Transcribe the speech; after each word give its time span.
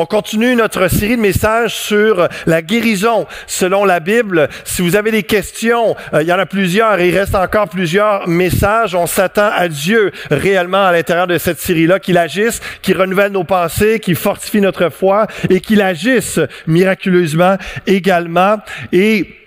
On 0.00 0.06
continue 0.06 0.54
notre 0.54 0.86
série 0.86 1.16
de 1.16 1.20
messages 1.20 1.74
sur 1.74 2.28
la 2.46 2.62
guérison 2.62 3.26
selon 3.48 3.84
la 3.84 3.98
Bible. 3.98 4.48
Si 4.62 4.80
vous 4.80 4.94
avez 4.94 5.10
des 5.10 5.24
questions, 5.24 5.96
euh, 6.14 6.22
il 6.22 6.28
y 6.28 6.32
en 6.32 6.38
a 6.38 6.46
plusieurs 6.46 7.00
et 7.00 7.08
il 7.08 7.18
reste 7.18 7.34
encore 7.34 7.68
plusieurs 7.68 8.28
messages. 8.28 8.94
On 8.94 9.08
s'attend 9.08 9.50
à 9.52 9.66
Dieu 9.66 10.12
réellement 10.30 10.86
à 10.86 10.92
l'intérieur 10.92 11.26
de 11.26 11.36
cette 11.36 11.58
série-là, 11.58 11.98
qu'il 11.98 12.16
agisse, 12.16 12.60
qu'il 12.80 12.96
renouvelle 12.96 13.32
nos 13.32 13.42
pensées, 13.42 13.98
qu'il 13.98 14.14
fortifie 14.14 14.60
notre 14.60 14.88
foi 14.88 15.26
et 15.50 15.60
qu'il 15.60 15.82
agisse 15.82 16.38
miraculeusement 16.68 17.56
également. 17.84 18.58
Et 18.92 19.37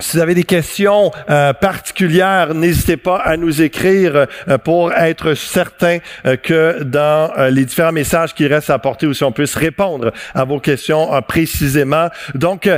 si 0.00 0.16
vous 0.16 0.22
avez 0.22 0.34
des 0.34 0.44
questions 0.44 1.10
euh, 1.30 1.52
particulières, 1.52 2.54
n'hésitez 2.54 2.96
pas 2.96 3.18
à 3.18 3.36
nous 3.36 3.62
écrire 3.62 4.26
euh, 4.48 4.58
pour 4.58 4.92
être 4.92 5.34
certain 5.34 5.98
euh, 6.26 6.36
que 6.36 6.82
dans 6.82 7.32
les 7.50 7.64
différents 7.64 7.92
messages 7.92 8.34
qui 8.34 8.46
restent 8.46 8.70
à 8.70 8.74
apporter 8.74 9.06
aussi, 9.06 9.24
on 9.24 9.32
puisse 9.32 9.54
répondre 9.54 10.12
à 10.34 10.44
vos 10.44 10.60
questions 10.60 11.20
précisément. 11.22 12.08
Donc, 12.34 12.68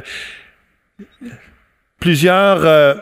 plusieurs 1.99 2.97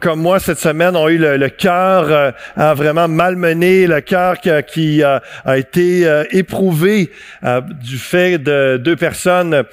comme 0.00 0.20
moi 0.20 0.38
cette 0.38 0.58
semaine 0.58 0.96
ont 0.96 1.08
eu 1.08 1.18
le, 1.18 1.48
cœur 1.48 2.08
euh, 2.10 2.74
vraiment 2.74 3.08
malmené, 3.08 3.86
le 3.86 4.00
cœur 4.00 4.38
qui, 4.38 5.02
a 5.02 5.22
été 5.56 6.06
euh, 6.06 6.24
éprouvé 6.30 7.10
euh, 7.44 7.60
du 7.60 7.98
fait 7.98 8.38
de 8.38 8.76
deux 8.76 8.96
personnes 8.96 9.64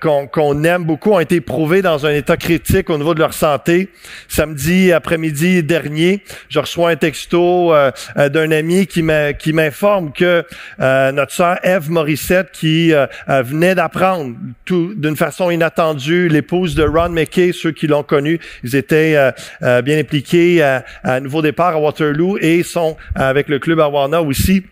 qu'on 0.00 0.64
aime 0.64 0.84
beaucoup 0.84 1.12
ont 1.12 1.20
été 1.20 1.36
éprouvées 1.36 1.82
dans 1.82 2.06
un 2.06 2.10
état 2.10 2.36
critique 2.36 2.90
au 2.90 2.98
niveau 2.98 3.14
de 3.14 3.20
leur 3.20 3.34
santé. 3.34 3.90
Samedi 4.28 4.92
après-midi 4.92 5.62
dernier, 5.62 6.22
je 6.48 6.58
reçois 6.58 6.90
un 6.90 6.96
texto 6.96 7.72
d'un 8.16 8.50
ami 8.50 8.86
qui 8.86 9.02
m'informe 9.02 10.12
que 10.12 10.44
notre 10.78 11.32
sœur 11.32 11.58
Eve 11.62 11.90
Morissette, 11.90 12.50
qui 12.52 12.92
venait 13.28 13.74
d'apprendre 13.74 14.34
d'une 14.66 15.16
façon 15.16 15.50
inattendue, 15.50 16.28
l'épouse 16.28 16.74
de 16.74 16.84
Ron 16.84 17.10
McKay, 17.10 17.52
ceux 17.52 17.72
qui 17.72 17.86
l'ont 17.86 18.02
connu, 18.02 18.40
ils 18.64 18.76
étaient 18.76 19.16
euh, 19.57 19.57
bien 19.60 19.98
impliqués 19.98 20.62
à, 20.62 20.84
à, 21.02 21.20
nouveau 21.20 21.42
départ 21.42 21.74
à 21.74 21.80
Waterloo 21.80 22.38
et 22.40 22.62
sont 22.62 22.96
avec 23.14 23.48
le 23.48 23.58
club 23.58 23.80
Awana 23.80 24.22
aussi. 24.22 24.64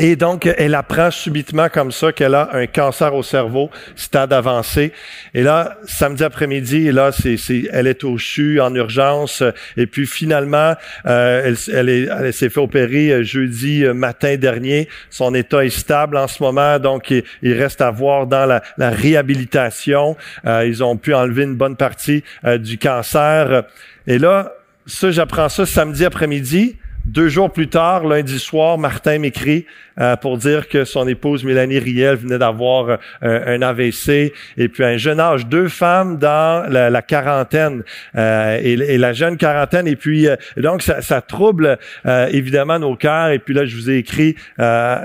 Et 0.00 0.14
donc, 0.14 0.46
elle 0.46 0.76
apprend 0.76 1.10
subitement 1.10 1.68
comme 1.68 1.90
ça 1.90 2.12
qu'elle 2.12 2.36
a 2.36 2.50
un 2.52 2.66
cancer 2.66 3.12
au 3.14 3.24
cerveau, 3.24 3.68
stade 3.96 4.32
avancé. 4.32 4.92
Et 5.34 5.42
là, 5.42 5.76
samedi 5.86 6.22
après-midi, 6.22 6.92
là, 6.92 7.10
c'est, 7.10 7.36
elle 7.72 7.88
est 7.88 8.04
au 8.04 8.16
CHU 8.16 8.60
en 8.60 8.72
urgence. 8.76 9.42
Et 9.76 9.86
puis 9.86 10.06
finalement, 10.06 10.74
euh, 11.06 11.52
elle, 11.72 11.88
elle, 11.88 12.32
s'est 12.32 12.48
fait 12.48 12.60
opérer 12.60 13.10
euh, 13.10 13.22
jeudi 13.24 13.84
matin 13.86 14.36
dernier. 14.36 14.88
Son 15.10 15.34
état 15.34 15.64
est 15.64 15.70
stable 15.70 16.16
en 16.16 16.28
ce 16.28 16.44
moment, 16.44 16.78
donc 16.78 17.10
il, 17.10 17.52
reste 17.52 17.80
à 17.80 17.90
voir 17.90 18.28
dans 18.28 18.46
la, 18.46 18.62
la 18.76 18.90
réhabilitation. 18.90 20.16
ils 20.46 20.84
ont 20.84 20.96
pu 20.96 21.12
enlever 21.12 21.42
une 21.42 21.56
bonne 21.56 21.76
partie 21.76 22.22
du 22.44 22.78
cancer. 22.78 23.64
Et 24.06 24.18
là, 24.18 24.52
ça, 24.86 25.10
j'apprends 25.10 25.48
ça 25.48 25.66
samedi 25.66 26.04
après-midi. 26.04 26.76
Deux 27.08 27.30
jours 27.30 27.50
plus 27.50 27.68
tard, 27.68 28.06
lundi 28.06 28.38
soir, 28.38 28.76
Martin 28.76 29.18
m'écrit 29.18 29.64
euh, 29.98 30.14
pour 30.16 30.36
dire 30.36 30.68
que 30.68 30.84
son 30.84 31.08
épouse 31.08 31.42
Mélanie 31.42 31.78
Riel 31.78 32.16
venait 32.16 32.38
d'avoir 32.38 32.98
euh, 33.22 33.56
un 33.56 33.62
AVC 33.62 34.32
et 34.58 34.68
puis 34.68 34.84
un 34.84 34.98
jeune 34.98 35.18
âge, 35.18 35.46
deux 35.46 35.68
femmes 35.68 36.18
dans 36.18 36.70
la, 36.70 37.02
quarantaine 37.02 37.82
euh, 38.14 38.60
et, 38.62 38.98
la 38.98 39.14
jeune 39.14 39.38
quarantaine 39.38 39.88
et 39.88 39.96
puis 39.96 40.28
donc 40.58 40.82
ça, 40.82 41.00
ça 41.00 41.22
trouble 41.22 41.78
évidemment 42.04 42.78
nos 42.78 42.94
cœurs 42.94 43.30
et 43.30 43.38
puis 43.38 43.54
là 43.54 43.64
je 43.64 43.74
vous 43.76 43.90
ai 43.90 43.96
écrit 43.96 44.36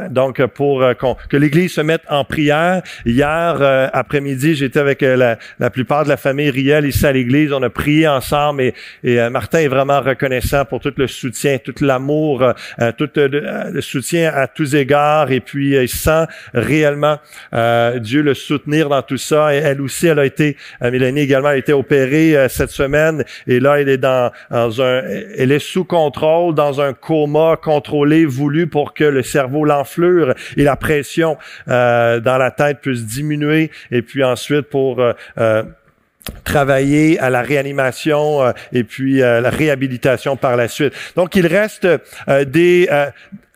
donc 0.10 0.46
pour 0.48 0.84
que 1.30 1.38
l'Église 1.38 1.74
se 1.74 1.82
mette 1.82 2.02
en 2.10 2.26
prière. 2.26 2.82
Hier 3.06 3.90
après-midi, 3.94 4.56
j'étais 4.56 4.80
avec 4.80 5.02
la, 5.02 5.38
la, 5.60 5.70
plupart 5.70 6.04
de 6.04 6.10
la 6.10 6.18
famille 6.18 6.50
Riel 6.50 6.86
ici 6.86 7.06
à 7.06 7.12
l'Église, 7.12 7.54
on 7.54 7.64
a 7.64 7.70
prié 7.70 8.08
ensemble 8.08 8.62
et, 8.62 8.74
et 9.04 9.30
Martin 9.30 9.60
est 9.60 9.68
vraiment 9.68 10.02
reconnaissant 10.02 10.66
pour 10.66 10.80
tout 10.80 10.94
le 10.98 11.08
soutien, 11.08 11.58
toute 11.58 11.82
la 11.82 11.93
l'amour, 11.94 12.42
euh, 12.42 12.54
euh, 12.82 12.92
tout 12.92 13.10
euh, 13.18 13.70
le, 13.72 13.82
soutien 13.82 14.32
à 14.34 14.48
tous 14.48 14.76
égards, 14.76 15.32
et 15.32 15.40
puis 15.40 15.76
il 15.76 15.90
sent 15.90 16.26
réellement 16.54 17.18
Dieu 17.98 18.22
le 18.22 18.34
soutenir 18.34 18.90
dans 18.90 19.02
tout 19.02 19.18
ça. 19.18 19.54
Et 19.54 19.58
elle 19.58 19.82
aussi, 19.82 20.08
elle 20.08 20.20
a 20.20 20.26
été, 20.26 20.58
Mélanie 20.82 21.22
également, 21.22 21.50
a 21.50 21.58
été 21.58 21.74
opérée 21.74 22.48
cette 22.50 22.72
semaine, 22.72 23.24
et 23.48 23.60
là, 23.60 23.80
elle 23.80 23.90
est 23.90 23.98
dans, 23.98 24.32
dans 24.50 24.82
un, 24.82 25.02
elle 25.38 25.52
est 25.52 25.60
sous 25.60 25.86
contrôle, 25.86 26.56
dans 26.56 26.82
un 26.82 26.94
coma 26.94 27.58
contrôlé, 27.62 28.26
voulu 28.26 28.68
pour 28.68 28.94
que 28.94 29.04
le 29.04 29.24
cerveau, 29.24 29.66
l'enflure 29.66 30.34
et 30.58 30.64
la 30.64 30.76
pression 30.76 31.38
dans 31.68 32.38
la 32.40 32.52
tête 32.52 32.80
puisse 32.82 33.06
diminuer, 33.06 33.72
et 33.92 34.02
puis 34.02 34.24
ensuite 34.24 34.70
pour 34.70 35.02
travailler 36.44 37.20
à 37.20 37.30
la 37.30 37.42
réanimation 37.42 38.44
euh, 38.44 38.52
et 38.72 38.84
puis 38.84 39.22
euh, 39.22 39.42
la 39.42 39.50
réhabilitation 39.50 40.36
par 40.38 40.56
la 40.56 40.68
suite. 40.68 40.94
Donc, 41.16 41.36
il 41.36 41.48
reste 41.48 41.88
euh, 42.28 42.46
des 42.46 42.90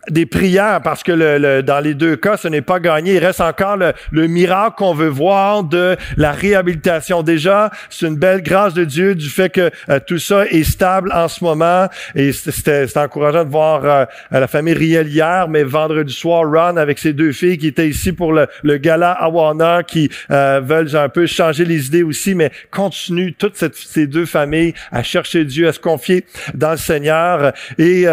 des 0.10 0.26
prières 0.26 0.82
parce 0.84 1.04
que 1.04 1.12
le, 1.12 1.62
dans 1.64 1.80
les 1.80 1.94
deux 1.94 2.16
cas, 2.16 2.38
ce 2.38 2.48
n'est 2.48 2.62
pas 2.62 2.80
gagné. 2.80 3.16
Il 3.16 3.26
reste 3.26 3.42
encore 3.42 3.78
le, 3.78 3.94
le 4.12 4.28
miracle 4.28 4.76
qu'on 4.78 4.94
veut 4.94 5.08
voir 5.08 5.64
de 5.64 5.96
la 6.18 6.32
réhabilitation. 6.32 7.24
Déjà, 7.24 7.72
c'est 7.90 8.08
une 8.08 8.16
belle 8.16 8.42
grâce 8.42 8.74
de 8.74 8.86
Dieu 8.86 9.16
du 9.16 9.30
fait 9.30 9.50
que 9.50 9.70
euh, 9.90 10.00
tout 10.06 10.20
ça 10.20 10.46
est 10.46 10.64
stable 10.64 11.12
en 11.14 11.28
ce 11.28 11.44
moment. 11.44 11.88
Et 12.16 12.32
c'était 12.32 12.86
encourageant 12.98 13.44
de 13.44 13.50
voir 13.50 13.86
euh, 13.86 14.06
la 14.32 14.48
famille 14.48 14.74
Riel 14.74 15.08
hier, 15.08 15.48
mais 15.50 15.64
vendredi 15.64 16.14
soir, 16.14 16.44
Ron 16.44 16.78
avec 16.78 17.00
ses 17.00 17.14
deux 17.14 17.32
filles 17.32 17.58
qui 17.58 17.68
étaient 17.68 17.90
ici 17.90 18.14
pour 18.14 18.34
le, 18.34 18.48
le 18.64 18.78
gala 18.78 19.12
Awana, 19.12 19.84
qui 19.84 20.10
euh, 20.32 20.62
veulent 20.64 20.96
un 20.96 21.10
peu 21.10 21.26
changer 21.26 21.66
les 21.66 21.88
idées 21.88 22.04
aussi, 22.04 22.36
mais 22.36 22.52
continuent 22.72 23.34
toutes 23.38 23.56
ces 23.74 24.08
deux 24.08 24.26
familles 24.26 24.74
à 24.92 25.04
chercher 25.04 25.46
Dieu, 25.46 25.68
à 25.68 25.74
se 25.74 25.80
confier 25.80 26.26
dans 26.54 26.72
le 26.72 26.78
Seigneur. 26.78 27.54
Et 27.78 28.06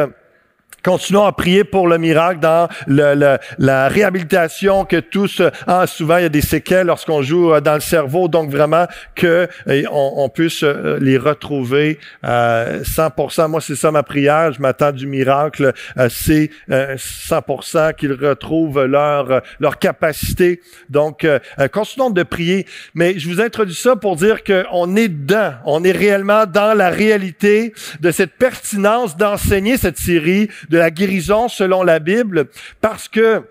Continuons 0.85 1.25
à 1.25 1.33
prier 1.33 1.65
pour 1.65 1.89
le 1.89 1.97
miracle 1.97 2.41
dans 2.41 2.69
le, 2.87 3.39
la 3.59 3.89
réhabilitation 3.89 4.85
que 4.85 5.01
tous, 5.01 5.41
ah, 5.67 5.87
souvent 5.87 6.19
il 6.19 6.23
y 6.23 6.27
a 6.27 6.29
des 6.29 6.43
séquelles 6.43 6.87
lorsqu'on 6.87 7.23
joue 7.23 7.55
euh, 7.55 7.61
dans 7.63 7.75
le 7.75 7.81
cerveau, 7.81 8.29
donc 8.29 8.51
vraiment 8.51 8.87
que 9.15 9.49
on, 9.67 10.13
on, 10.17 10.29
puisse 10.29 10.63
euh, 10.63 10.99
les 11.01 11.17
retrouver 11.17 11.99
euh, 12.25 12.83
100%. 12.83 13.49
Moi, 13.49 13.61
c'est 13.61 13.77
ça 13.77 13.91
ma 13.91 14.03
prière. 14.03 14.53
Je 14.53 14.61
m'attends 14.61 14.93
du 14.93 15.07
miracle. 15.07 15.73
Euh, 15.97 16.09
c'est 16.11 16.51
100% 16.69 17.95
qu'ils 17.95 18.13
retrouvent 18.13 18.85
leur 18.85 19.43
leur 19.61 19.79
capacité. 19.79 20.61
Donc, 20.89 21.27
continuons 21.73 22.11
de 22.11 22.23
prier. 22.23 22.67
Mais 22.95 23.19
je 23.19 23.29
vous 23.29 23.41
introduis 23.41 23.75
ça 23.75 23.97
pour 23.97 24.17
dire 24.17 24.43
qu'on 24.45 24.97
est 24.97 25.09
dedans. 25.09 25.55
On 25.65 25.85
est 25.85 25.93
réellement 25.93 26.47
dans 26.47 26.75
la 26.75 26.91
réalité 26.91 27.73
de 28.01 28.11
cette 28.11 28.35
pertinence 28.35 29.17
d'enseigner 29.17 29.77
cette 29.77 29.99
série 29.99 30.49
la 30.79 30.91
guérison 30.91 31.49
selon 31.49 31.83
la 31.83 31.99
Bible 31.99 32.47
parce 32.81 33.09
que 33.09 33.43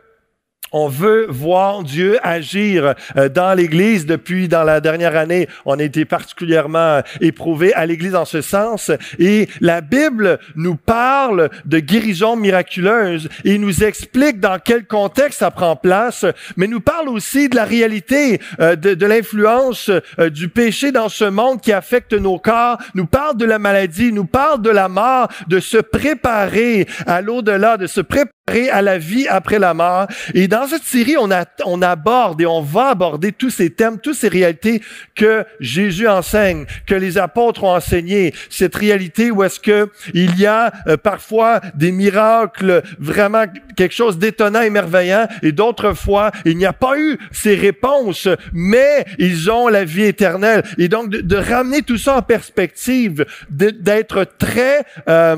on 0.73 0.87
veut 0.87 1.27
voir 1.29 1.83
Dieu 1.83 2.17
agir 2.23 2.95
euh, 3.15 3.29
dans 3.29 3.53
l'Église 3.53 4.05
depuis 4.05 4.47
dans 4.47 4.63
la 4.63 4.81
dernière 4.81 5.15
année. 5.15 5.47
On 5.65 5.79
a 5.79 5.83
été 5.83 6.03
particulièrement 6.03 7.01
éprouvé 7.21 7.73
à 7.73 7.85
l'Église 7.85 8.15
en 8.15 8.25
ce 8.25 8.41
sens. 8.41 8.91
Et 9.19 9.47
la 9.61 9.81
Bible 9.81 10.39
nous 10.55 10.75
parle 10.75 11.49
de 11.65 11.79
guérison 11.79 12.35
miraculeuse 12.35 13.29
et 13.45 13.57
nous 13.57 13.83
explique 13.83 14.39
dans 14.39 14.57
quel 14.59 14.85
contexte 14.85 15.39
ça 15.39 15.51
prend 15.51 15.75
place, 15.75 16.25
mais 16.57 16.67
nous 16.67 16.81
parle 16.81 17.09
aussi 17.09 17.49
de 17.49 17.55
la 17.55 17.65
réalité 17.65 18.41
euh, 18.59 18.75
de, 18.75 18.95
de 18.95 19.05
l'influence 19.05 19.91
euh, 20.19 20.29
du 20.29 20.49
péché 20.49 20.91
dans 20.91 21.09
ce 21.09 21.25
monde 21.25 21.61
qui 21.61 21.71
affecte 21.71 22.13
nos 22.13 22.39
corps, 22.39 22.77
nous 22.95 23.05
parle 23.05 23.37
de 23.37 23.45
la 23.45 23.59
maladie, 23.59 24.11
nous 24.11 24.25
parle 24.25 24.61
de 24.61 24.69
la 24.69 24.89
mort, 24.89 25.27
de 25.47 25.59
se 25.59 25.77
préparer 25.77 26.87
à 27.05 27.21
l'au-delà, 27.21 27.77
de 27.77 27.87
se 27.87 28.01
préparer 28.01 28.33
à 28.71 28.81
la 28.81 28.97
vie 28.97 29.27
après 29.27 29.57
la 29.57 29.73
mort. 29.73 30.07
Et 30.33 30.47
dans 30.47 30.67
cette 30.67 30.83
série, 30.83 31.15
on, 31.17 31.31
a, 31.31 31.45
on 31.65 31.81
aborde 31.81 32.41
et 32.41 32.45
on 32.45 32.61
va 32.61 32.89
aborder 32.89 33.31
tous 33.31 33.49
ces 33.49 33.69
thèmes, 33.69 33.99
toutes 33.99 34.15
ces 34.15 34.27
réalités 34.27 34.81
que 35.15 35.45
Jésus 35.61 36.09
enseigne, 36.09 36.65
que 36.85 36.93
les 36.93 37.17
apôtres 37.17 37.63
ont 37.63 37.73
enseigné. 37.73 38.33
Cette 38.49 38.75
réalité 38.75 39.31
où 39.31 39.43
est-ce 39.43 39.59
que 39.59 39.89
il 40.13 40.37
y 40.37 40.45
a 40.45 40.73
euh, 40.87 40.97
parfois 40.97 41.61
des 41.75 41.91
miracles, 41.91 42.83
vraiment 42.99 43.45
quelque 43.77 43.95
chose 43.95 44.17
d'étonnant 44.17 44.61
et 44.61 44.69
merveillant, 44.69 45.27
et 45.41 45.53
d'autres 45.53 45.93
fois, 45.93 46.31
il 46.43 46.57
n'y 46.57 46.65
a 46.65 46.73
pas 46.73 46.99
eu 46.99 47.17
ces 47.31 47.55
réponses, 47.55 48.27
mais 48.51 49.05
ils 49.19 49.49
ont 49.49 49.69
la 49.69 49.85
vie 49.85 50.03
éternelle. 50.03 50.63
Et 50.77 50.89
donc, 50.89 51.09
de, 51.09 51.35
ramener 51.43 51.81
tout 51.81 51.97
ça 51.97 52.17
en 52.17 52.21
perspective, 52.21 53.25
d'être 53.49 54.25
très... 54.37 54.83
Euh, 55.07 55.37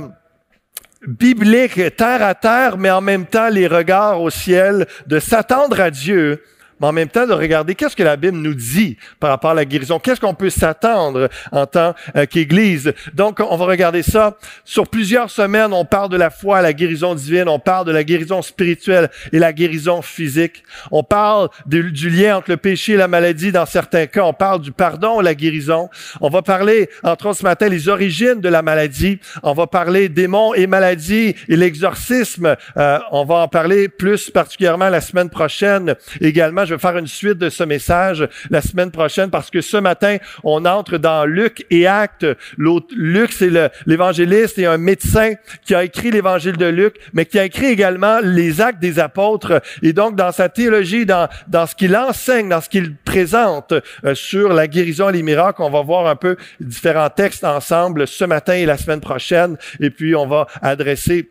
biblique, 1.08 1.96
terre 1.96 2.24
à 2.24 2.36
terre, 2.36 2.78
mais 2.78 2.92
en 2.92 3.02
même 3.02 3.26
temps 3.26 3.50
les 3.50 3.68
regards 3.68 4.22
au 4.22 4.30
ciel, 4.30 4.88
de 5.08 5.20
s'attendre 5.20 5.80
à 5.80 5.92
Dieu 5.92 6.42
mais 6.80 6.88
en 6.88 6.92
même 6.92 7.08
temps 7.08 7.26
de 7.26 7.34
regarder 7.34 7.76
qu'est-ce 7.76 7.96
que 7.96 8.04
la 8.04 8.18
Bible 8.18 8.38
nous 8.38 8.54
dit 8.54 8.98
par 9.20 9.30
rapport 9.30 9.52
à 9.52 9.54
la 9.54 9.66
guérison, 9.66 10.00
qu'est-ce 10.00 10.20
qu'on 10.20 10.34
peut 10.34 10.50
s'attendre 10.50 11.30
en 11.52 11.66
tant 11.66 11.96
euh, 12.16 12.26
qu'Église? 12.26 12.94
Donc, 13.14 13.40
on 13.40 13.56
va 13.56 13.66
regarder 13.66 14.04
ça. 14.04 14.38
Sur 14.64 14.88
plusieurs 14.88 15.30
semaines, 15.30 15.74
on 15.74 15.86
parle 15.86 16.10
de 16.10 16.18
la 16.18 16.30
foi, 16.30 16.62
la 16.62 16.74
guérison 16.74 17.16
divine, 17.16 17.48
on 17.48 17.60
parle 17.60 17.88
de 17.88 17.92
la 17.92 18.04
guérison 18.04 18.42
spirituelle 18.42 19.10
et 19.32 19.40
la 19.40 19.54
guérison 19.54 20.02
physique. 20.02 20.64
On 20.92 21.04
parle 21.04 21.50
du, 21.66 22.10
lien 22.10 22.38
entre 22.38 22.52
le 22.52 22.58
péché 22.58 22.94
et 22.94 22.98
la 22.98 23.08
maladie 23.08 23.52
dans 23.52 23.66
certains 23.66 24.08
cas. 24.08 24.24
On 24.24 24.34
parle 24.34 24.62
du 24.62 24.72
pardon 24.72 25.22
et 25.22 25.24
la 25.24 25.36
guérison. 25.36 25.90
On 26.22 26.30
va 26.30 26.42
parler, 26.42 26.90
entre 27.04 27.28
autres 27.28 27.40
ce 27.40 27.44
matin, 27.44 27.70
les 27.70 27.90
origines 27.90 28.42
de 28.42 28.50
la 28.50 28.62
maladie. 28.62 29.20
On 29.44 29.54
va 29.54 29.68
parler 29.68 30.10
démons 30.10 30.54
et 30.54 30.68
maladies 30.68 31.36
et 31.48 31.56
l'exorcisme. 31.56 32.56
Euh, 32.78 33.00
on 33.12 33.24
va 33.26 33.36
en 33.36 33.48
parler 33.48 33.88
plus 33.88 34.30
particulièrement 34.30 34.90
la 34.90 35.02
semaine 35.02 35.30
prochaine. 35.30 35.96
Également, 36.22 36.65
je 36.66 36.76
vais 36.76 36.80
faire 36.80 36.98
une 36.98 37.08
suite 37.08 37.38
de 37.38 37.50
ce 37.50 37.64
message 37.64 38.28
la 38.50 38.62
semaine 38.62 38.92
prochaine 38.92 39.30
parce 39.30 39.50
que 39.50 39.62
ce 39.62 39.78
matin, 39.78 40.18
on 40.44 40.66
entre 40.66 40.98
dans 40.98 41.26
Luc 41.26 41.66
et 41.70 41.88
Actes. 41.88 42.26
Luc, 42.58 43.32
c'est 43.32 43.50
l'évangéliste 43.86 44.58
et 44.60 44.66
un 44.66 44.78
médecin 44.78 45.34
qui 45.66 45.76
a 45.76 45.84
écrit 45.84 46.12
l'évangile 46.12 46.58
de 46.58 46.66
Luc, 46.66 46.96
mais 47.14 47.26
qui 47.26 47.40
a 47.40 47.46
écrit 47.46 47.68
également 47.68 48.20
les 48.22 48.62
actes 48.62 48.80
des 48.80 49.00
apôtres. 49.00 49.62
Et 49.82 49.94
donc, 49.94 50.16
dans 50.16 50.32
sa 50.32 50.50
théologie, 50.50 51.06
dans, 51.06 51.28
dans 51.48 51.66
ce 51.66 51.76
qu'il 51.76 51.96
enseigne, 51.96 52.50
dans 52.50 52.62
ce 52.62 52.70
qu'il 52.70 52.96
présente 52.96 53.74
euh, 54.04 54.16
sur 54.16 54.54
la 54.54 54.68
guérison 54.68 55.10
et 55.10 55.14
les 55.14 55.24
miracles, 55.24 55.62
on 55.62 55.70
va 55.70 55.82
voir 55.82 56.08
un 56.08 56.16
peu 56.16 56.36
différents 56.60 57.10
textes 57.10 57.44
ensemble 57.44 58.08
ce 58.08 58.26
matin 58.26 58.54
et 58.54 58.66
la 58.66 58.78
semaine 58.78 59.02
prochaine. 59.02 59.58
Et 59.80 59.90
puis, 59.90 60.16
on 60.16 60.28
va 60.28 60.48
adresser 60.62 61.30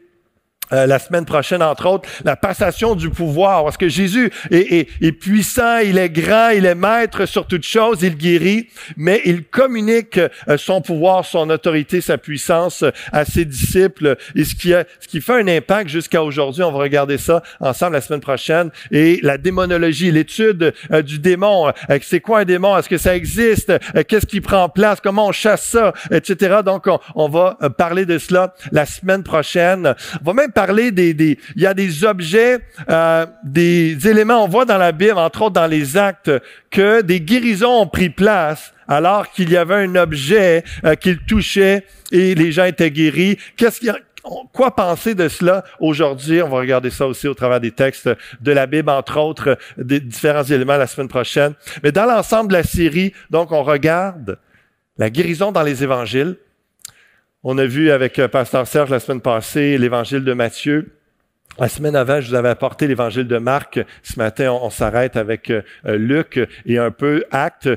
euh, 0.73 0.87
la 0.87 0.99
semaine 0.99 1.25
prochaine, 1.27 1.63
entre 1.63 1.87
autres, 1.87 2.09
la 2.25 2.37
passation 2.37 2.95
du 2.95 3.11
pouvoir, 3.11 3.65
parce 3.65 3.77
que 3.77 3.89
Jésus 3.89 4.31
est, 4.51 4.89
est, 5.01 5.13
puissant, 5.13 5.79
il 5.79 5.99
est 5.99 6.09
grand, 6.09 6.51
il 6.51 6.65
est 6.65 6.75
maître 6.75 7.27
sur 7.27 7.47
toute 7.47 7.65
chose, 7.65 8.03
il 8.03 8.17
guérit, 8.17 8.69
mais 8.97 9.21
il 9.27 9.45
communique 9.45 10.19
euh, 10.19 10.57
son 10.57 10.81
pouvoir, 10.81 11.27
son 11.27 11.51
autorité, 11.51 12.01
sa 12.01 12.17
puissance 12.17 12.83
euh, 12.83 12.91
à 13.13 13.25
ses 13.25 13.45
disciples, 13.45 14.17
et 14.35 14.45
ce 14.45 14.55
qui, 14.55 14.73
a, 14.73 14.85
ce 15.01 15.09
qui 15.09 15.21
fait 15.21 15.35
un 15.35 15.49
impact 15.49 15.91
jusqu'à 15.91 16.23
aujourd'hui. 16.23 16.63
On 16.63 16.73
va 16.73 16.79
regarder 16.79 17.19
ça 17.19 17.43
ensemble 17.61 17.93
la 17.93 18.01
semaine 18.01 18.21
prochaine. 18.21 18.71
Et 18.91 19.21
la 19.23 19.37
démonologie, 19.37 20.11
l'étude 20.11 20.73
du 21.05 21.19
démon, 21.19 21.73
c'est 22.03 22.21
quoi 22.21 22.41
un 22.41 22.45
démon, 22.45 22.77
est-ce 22.77 22.89
que 22.89 22.99
ça 22.99 23.15
existe, 23.15 23.73
qu'est-ce 24.09 24.27
qui 24.27 24.41
prend 24.41 24.69
place, 24.69 25.01
comment 25.01 25.29
on 25.29 25.33
chasse 25.33 25.67
ça, 25.67 25.93
etc. 26.11 26.61
Donc, 26.65 26.87
on, 26.87 26.99
on 27.15 27.29
va 27.29 27.57
parler 27.77 28.07
de 28.07 28.19
cela 28.19 28.55
la 28.73 28.87
semaine 28.87 29.23
prochaine. 29.23 29.95
On 30.21 30.25
va 30.25 30.33
même 30.33 30.53
parler 30.55 30.91
des, 30.91 31.11
il 31.57 31.63
y 31.63 31.67
a 31.67 31.75
des 31.75 32.05
objets, 32.05 32.61
euh, 32.89 33.27
des 33.45 34.09
éléments, 34.09 34.45
on 34.45 34.49
voit 34.49 34.65
dans 34.65 34.79
la 34.79 34.93
Bible, 34.93 35.19
entre 35.19 35.43
autres 35.43 35.55
dans 35.55 35.67
les 35.67 35.97
actes, 35.97 36.31
que 36.71 37.03
des 37.03 37.21
guérisons 37.21 37.83
ont 37.83 37.87
pris 37.87 38.11
place 38.11 38.73
alors 38.89 39.31
qu'il 39.31 39.51
y 39.51 39.57
avait 39.57 39.75
un 39.77 39.95
objet 39.97 40.63
euh, 40.85 40.95
qu'il 40.95 41.19
touchait 41.19 41.85
et 42.13 42.35
les 42.35 42.53
gens 42.53 42.65
étaient 42.65 42.91
guéris. 42.91 43.39
Qu'est-ce 43.57 43.81
qu'il 43.81 43.95
Quoi 44.55 44.75
penser 44.75 45.15
de 45.15 45.29
cela 45.29 45.65
aujourd'hui? 45.81 46.41
On 46.41 46.49
va 46.49 46.57
regarder 46.57 46.89
ça 46.89 47.07
aussi 47.07 47.29
au 47.29 47.35
travers 47.35 47.61
des 47.61 47.73
textes 47.73 48.09
de 48.41 48.53
la 48.53 48.67
Bible, 48.67 48.89
entre 48.89 49.19
autres, 49.19 49.59
des 49.77 50.01
différents 50.01 50.45
éléments 50.45 50.79
la 50.79 50.87
semaine 50.87 51.09
prochaine. 51.09 51.53
Mais 51.83 51.93
dans 51.93 52.07
l'ensemble 52.07 52.49
de 52.49 52.55
la 52.55 52.63
série, 52.63 53.13
donc, 53.29 53.53
on 53.53 53.63
regarde 53.63 54.39
la 54.97 55.11
guérison 55.11 55.53
dans 55.53 55.63
les 55.63 55.83
évangiles, 55.83 56.37
on 57.45 57.59
a 57.59 57.67
vu 57.67 57.91
avec 57.91 58.19
euh, 58.19 58.27
Pasteur 58.27 58.67
Serge 58.67 58.91
la 58.91 58.99
semaine 58.99 59.21
passée 59.21 59.77
l'évangile 59.77 60.25
de 60.25 60.33
Matthieu. 60.33 60.97
La 61.59 61.69
semaine 61.69 61.95
avant, 61.95 62.21
je 62.21 62.29
vous 62.29 62.35
avais 62.35 62.49
apporté 62.49 62.89
l'évangile 62.89 63.29
de 63.29 63.37
Marc. 63.37 63.79
Ce 64.03 64.19
matin, 64.19 64.51
on, 64.51 64.71
s'arrête 64.71 65.17
avec 65.17 65.51
euh, 65.51 65.63
euh, 65.87 65.97
Luc 65.97 66.41
et 66.67 66.79
un 66.79 66.91
peu 66.91 67.25
Actes 67.31 67.69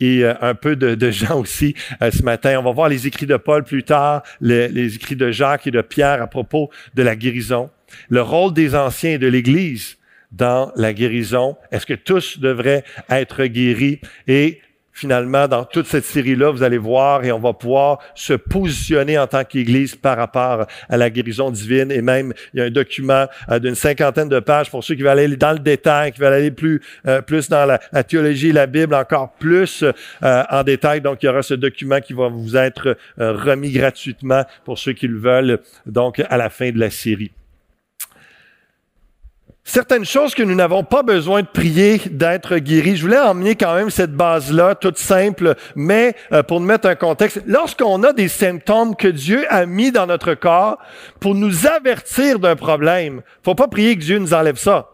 et 0.00 0.24
un 0.26 0.54
peu 0.54 0.76
de, 0.76 1.10
Jean 1.10 1.38
aussi. 1.40 1.74
ce 2.00 2.22
matin, 2.22 2.58
on 2.58 2.62
va 2.62 2.72
voir 2.72 2.88
les 2.90 3.06
écrits 3.06 3.24
de 3.26 3.36
Paul 3.36 3.64
plus 3.64 3.84
tard, 3.84 4.22
les, 4.40 4.68
les, 4.68 4.96
écrits 4.96 5.16
de 5.16 5.30
Jacques 5.30 5.66
et 5.66 5.70
de 5.70 5.80
Pierre 5.80 6.20
à 6.20 6.26
propos 6.26 6.68
de 6.94 7.02
la 7.02 7.16
guérison. 7.16 7.70
Le 8.10 8.20
rôle 8.20 8.52
des 8.52 8.74
anciens 8.74 9.12
et 9.12 9.18
de 9.18 9.28
l'Église 9.28 9.96
dans 10.32 10.72
la 10.76 10.92
guérison. 10.92 11.56
Est-ce 11.70 11.86
que 11.86 11.94
tous 11.94 12.38
devraient 12.38 12.84
être 13.08 13.44
guéris? 13.44 14.00
Et 14.26 14.60
finalement, 14.92 15.48
dans 15.48 15.64
toute 15.64 15.86
cette 15.86 16.04
série-là, 16.04 16.50
vous 16.50 16.62
allez 16.62 16.78
voir 16.78 17.24
et 17.24 17.32
on 17.32 17.38
va 17.38 17.52
pouvoir 17.52 17.98
se 18.14 18.34
positionner 18.34 19.18
en 19.18 19.26
tant 19.26 19.44
qu'Église 19.44 19.96
par 19.96 20.16
rapport 20.16 20.66
à 20.88 20.96
la 20.96 21.10
guérison 21.10 21.50
divine. 21.50 21.90
Et 21.90 22.02
même, 22.02 22.32
il 22.52 22.60
y 22.60 22.62
a 22.62 22.66
un 22.66 22.70
document 22.70 23.26
euh, 23.50 23.58
d'une 23.58 23.74
cinquantaine 23.74 24.28
de 24.28 24.40
pages 24.40 24.70
pour 24.70 24.84
ceux 24.84 24.94
qui 24.94 25.02
veulent 25.02 25.18
aller 25.18 25.36
dans 25.36 25.52
le 25.52 25.58
détail, 25.58 26.12
qui 26.12 26.20
veulent 26.20 26.34
aller 26.34 26.50
plus, 26.50 26.80
euh, 27.06 27.22
plus 27.22 27.48
dans 27.48 27.66
la, 27.66 28.04
théologie, 28.04 28.52
la 28.52 28.66
Bible, 28.66 28.94
encore 28.94 29.32
plus 29.32 29.82
euh, 29.82 30.44
en 30.50 30.62
détail. 30.62 31.00
Donc, 31.00 31.22
il 31.22 31.26
y 31.26 31.28
aura 31.28 31.42
ce 31.42 31.54
document 31.54 32.00
qui 32.00 32.12
va 32.12 32.28
vous 32.28 32.56
être 32.56 32.96
remis 33.18 33.70
gratuitement 33.70 34.44
pour 34.64 34.78
ceux 34.78 34.92
qui 34.92 35.06
le 35.06 35.18
veulent, 35.18 35.60
donc 35.86 36.20
à 36.28 36.36
la 36.36 36.50
fin 36.50 36.70
de 36.70 36.78
la 36.78 36.90
série 36.90 37.32
certaines 39.64 40.04
choses 40.04 40.34
que 40.34 40.42
nous 40.42 40.54
n'avons 40.54 40.84
pas 40.84 41.02
besoin 41.02 41.42
de 41.42 41.46
prier 41.46 42.00
d'être 42.10 42.56
guéris. 42.58 42.96
Je 42.96 43.02
voulais 43.02 43.18
emmener 43.18 43.54
quand 43.54 43.74
même 43.74 43.90
cette 43.90 44.14
base-là, 44.14 44.74
toute 44.74 44.98
simple, 44.98 45.54
mais 45.76 46.14
euh, 46.32 46.42
pour 46.42 46.60
nous 46.60 46.66
mettre 46.66 46.88
un 46.88 46.94
contexte. 46.94 47.42
Lorsqu'on 47.46 48.02
a 48.02 48.12
des 48.12 48.28
symptômes 48.28 48.96
que 48.96 49.08
Dieu 49.08 49.44
a 49.50 49.66
mis 49.66 49.92
dans 49.92 50.06
notre 50.06 50.34
corps 50.34 50.78
pour 51.20 51.34
nous 51.34 51.66
avertir 51.66 52.38
d'un 52.38 52.56
problème, 52.56 53.22
faut 53.44 53.54
pas 53.54 53.68
prier 53.68 53.96
que 53.96 54.02
Dieu 54.02 54.18
nous 54.18 54.34
enlève 54.34 54.56
ça. 54.56 54.91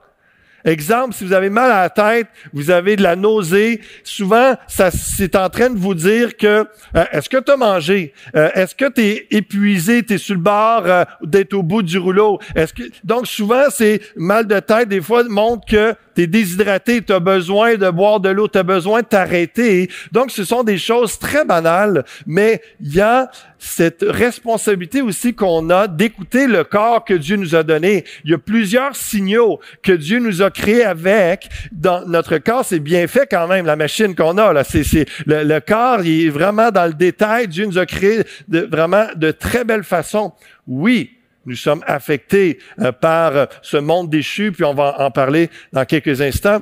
Exemple, 0.64 1.14
si 1.14 1.24
vous 1.24 1.32
avez 1.32 1.50
mal 1.50 1.70
à 1.70 1.82
la 1.82 1.90
tête, 1.90 2.28
vous 2.52 2.70
avez 2.70 2.96
de 2.96 3.02
la 3.02 3.16
nausée, 3.16 3.80
souvent, 4.02 4.56
ça, 4.66 4.90
c'est 4.90 5.36
en 5.36 5.48
train 5.48 5.70
de 5.70 5.78
vous 5.78 5.94
dire 5.94 6.36
que 6.36 6.66
euh, 6.96 7.04
est-ce 7.12 7.28
que 7.28 7.38
tu 7.38 7.52
as 7.52 7.56
mangé? 7.56 8.12
Euh, 8.34 8.50
est-ce 8.54 8.74
que 8.74 8.90
tu 8.90 9.02
es 9.02 9.26
épuisé, 9.30 10.02
tu 10.02 10.14
es 10.14 10.18
sur 10.18 10.34
le 10.34 10.40
bord 10.40 10.82
euh, 10.86 11.04
d'être 11.22 11.54
au 11.54 11.62
bout 11.62 11.82
du 11.82 11.98
rouleau? 11.98 12.38
Est-ce 12.54 12.72
Donc, 13.04 13.26
souvent, 13.26 13.64
c'est 13.70 14.00
mal 14.16 14.46
de 14.46 14.58
tête, 14.58 14.88
des 14.88 15.00
fois, 15.00 15.22
montre 15.24 15.66
que 15.66 15.94
tu 16.14 16.22
es 16.22 16.26
déshydraté, 16.26 17.02
tu 17.02 17.12
as 17.12 17.20
besoin 17.20 17.76
de 17.76 17.90
boire 17.90 18.20
de 18.20 18.28
l'eau, 18.28 18.48
tu 18.48 18.58
as 18.58 18.62
besoin 18.64 19.02
de 19.02 19.06
t'arrêter. 19.06 19.88
Donc, 20.12 20.30
ce 20.30 20.44
sont 20.44 20.64
des 20.64 20.78
choses 20.78 21.18
très 21.18 21.44
banales, 21.44 22.04
mais 22.26 22.60
il 22.80 22.94
y 22.94 23.00
a 23.00 23.30
cette 23.58 24.04
responsabilité 24.06 25.02
aussi 25.02 25.34
qu'on 25.34 25.70
a 25.70 25.88
d'écouter 25.88 26.46
le 26.46 26.64
corps 26.64 27.04
que 27.04 27.14
Dieu 27.14 27.36
nous 27.36 27.54
a 27.54 27.62
donné. 27.62 28.04
Il 28.24 28.30
y 28.30 28.34
a 28.34 28.38
plusieurs 28.38 28.94
signaux 28.96 29.60
que 29.82 29.92
Dieu 29.92 30.18
nous 30.20 30.42
a 30.42 30.50
créés 30.50 30.84
avec. 30.84 31.48
Dans 31.72 32.06
notre 32.06 32.38
corps, 32.38 32.64
c'est 32.64 32.80
bien 32.80 33.06
fait 33.06 33.28
quand 33.30 33.48
même, 33.48 33.66
la 33.66 33.76
machine 33.76 34.14
qu'on 34.14 34.38
a. 34.38 34.52
Là. 34.52 34.64
C'est, 34.64 34.84
c'est, 34.84 35.06
le, 35.26 35.58
corps, 35.60 36.04
il 36.04 36.26
est 36.26 36.30
vraiment 36.30 36.70
dans 36.70 36.86
le 36.86 36.94
détail. 36.94 37.48
Dieu 37.48 37.66
nous 37.66 37.78
a 37.78 37.86
créé 37.86 38.22
de, 38.46 38.60
vraiment 38.60 39.06
de 39.16 39.30
très 39.30 39.64
belle 39.64 39.84
façon. 39.84 40.32
Oui, 40.66 41.10
nous 41.46 41.56
sommes 41.56 41.82
affectés 41.86 42.58
euh, 42.80 42.92
par 42.92 43.48
ce 43.62 43.76
monde 43.76 44.10
déchu, 44.10 44.52
puis 44.52 44.64
on 44.64 44.74
va 44.74 45.00
en 45.00 45.10
parler 45.10 45.50
dans 45.72 45.84
quelques 45.84 46.20
instants 46.20 46.60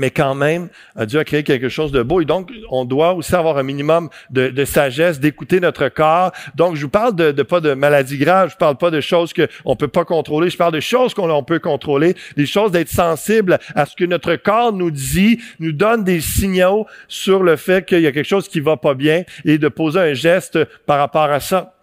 mais 0.00 0.10
quand 0.10 0.34
même, 0.34 0.70
euh, 0.98 1.04
Dieu 1.04 1.20
a 1.20 1.24
créé 1.24 1.42
quelque 1.42 1.68
chose 1.68 1.92
de 1.92 2.02
beau 2.02 2.22
et 2.22 2.24
donc 2.24 2.50
on 2.70 2.86
doit 2.86 3.12
aussi 3.12 3.34
avoir 3.34 3.58
un 3.58 3.62
minimum 3.62 4.08
de, 4.30 4.64
sagesse, 4.64 5.20
d'écouter 5.20 5.60
notre 5.60 5.88
corps. 5.88 6.32
Donc 6.54 6.74
je 6.74 6.82
vous 6.82 6.88
parle 6.88 7.14
de, 7.14 7.42
pas 7.42 7.60
de 7.60 7.74
maladies 7.74 8.16
graves, 8.16 8.50
je 8.50 8.56
parle 8.56 8.78
pas 8.78 8.90
de 8.90 9.02
choses 9.02 9.34
qu'on 9.34 9.76
peut 9.76 9.88
pas 9.88 10.06
contrôler, 10.06 10.48
je 10.48 10.56
parle 10.56 10.72
de 10.72 10.80
choses 10.80 11.12
qu'on 11.12 11.44
peut 11.44 11.58
contrôler, 11.58 12.14
des 12.36 12.46
choses 12.46 12.72
d'être 12.72 12.88
sensible 12.88 13.58
à 13.74 13.84
ce 13.84 13.94
que 13.94 14.06
notre 14.06 14.36
corps 14.36 14.72
nous 14.72 14.90
dit, 14.90 15.38
nous 15.58 15.72
donne 15.72 16.02
des 16.02 16.20
signaux 16.20 16.86
sur 17.06 17.42
le 17.42 17.56
fait 17.56 17.84
qu'il 17.84 18.00
y 18.00 18.06
a 18.06 18.12
quelque 18.12 18.24
chose 18.26 18.48
qui 18.48 18.60
va 18.60 18.78
pas 18.78 18.94
bien 18.94 19.24
et 19.44 19.58
de 19.58 19.68
poser 19.68 20.00
un 20.00 20.14
geste 20.14 20.64
par 20.86 20.98
rapport 20.98 21.30
à 21.30 21.40
ça. 21.40 21.74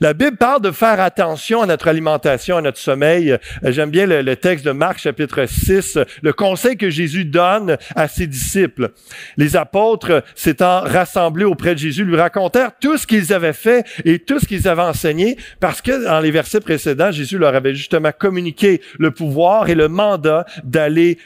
La 0.00 0.14
Bible 0.14 0.36
parle 0.36 0.62
de 0.62 0.70
faire 0.70 1.00
attention 1.00 1.62
à 1.62 1.66
notre 1.66 1.88
alimentation, 1.88 2.56
à 2.56 2.62
notre 2.62 2.78
sommeil. 2.78 3.32
Euh, 3.32 3.38
j'aime 3.64 3.90
bien 3.90 4.06
le, 4.06 4.36
texte 4.36 4.64
de 4.64 4.72
Marc 4.72 4.98
chapitre 4.98 5.46
6, 5.46 5.98
le 6.22 6.32
conseil 6.32 6.76
que 6.76 6.90
Jésus 6.90 7.24
donne 7.24 7.76
à 7.94 8.08
ses 8.08 8.26
disciples. 8.26 8.90
Les 9.36 9.56
apôtres, 9.56 10.22
s'étant 10.34 10.80
rassemblés 10.80 11.44
auprès 11.44 11.74
de 11.74 11.80
Jésus, 11.80 12.04
lui 12.04 12.16
racontèrent 12.16 12.72
tout 12.80 12.96
ce 12.96 13.06
qu'ils 13.06 13.32
avaient 13.32 13.52
fait 13.52 13.84
et 14.04 14.18
tout 14.18 14.38
ce 14.38 14.46
qu'ils 14.46 14.68
avaient 14.68 14.82
enseigné, 14.82 15.36
parce 15.60 15.82
que 15.82 16.04
dans 16.04 16.20
les 16.20 16.30
versets 16.30 16.60
précédents, 16.60 17.10
Jésus 17.12 17.38
leur 17.38 17.54
avait 17.54 17.74
justement 17.74 18.12
communiqué 18.16 18.80
le 18.98 19.10
pouvoir 19.10 19.68
et 19.68 19.74
le 19.74 19.88
mandat 19.88 20.46
d'aller 20.64 21.18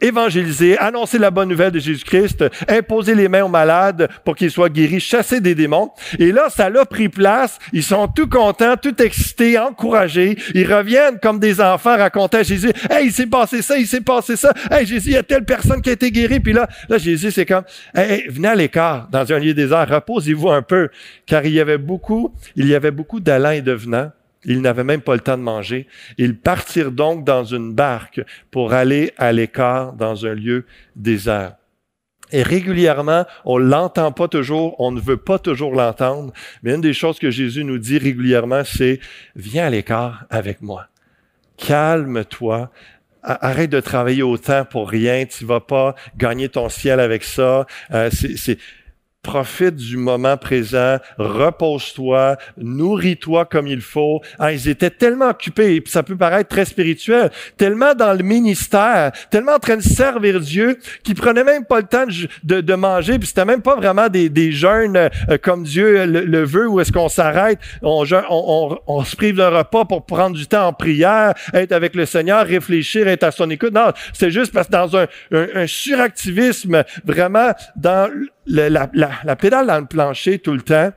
évangéliser, 0.00 0.78
annoncer 0.78 1.18
la 1.18 1.30
bonne 1.30 1.48
nouvelle 1.48 1.72
de 1.72 1.78
Jésus-Christ, 1.78 2.44
imposer 2.68 3.14
les 3.14 3.28
mains 3.28 3.44
aux 3.44 3.48
malades 3.48 4.08
pour 4.24 4.36
qu'ils 4.36 4.50
soient 4.50 4.68
guéris, 4.68 5.00
chasser 5.00 5.40
des 5.40 5.54
démons. 5.54 5.90
Et 6.18 6.32
là, 6.32 6.48
ça 6.48 6.70
l'a 6.70 6.84
pris 6.84 7.08
place. 7.08 7.58
Ils 7.72 7.82
sont 7.82 8.08
tout 8.08 8.28
contents, 8.28 8.76
tout 8.76 9.00
excités, 9.02 9.58
encouragés. 9.58 10.36
Ils 10.54 10.72
reviennent 10.72 11.18
comme 11.20 11.38
des 11.38 11.60
enfants 11.60 11.96
raconter 11.96 12.38
à 12.38 12.42
Jésus, 12.42 12.72
hey, 12.90 13.06
il 13.06 13.12
s'est 13.12 13.26
passé 13.26 13.62
ça, 13.62 13.76
il 13.76 13.86
s'est 13.86 14.00
passé 14.00 14.36
ça. 14.36 14.52
Hey, 14.70 14.86
Jésus, 14.86 15.10
il 15.10 15.14
y 15.14 15.18
a 15.18 15.22
telle 15.22 15.44
personne 15.44 15.82
qui 15.82 15.90
a 15.90 15.92
été 15.92 16.10
guérie. 16.10 16.40
Puis 16.40 16.52
là, 16.52 16.68
là, 16.88 16.98
Jésus, 16.98 17.30
c'est 17.30 17.46
comme, 17.46 17.64
hey, 17.94 18.26
venez 18.28 18.48
à 18.48 18.54
l'écart 18.54 19.08
dans 19.10 19.32
un 19.32 19.38
lieu 19.38 19.54
désert, 19.54 19.88
reposez-vous 19.88 20.50
un 20.50 20.62
peu. 20.62 20.88
Car 21.26 21.44
il 21.44 21.52
y 21.52 21.60
avait 21.60 21.78
beaucoup, 21.78 22.34
il 22.56 22.66
y 22.66 22.74
avait 22.74 22.90
beaucoup 22.90 23.20
d'allants 23.20 23.50
et 23.50 23.62
de 23.62 23.72
venants 23.72 24.10
Ils 24.44 24.62
n'avaient 24.62 24.84
même 24.84 25.02
pas 25.02 25.14
le 25.14 25.20
temps 25.20 25.36
de 25.36 25.42
manger. 25.42 25.86
Ils 26.18 26.36
partirent 26.36 26.92
donc 26.92 27.24
dans 27.24 27.44
une 27.44 27.74
barque 27.74 28.22
pour 28.50 28.72
aller 28.72 29.12
à 29.18 29.32
l'écart 29.32 29.92
dans 29.92 30.26
un 30.26 30.34
lieu 30.34 30.64
désert. 30.96 31.56
Et 32.32 32.42
régulièrement, 32.42 33.26
on 33.44 33.58
l'entend 33.58 34.12
pas 34.12 34.28
toujours, 34.28 34.76
on 34.78 34.92
ne 34.92 35.00
veut 35.00 35.16
pas 35.16 35.38
toujours 35.38 35.74
l'entendre, 35.74 36.32
mais 36.62 36.74
une 36.74 36.80
des 36.80 36.92
choses 36.92 37.18
que 37.18 37.30
Jésus 37.30 37.64
nous 37.64 37.78
dit 37.78 37.98
régulièrement, 37.98 38.62
c'est 38.64 39.00
viens 39.34 39.66
à 39.66 39.70
l'écart 39.70 40.26
avec 40.30 40.62
moi. 40.62 40.86
Calme-toi, 41.56 42.70
arrête 43.22 43.70
de 43.70 43.80
travailler 43.80 44.22
autant 44.22 44.64
pour 44.64 44.88
rien, 44.88 45.26
tu 45.26 45.44
vas 45.44 45.60
pas 45.60 45.94
gagner 46.16 46.48
ton 46.48 46.68
ciel 46.68 47.00
avec 47.00 47.24
ça. 47.24 47.66
Euh, 47.92 48.10
profite 49.22 49.76
du 49.76 49.96
moment 49.96 50.36
présent, 50.36 50.96
repose-toi, 51.18 52.38
nourris-toi 52.56 53.44
comme 53.44 53.66
il 53.66 53.82
faut. 53.82 54.20
Ah, 54.38 54.52
ils 54.52 54.68
étaient 54.68 54.90
tellement 54.90 55.28
occupés, 55.28 55.76
et 55.76 55.82
ça 55.86 56.02
peut 56.02 56.16
paraître 56.16 56.48
très 56.48 56.64
spirituel, 56.64 57.30
tellement 57.56 57.94
dans 57.94 58.14
le 58.14 58.24
ministère, 58.24 59.12
tellement 59.30 59.54
en 59.54 59.58
train 59.58 59.76
de 59.76 59.82
servir 59.82 60.40
Dieu, 60.40 60.78
qu'ils 61.04 61.14
prenaient 61.14 61.44
même 61.44 61.66
pas 61.66 61.80
le 61.80 61.86
temps 61.86 62.06
de, 62.44 62.74
manger, 62.74 63.18
puis 63.18 63.28
c'était 63.28 63.44
même 63.44 63.62
pas 63.62 63.76
vraiment 63.76 64.08
des, 64.08 64.28
des 64.28 64.52
jeûnes 64.52 64.96
euh, 64.96 65.10
comme 65.42 65.64
Dieu 65.64 66.06
le, 66.06 66.44
veut, 66.44 66.68
où 66.68 66.80
est-ce 66.80 66.92
qu'on 66.92 67.08
s'arrête, 67.08 67.58
on, 67.82 68.04
se 68.06 69.16
prive 69.16 69.36
d'un 69.36 69.50
repas 69.50 69.84
pour 69.84 70.06
prendre 70.06 70.36
du 70.36 70.46
temps 70.46 70.68
en 70.68 70.72
prière, 70.72 71.34
être 71.52 71.72
avec 71.72 71.94
le 71.94 72.06
Seigneur, 72.06 72.46
réfléchir, 72.46 73.06
être 73.08 73.24
à 73.24 73.32
son 73.32 73.50
écoute. 73.50 73.74
Non, 73.74 73.92
c'est 74.14 74.30
juste 74.30 74.52
parce 74.52 74.68
que 74.68 74.72
dans 74.72 74.96
un, 74.96 75.06
un, 75.32 75.46
un 75.54 75.66
suractivisme, 75.66 76.84
vraiment 77.04 77.52
dans 77.76 78.10
la, 78.46 79.36
pédale 79.36 79.66
dans 79.66 79.80
le 79.80 79.86
plancher 79.86 80.38
tout 80.38 80.52
le 80.52 80.62
temps. 80.62 80.92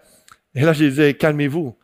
Et 0.56 0.62
là, 0.62 0.74
je 0.74 0.86
disais, 0.86 1.14
calmez-vous. 1.14 1.76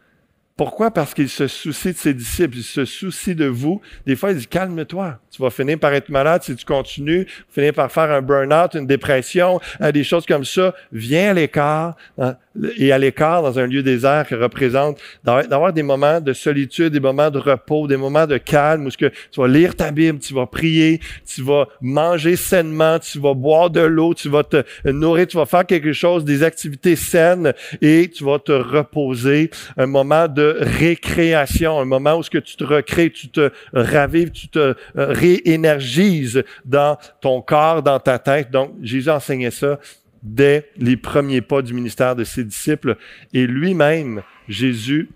Pourquoi? 0.60 0.92
Parce 0.92 1.13
qu'il 1.13 1.30
se 1.30 1.48
soucie 1.48 1.94
de 1.94 1.98
ses 1.98 2.13
disciples, 2.13 2.58
il 2.58 2.63
se 2.63 2.84
soucie 2.84 3.34
de 3.34 3.46
vous. 3.46 3.80
Des 4.06 4.18
fois, 4.18 4.32
il 4.32 4.38
dit, 4.38 4.46
calme-toi. 4.46 5.18
Tu 5.32 5.42
vas 5.42 5.50
finir 5.50 5.80
par 5.80 5.94
être 5.94 6.10
malade 6.10 6.44
si 6.44 6.54
tu 6.54 6.66
continues, 6.66 7.28
finir 7.50 7.74
par 7.74 7.89
faire 7.89 8.12
un 8.12 8.22
burn-out, 8.22 8.74
une 8.74 8.86
dépression, 8.86 9.62
hein, 9.80 9.92
des 9.92 10.04
choses 10.04 10.25
comme 10.25 10.44
ça. 10.44 10.75
Viens 10.92 11.32
à 11.32 11.34
l'écart, 11.34 11.96
hein, 12.18 12.36
et 12.77 12.91
à 12.91 12.98
l'écart 12.98 13.44
dans 13.44 13.60
un 13.60 13.68
lieu 13.68 13.84
désert 13.84 14.27
qui 14.27 14.36
représente 14.36 15.00
d'avoir 15.24 15.72
des 15.72 15.84
moments 15.84 16.20
de 16.20 16.34
solitude, 16.34 16.94
des 16.94 17.00
moments 17.00 17.29
de 17.29 17.38
repos, 17.38 17.88
des 17.88 17.98
moments 17.98 18.25
de 18.25 18.38
calme 18.38 18.88
où 18.88 18.89
ce 18.89 18.98
que 18.98 19.12
tu 19.32 19.39
vas 19.39 19.48
lire 19.48 19.75
ta 19.75 19.91
Bible, 19.91 20.20
tu 20.20 20.34
vas 20.34 20.48
prier, 20.48 21.00
tu 21.25 21.44
vas 21.44 21.68
manger 21.82 22.36
sainement, 22.36 22.98
tu 23.00 23.20
vas 23.20 23.34
boire 23.34 23.70
de 23.70 23.82
l'eau, 23.82 24.13
tu 24.13 24.29
vas 24.29 24.44
te 24.44 24.63
nourrir, 24.89 25.27
tu 25.27 25.38
vas 25.38 25.46
faire 25.46 25.65
quelque 25.65 25.94
chose, 25.94 26.25
des 26.25 26.44
activités 26.44 26.96
saines 26.96 27.53
et 27.82 28.10
tu 28.10 28.24
vas 28.24 28.39
te 28.39 28.51
reposer. 28.51 29.51
Un 29.77 29.88
moment 29.88 30.27
de 30.27 30.58
récréation, 30.60 31.79
un 31.79 31.86
moment 31.86 32.15
où 32.15 32.24
ce 32.24 32.29
que 32.29 32.39
tu 32.39 32.56
te 32.56 32.63
recrées, 32.63 33.12
tu 33.12 33.29
te 33.29 33.51
ravives, 33.74 34.32
tu 34.32 34.48
te 34.48 34.75
réénergises 34.96 36.44
dans 36.65 36.98
ton 37.22 37.41
corps, 37.41 37.84
dans 37.84 38.00
ta 38.00 38.20
tête. 38.20 38.51
Donc, 38.51 38.72
Jésus 38.82 39.10
enseignait 39.10 39.51
ça 39.51 39.79
dès 40.24 40.70
les 40.78 40.98
premiers 40.98 41.42
pas 41.42 41.62
du 41.62 41.74
ministère 41.74 42.16
de 42.16 42.24
ses 42.24 42.44
disciples. 42.44 42.98
Et 43.34 43.48
lui-même, 43.48 44.22
Jésus, 44.48 45.10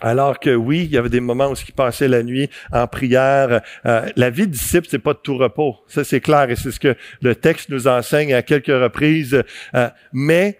alors 0.00 0.38
que 0.38 0.54
oui, 0.54 0.84
il 0.84 0.90
y 0.90 0.96
avait 0.96 1.08
des 1.08 1.20
moments 1.20 1.50
où 1.50 1.54
il 1.54 1.74
passait 1.74 2.08
la 2.08 2.22
nuit 2.22 2.48
en 2.72 2.86
prière. 2.86 3.62
Euh, 3.86 4.08
la 4.14 4.30
vie 4.30 4.46
de 4.46 4.52
disciple, 4.52 4.86
c'est 4.88 4.98
pas 4.98 5.14
de 5.14 5.18
tout 5.18 5.36
repos. 5.36 5.76
Ça, 5.88 6.04
c'est 6.04 6.20
clair 6.20 6.48
et 6.50 6.56
c'est 6.56 6.70
ce 6.70 6.80
que 6.80 6.94
le 7.20 7.34
texte 7.34 7.70
nous 7.70 7.88
enseigne 7.88 8.32
à 8.34 8.42
quelques 8.42 8.66
reprises. 8.66 9.42
Euh, 9.74 9.88
mais 10.12 10.58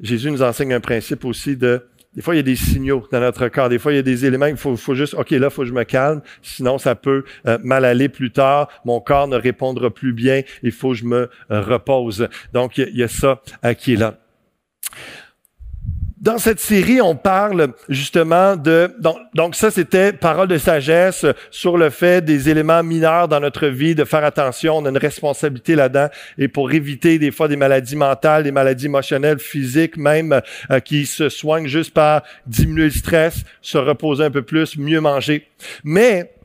Jésus 0.00 0.30
nous 0.30 0.42
enseigne 0.42 0.74
un 0.74 0.80
principe 0.80 1.24
aussi 1.24 1.56
de 1.56 1.86
des 2.16 2.22
fois, 2.22 2.34
il 2.34 2.38
y 2.38 2.40
a 2.40 2.42
des 2.42 2.56
signaux 2.56 3.06
dans 3.12 3.20
notre 3.20 3.48
corps. 3.48 3.68
Des 3.68 3.78
fois, 3.78 3.92
il 3.92 3.96
y 3.96 3.98
a 3.98 4.02
des 4.02 4.24
éléments 4.24 4.46
il 4.46 4.56
faut, 4.56 4.74
faut 4.76 4.94
juste, 4.94 5.14
OK, 5.14 5.30
là, 5.32 5.48
il 5.48 5.50
faut 5.50 5.62
que 5.62 5.68
je 5.68 5.74
me 5.74 5.84
calme. 5.84 6.22
Sinon, 6.40 6.78
ça 6.78 6.94
peut 6.94 7.24
euh, 7.46 7.58
mal 7.62 7.84
aller 7.84 8.08
plus 8.08 8.32
tard. 8.32 8.68
Mon 8.86 9.00
corps 9.00 9.28
ne 9.28 9.36
répondra 9.36 9.90
plus 9.90 10.14
bien. 10.14 10.42
Il 10.62 10.72
faut 10.72 10.90
que 10.90 10.96
je 10.96 11.04
me 11.04 11.28
repose. 11.50 12.28
Donc, 12.54 12.78
il 12.78 12.96
y 12.96 13.02
a 13.02 13.08
ça 13.08 13.42
euh, 13.64 13.74
qui 13.74 13.92
est 13.92 13.96
là. 13.96 14.18
Dans 16.18 16.38
cette 16.38 16.60
série, 16.60 17.02
on 17.02 17.14
parle 17.14 17.74
justement 17.90 18.56
de... 18.56 18.90
Donc, 18.98 19.18
donc 19.34 19.54
ça, 19.54 19.70
c'était 19.70 20.14
parole 20.14 20.48
de 20.48 20.56
sagesse 20.56 21.26
sur 21.50 21.76
le 21.76 21.90
fait 21.90 22.24
des 22.24 22.48
éléments 22.48 22.82
mineurs 22.82 23.28
dans 23.28 23.38
notre 23.38 23.66
vie, 23.66 23.94
de 23.94 24.04
faire 24.04 24.24
attention, 24.24 24.78
on 24.78 24.86
a 24.86 24.88
une 24.88 24.96
responsabilité 24.96 25.74
là-dedans, 25.74 26.08
et 26.38 26.48
pour 26.48 26.72
éviter 26.72 27.18
des 27.18 27.30
fois 27.30 27.48
des 27.48 27.56
maladies 27.56 27.96
mentales, 27.96 28.44
des 28.44 28.50
maladies 28.50 28.86
émotionnelles, 28.86 29.38
physiques 29.38 29.98
même, 29.98 30.40
euh, 30.70 30.80
qui 30.80 31.04
se 31.04 31.28
soignent 31.28 31.68
juste 31.68 31.92
par 31.92 32.22
diminuer 32.46 32.84
le 32.84 32.90
stress, 32.90 33.42
se 33.60 33.76
reposer 33.76 34.24
un 34.24 34.30
peu 34.30 34.42
plus, 34.42 34.78
mieux 34.78 35.02
manger. 35.02 35.46
Mais 35.84 36.35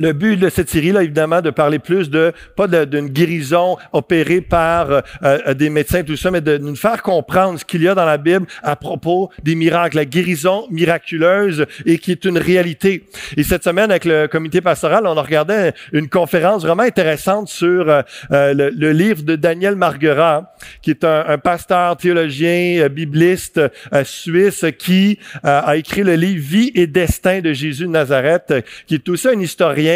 le 0.00 0.14
but 0.14 0.36
de 0.36 0.48
cette 0.48 0.70
série-là, 0.70 1.02
évidemment, 1.02 1.42
de 1.42 1.50
parler 1.50 1.78
plus 1.78 2.08
de, 2.08 2.32
pas 2.56 2.66
d'une 2.66 3.08
guérison 3.08 3.76
opérée 3.92 4.40
par 4.40 4.90
euh, 4.90 5.00
euh, 5.22 5.52
des 5.52 5.68
médecins, 5.68 6.02
tout 6.02 6.16
ça, 6.16 6.30
mais 6.30 6.40
de, 6.40 6.56
nous 6.56 6.74
faire 6.74 7.02
comprendre 7.02 7.60
ce 7.60 7.66
qu'il 7.66 7.82
y 7.82 7.88
a 7.88 7.94
dans 7.94 8.06
la 8.06 8.16
Bible 8.16 8.46
à 8.62 8.76
propos 8.76 9.30
des 9.42 9.54
miracles, 9.54 9.96
la 9.96 10.06
guérison 10.06 10.66
miraculeuse 10.70 11.66
et 11.84 11.98
qui 11.98 12.12
est 12.12 12.24
une 12.24 12.38
réalité. 12.38 13.04
Et 13.36 13.42
cette 13.42 13.62
semaine, 13.62 13.90
avec 13.90 14.06
le 14.06 14.26
comité 14.26 14.62
pastoral, 14.62 15.06
on 15.06 15.16
a 15.18 15.22
regardé 15.22 15.72
une 15.92 16.08
conférence 16.08 16.62
vraiment 16.62 16.82
intéressante 16.82 17.48
sur 17.48 17.90
euh, 17.90 18.02
le, 18.30 18.92
livre 18.92 19.22
de 19.22 19.36
Daniel 19.36 19.76
Marguerat, 19.76 20.54
qui 20.80 20.90
est 20.90 21.04
un, 21.04 21.24
un 21.28 21.38
pasteur 21.38 21.98
théologien, 21.98 22.88
bibliste 22.88 23.60
suisse, 24.04 24.64
qui 24.78 25.18
a 25.42 25.76
écrit 25.76 26.02
le 26.02 26.14
livre 26.14 26.40
Vie 26.40 26.72
et 26.74 26.86
destin 26.86 27.40
de 27.40 27.52
Jésus 27.52 27.84
de 27.84 27.90
Nazareth, 27.90 28.54
qui 28.86 28.94
est 28.94 29.08
aussi 29.08 29.28
un 29.28 29.38
historien 29.38 29.89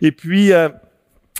et 0.00 0.12
puis, 0.12 0.52
euh, 0.52 0.68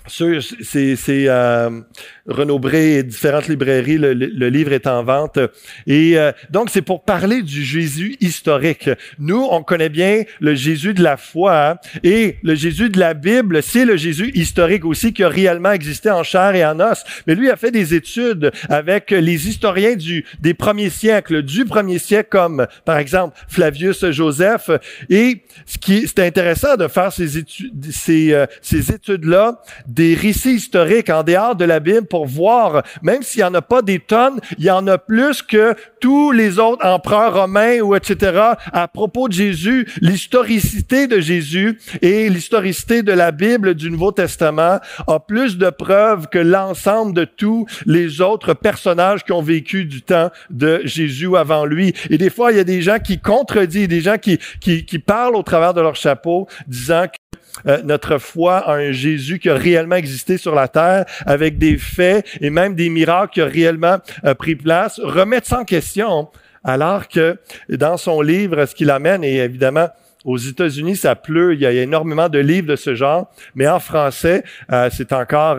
c'est 0.06 1.28
euh, 1.28 1.80
Renaud 2.26 2.58
Bré 2.58 2.98
et 2.98 3.02
différentes 3.02 3.48
librairies, 3.48 3.98
le, 3.98 4.48
livre 4.48 4.72
est 4.72 4.86
en 4.86 5.02
vente. 5.02 5.38
Et 5.86 6.18
euh, 6.18 6.32
donc, 6.50 6.70
c'est 6.70 6.82
pour 6.82 7.04
parler 7.04 7.42
du 7.42 7.64
Jésus 7.64 8.16
historique. 8.20 8.90
Nous, 9.18 9.46
on 9.50 9.62
connaît 9.62 9.88
bien 9.88 10.24
le 10.40 10.54
Jésus 10.54 10.94
de 10.94 11.02
la 11.02 11.16
foi 11.16 11.78
et 12.02 12.36
le 12.42 12.54
Jésus 12.54 12.90
de 12.90 12.98
la 12.98 13.14
Bible, 13.14 13.62
c'est 13.62 13.84
le 13.84 13.96
Jésus 13.96 14.30
historique 14.34 14.84
aussi 14.84 15.12
qui 15.12 15.24
a 15.24 15.28
réellement 15.28 15.72
existé 15.72 16.10
en 16.10 16.22
chair 16.22 16.54
et 16.54 16.64
en 16.64 16.80
os. 16.80 17.02
Mais 17.26 17.34
lui 17.34 17.50
a 17.50 17.56
fait 17.56 17.70
des 17.70 17.94
études 17.94 18.50
avec 18.68 19.10
les 19.10 19.48
historiens 19.48 19.96
du, 19.96 20.24
des 20.40 20.54
premiers 20.54 20.90
siècles, 20.90 21.42
du 21.42 21.64
premier 21.64 21.98
siècle, 21.98 22.28
comme 22.30 22.66
par 22.84 22.98
exemple 22.98 23.38
Flavius 23.48 24.10
Joseph. 24.10 24.70
Et 25.08 25.42
ce 25.66 25.78
qui 25.78 26.06
c'est 26.06 26.20
intéressant 26.20 26.76
de 26.76 26.88
faire 26.88 27.12
ces 27.12 27.38
études, 27.38 27.90
ces, 27.90 28.32
euh, 28.32 28.46
ces 28.62 28.92
études-là 28.92 29.60
des 29.98 30.14
récits 30.14 30.54
historiques 30.54 31.10
en 31.10 31.24
dehors 31.24 31.56
de 31.56 31.64
la 31.64 31.80
Bible 31.80 32.06
pour 32.06 32.24
voir, 32.24 32.84
même 33.02 33.24
s'il 33.24 33.40
n'y 33.40 33.48
en 33.48 33.54
a 33.54 33.62
pas 33.62 33.82
des 33.82 33.98
tonnes, 33.98 34.38
il 34.56 34.64
y 34.64 34.70
en 34.70 34.86
a 34.86 34.96
plus 34.96 35.42
que 35.42 35.74
tous 36.00 36.30
les 36.30 36.60
autres 36.60 36.86
empereurs 36.86 37.34
romains 37.34 37.80
ou 37.80 37.96
etc. 37.96 38.52
à 38.72 38.86
propos 38.86 39.26
de 39.26 39.32
Jésus, 39.32 39.88
l'historicité 40.00 41.08
de 41.08 41.18
Jésus 41.18 41.80
et 42.00 42.30
l'historicité 42.30 43.02
de 43.02 43.10
la 43.10 43.32
Bible 43.32 43.74
du 43.74 43.90
Nouveau 43.90 44.12
Testament 44.12 44.78
a 45.08 45.18
plus 45.18 45.58
de 45.58 45.68
preuves 45.68 46.28
que 46.28 46.38
l'ensemble 46.38 47.12
de 47.12 47.24
tous 47.24 47.66
les 47.84 48.20
autres 48.20 48.54
personnages 48.54 49.24
qui 49.24 49.32
ont 49.32 49.42
vécu 49.42 49.84
du 49.84 50.02
temps 50.02 50.30
de 50.50 50.80
Jésus 50.84 51.36
avant 51.36 51.64
lui. 51.64 51.92
Et 52.08 52.18
des 52.18 52.30
fois, 52.30 52.52
il 52.52 52.56
y 52.56 52.60
a 52.60 52.64
des 52.64 52.82
gens 52.82 53.00
qui 53.00 53.18
contredisent, 53.18 53.88
des 53.88 54.00
gens 54.00 54.18
qui, 54.18 54.38
qui, 54.60 54.84
qui 54.84 55.00
parlent 55.00 55.34
au 55.34 55.42
travers 55.42 55.74
de 55.74 55.80
leur 55.80 55.96
chapeau, 55.96 56.46
disant 56.68 57.06
que 57.06 57.27
euh, 57.66 57.82
notre 57.82 58.18
foi 58.18 58.64
en 58.66 58.72
un 58.72 58.92
Jésus 58.92 59.38
qui 59.38 59.48
a 59.48 59.54
réellement 59.54 59.96
existé 59.96 60.38
sur 60.38 60.54
la 60.54 60.68
terre 60.68 61.04
avec 61.26 61.58
des 61.58 61.76
faits 61.76 62.26
et 62.40 62.50
même 62.50 62.74
des 62.74 62.88
miracles 62.88 63.32
qui 63.32 63.42
ont 63.42 63.48
réellement 63.48 63.98
euh, 64.24 64.34
pris 64.34 64.54
place, 64.56 65.00
remettre 65.02 65.46
ça 65.46 65.60
en 65.60 65.64
question 65.64 66.28
alors 66.64 67.08
que 67.08 67.38
dans 67.68 67.96
son 67.96 68.20
livre, 68.20 68.66
ce 68.66 68.74
qu'il 68.74 68.90
amène, 68.90 69.22
et 69.24 69.36
évidemment, 69.36 69.88
aux 70.24 70.36
États-Unis, 70.36 70.96
ça 70.96 71.14
pleut. 71.14 71.54
Il 71.54 71.60
y 71.60 71.66
a 71.66 71.70
énormément 71.70 72.28
de 72.28 72.40
livres 72.40 72.66
de 72.66 72.76
ce 72.76 72.94
genre, 72.94 73.30
mais 73.54 73.68
en 73.68 73.78
français, 73.78 74.42
euh, 74.72 74.90
c'est 74.92 75.12
encore 75.12 75.58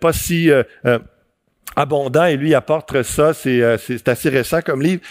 pas 0.00 0.12
si 0.12 0.48
abondant. 1.76 2.24
Et 2.24 2.36
lui 2.36 2.54
apporte 2.54 3.02
ça. 3.02 3.34
C'est 3.34 4.08
assez 4.08 4.28
récent 4.28 4.62
comme 4.62 4.80
livre. 4.80 5.02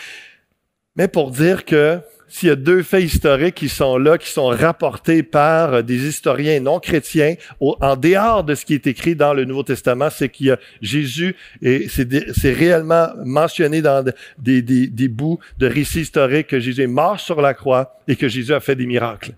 Mais 0.96 1.08
pour 1.08 1.30
dire 1.30 1.66
que 1.66 2.00
s'il 2.28 2.50
y 2.50 2.52
a 2.52 2.56
deux 2.56 2.84
faits 2.84 3.04
historiques 3.04 3.56
qui 3.56 3.70
sont 3.70 3.98
là, 3.98 4.18
qui 4.18 4.30
sont 4.30 4.48
rapportés 4.48 5.24
par 5.24 5.84
des 5.84 6.08
historiens 6.08 6.60
non 6.60 6.80
chrétiens, 6.80 7.36
en 7.60 7.96
dehors 7.96 8.44
de 8.44 8.56
ce 8.56 8.66
qui 8.66 8.74
est 8.74 8.88
écrit 8.88 9.16
dans 9.16 9.34
le 9.34 9.46
Nouveau 9.46 9.64
Testament, 9.64 10.10
c'est 10.10 10.30
qu'il 10.30 10.48
y 10.48 10.52
a 10.52 10.60
Jésus, 10.82 11.36
et 11.62 11.88
c'est 11.90 12.54
réellement 12.54 13.10
mentionné 13.24 13.82
dans 13.82 14.04
des 14.38 15.08
bouts 15.08 15.40
de 15.58 15.68
récits 15.68 16.02
historiques 16.02 16.48
que 16.48 16.60
Jésus 16.60 16.84
est 16.84 16.88
mort 16.88 17.20
sur 17.20 17.42
la 17.42 17.54
croix 17.54 18.00
et 18.08 18.16
que 18.16 18.28
Jésus 18.28 18.54
a 18.54 18.60
fait 18.60 18.76
des 18.76 18.86
miracles. 18.86 19.34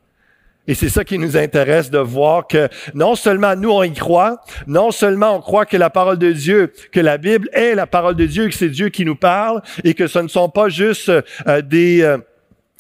Et 0.70 0.76
c'est 0.76 0.90
ça 0.90 1.04
qui 1.04 1.18
nous 1.18 1.36
intéresse 1.36 1.90
de 1.90 1.98
voir 1.98 2.46
que 2.46 2.70
non 2.94 3.16
seulement 3.16 3.56
nous 3.56 3.72
on 3.72 3.82
y 3.82 3.92
croit, 3.92 4.40
non 4.68 4.92
seulement 4.92 5.36
on 5.36 5.42
croit 5.42 5.66
que 5.66 5.78
la 5.78 5.90
parole 5.90 6.20
de 6.20 6.32
Dieu, 6.32 6.72
que 6.92 7.00
la 7.00 7.18
Bible 7.18 7.50
est 7.54 7.74
la 7.74 7.88
parole 7.88 8.16
de 8.16 8.28
Dieu, 8.28 8.48
que 8.48 8.54
c'est 8.54 8.70
Dieu 8.70 8.90
qui 8.90 9.04
nous 9.04 9.16
parle 9.16 9.64
et 9.84 9.96
que 9.96 10.06
ce 10.06 10.20
ne 10.20 10.28
sont 10.28 10.48
pas 10.48 10.70
juste 10.70 11.10
euh, 11.10 11.64
des, 11.64 12.04
euh, 12.04 12.20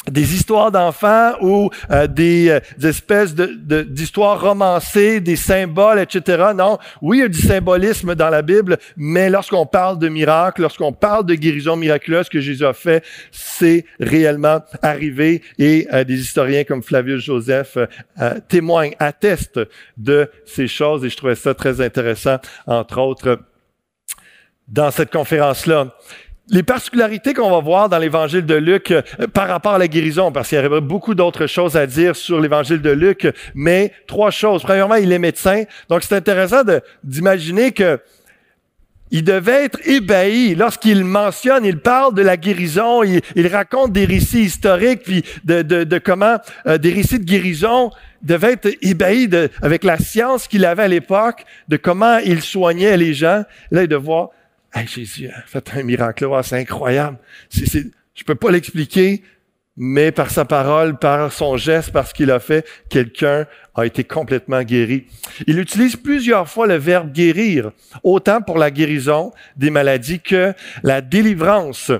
des 0.09 0.33
histoires 0.33 0.71
d'enfants 0.71 1.33
ou 1.41 1.69
euh, 1.91 2.07
des, 2.07 2.49
euh, 2.49 2.87
espèces 2.87 3.35
de, 3.35 3.81
d'histoires 3.83 4.39
romancées, 4.41 5.19
des 5.19 5.35
symboles, 5.35 5.99
etc. 5.99 6.51
Non, 6.55 6.77
oui, 7.01 7.17
il 7.17 7.21
y 7.21 7.23
a 7.23 7.27
du 7.27 7.39
symbolisme 7.39 8.15
dans 8.15 8.29
la 8.29 8.41
Bible, 8.41 8.77
mais 8.97 9.29
lorsqu'on 9.29 9.65
parle 9.65 9.99
de 9.99 10.09
miracles, 10.09 10.61
lorsqu'on 10.61 10.93
parle 10.93 11.25
de 11.25 11.35
guérison 11.35 11.75
miraculeuse 11.75 12.29
que 12.29 12.39
Jésus 12.39 12.65
a 12.65 12.73
fait, 12.73 13.03
c'est 13.31 13.85
réellement 13.99 14.59
arrivé. 14.81 15.41
Et 15.57 15.87
euh, 15.93 16.03
des 16.03 16.19
historiens 16.19 16.63
comme 16.63 16.83
Flavius 16.83 17.23
Joseph 17.23 17.77
témoignent, 18.47 18.95
attestent 18.99 19.59
de 19.97 20.29
ces 20.45 20.67
choses. 20.67 21.05
Et 21.05 21.09
je 21.09 21.17
trouvais 21.17 21.35
ça 21.35 21.53
très 21.53 21.81
intéressant, 21.81 22.37
entre 22.67 22.99
autres, 22.99 23.39
dans 24.67 24.91
cette 24.91 25.11
conférence-là 25.11 25.95
les 26.51 26.63
particularités 26.63 27.33
qu'on 27.33 27.49
va 27.49 27.59
voir 27.59 27.89
dans 27.89 27.97
l'évangile 27.97 28.45
de 28.45 28.55
Luc 28.55 28.91
euh, 28.91 29.01
par 29.33 29.47
rapport 29.47 29.73
à 29.73 29.77
la 29.77 29.87
guérison, 29.87 30.31
parce 30.31 30.49
qu'il 30.49 30.59
y 30.59 30.65
aurait 30.65 30.81
beaucoup 30.81 31.15
d'autres 31.15 31.47
choses 31.47 31.77
à 31.77 31.85
dire 31.85 32.15
sur 32.15 32.39
l'évangile 32.39 32.81
de 32.81 32.91
Luc, 32.91 33.27
mais 33.55 33.93
trois 34.07 34.31
choses. 34.31 34.63
Premièrement, 34.63 34.95
il 34.95 35.11
est 35.11 35.19
médecin, 35.19 35.63
donc 35.89 36.03
c'est 36.03 36.15
intéressant 36.15 36.61
d'imaginer 37.03 37.71
que 37.71 37.99
il 39.11 39.23
devait 39.23 39.65
être 39.65 39.79
ébahi 39.87 40.53
lorsqu'il 40.53 41.03
mentionne, 41.03 41.65
il 41.65 41.79
parle 41.79 42.13
de 42.13 42.21
la 42.21 42.37
guérison, 42.37 43.01
il, 43.01 43.47
raconte 43.47 43.91
des 43.91 44.05
récits 44.05 44.41
historiques, 44.41 45.01
puis 45.03 45.23
de, 45.43 45.97
comment 45.97 46.37
euh, 46.67 46.77
des 46.77 46.93
récits 46.93 47.17
de 47.17 47.25
guérison 47.25 47.89
devait 48.21 48.53
être 48.53 48.69
ébahi 48.83 49.27
avec 49.63 49.83
la 49.83 49.97
science 49.97 50.47
qu'il 50.47 50.63
avait 50.63 50.83
à 50.83 50.87
l'époque, 50.87 51.43
de 51.69 51.77
comment 51.77 52.17
il 52.19 52.43
soignait 52.43 52.97
les 52.97 53.15
gens. 53.15 53.43
Là, 53.71 53.83
il 53.83 53.95
voir 53.95 54.29
Hey, 54.73 54.87
Jésus 54.87 55.29
a 55.29 55.41
fait 55.45 55.71
un 55.75 55.83
miracle, 55.83 56.27
c'est 56.43 56.59
incroyable. 56.59 57.17
Je 57.51 58.23
peux 58.25 58.35
pas 58.35 58.51
l'expliquer, 58.51 59.23
mais 59.75 60.11
par 60.11 60.29
sa 60.29 60.45
parole, 60.45 60.99
par 60.99 61.31
son 61.31 61.57
geste, 61.57 61.91
par 61.91 62.05
ce 62.05 62.13
qu'il 62.13 62.29
a 62.31 62.39
fait, 62.39 62.67
quelqu'un 62.89 63.47
a 63.75 63.85
été 63.85 64.03
complètement 64.03 64.61
guéri. 64.61 65.07
Il 65.47 65.57
utilise 65.57 65.95
plusieurs 65.95 66.49
fois 66.49 66.67
le 66.67 66.75
verbe 66.75 67.11
guérir, 67.11 67.71
autant 68.03 68.41
pour 68.41 68.57
la 68.57 68.71
guérison 68.71 69.31
des 69.55 69.69
maladies 69.69 70.19
que 70.19 70.53
la 70.83 71.01
délivrance 71.01 71.91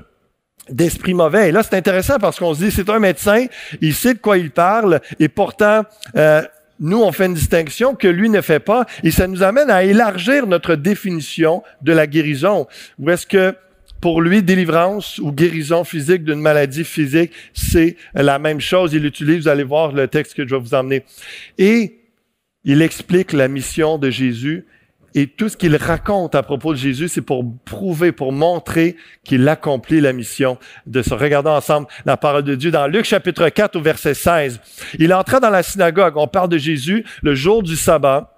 d'esprit 0.70 1.14
mauvais. 1.14 1.50
Et 1.50 1.52
là, 1.52 1.64
c'est 1.64 1.76
intéressant 1.76 2.20
parce 2.20 2.38
qu'on 2.38 2.54
se 2.54 2.66
dit, 2.66 2.72
c'est 2.72 2.90
un 2.90 3.00
médecin, 3.00 3.46
il 3.82 3.94
sait 3.96 4.14
de 4.14 4.20
quoi 4.20 4.38
il 4.38 4.52
parle, 4.52 5.00
et 5.20 5.30
pourtant, 5.30 5.84
euh, 6.16 6.44
nous, 6.79 7.01
on 7.01 7.12
fait 7.12 7.25
une 7.25 7.33
distinction 7.33 7.95
que 7.95 8.07
lui 8.07 8.29
ne 8.29 8.41
fait 8.41 8.59
pas, 8.59 8.86
et 9.03 9.12
ça 9.12 9.27
nous 9.27 9.43
amène 9.43 9.69
à 9.69 9.83
élargir 9.83 10.48
notre 10.48 10.75
définition 10.75 11.63
de 11.81 11.91
la 11.91 12.07
guérison. 12.07 12.67
Ou 13.00 13.09
est-ce 13.09 13.27
que 13.27 13.55
pour 14.01 14.21
lui, 14.21 14.41
délivrance 14.41 15.17
ou 15.19 15.33
guérison 15.33 15.83
physique 15.83 16.24
d'une 16.24 16.39
maladie 16.39 16.86
physique, 16.86 17.31
c'est 17.53 17.98
la 18.13 18.39
même 18.39 18.62
chose? 18.62 18.93
Il 18.93 19.05
utilise, 19.05 19.41
vous 19.41 19.48
allez 19.50 19.63
voir 19.63 19.91
le 19.91 20.07
texte 20.07 20.36
que 20.36 20.48
je 20.48 20.55
vais 20.55 20.62
vous 20.62 20.74
emmener. 20.74 21.03
Et 21.57 22.00
il 22.63 22.81
explique 22.81 23.33
la 23.33 23.50
mission 23.50 23.98
de 23.98 24.09
Jésus 24.09 24.65
et 25.16 25.28
tout 25.28 25.50
ce 25.50 25.58
qu'il 25.58 25.75
raconte 25.75 26.36
à 26.36 26.44
propos 26.44 26.74
de 26.74 26.78
Jésus, 26.78 27.08
c'est 27.08 27.22
pour 27.22 27.44
prouver, 27.66 28.12
pour 28.12 28.32
montrer 28.32 28.96
qu'il 29.24 29.48
accomplit 29.48 30.01
la 30.01 30.13
mission 30.13 30.58
de 30.86 31.01
se 31.01 31.13
regarder 31.13 31.50
ensemble 31.50 31.88
la 32.06 32.18
parole 32.18 32.44
de 32.44 32.56
Dieu 32.56 32.72
dans 32.72 32.88
Luc 32.88 33.06
chapitre 33.06 33.50
4 33.50 33.75
au 33.75 33.82
verset 33.82 34.13
16. 34.13 34.60
Il 35.00 35.13
entra 35.13 35.39
dans 35.39 35.50
la 35.50 35.63
synagogue, 35.63 36.18
on 36.18 36.28
parle 36.28 36.50
de 36.50 36.58
Jésus, 36.58 37.06
le 37.22 37.36
jour 37.36 37.63
du 37.63 37.75
sabbat. 37.75 38.36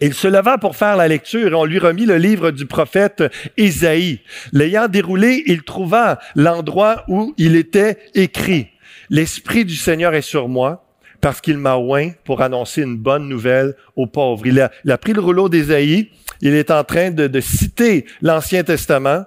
Il 0.00 0.12
se 0.12 0.28
leva 0.28 0.58
pour 0.58 0.76
faire 0.76 0.96
la 0.96 1.08
lecture 1.08 1.48
et 1.48 1.54
on 1.54 1.64
lui 1.64 1.78
remit 1.78 2.04
le 2.04 2.18
livre 2.18 2.50
du 2.50 2.66
prophète 2.66 3.24
Isaïe. 3.56 4.20
L'ayant 4.52 4.88
déroulé, 4.88 5.42
il 5.46 5.62
trouva 5.62 6.18
l'endroit 6.34 7.04
où 7.08 7.34
il 7.38 7.56
était 7.56 7.98
écrit. 8.14 8.68
L'Esprit 9.08 9.64
du 9.64 9.74
Seigneur 9.74 10.14
est 10.14 10.22
sur 10.22 10.48
moi 10.48 10.85
parce 11.26 11.40
qu'il 11.40 11.58
m'a 11.58 11.76
oint 11.76 12.10
pour 12.22 12.40
annoncer 12.40 12.82
une 12.82 12.96
bonne 12.96 13.28
nouvelle 13.28 13.74
aux 13.96 14.06
pauvres. 14.06 14.46
Il 14.46 14.60
a, 14.60 14.96
pris 14.96 15.12
le 15.12 15.20
rouleau 15.20 15.48
d'Ésaïe, 15.48 16.10
il 16.40 16.54
est 16.54 16.70
en 16.70 16.84
train 16.84 17.10
de, 17.10 17.26
de 17.26 17.40
citer 17.40 18.06
l'Ancien 18.22 18.62
Testament. 18.62 19.24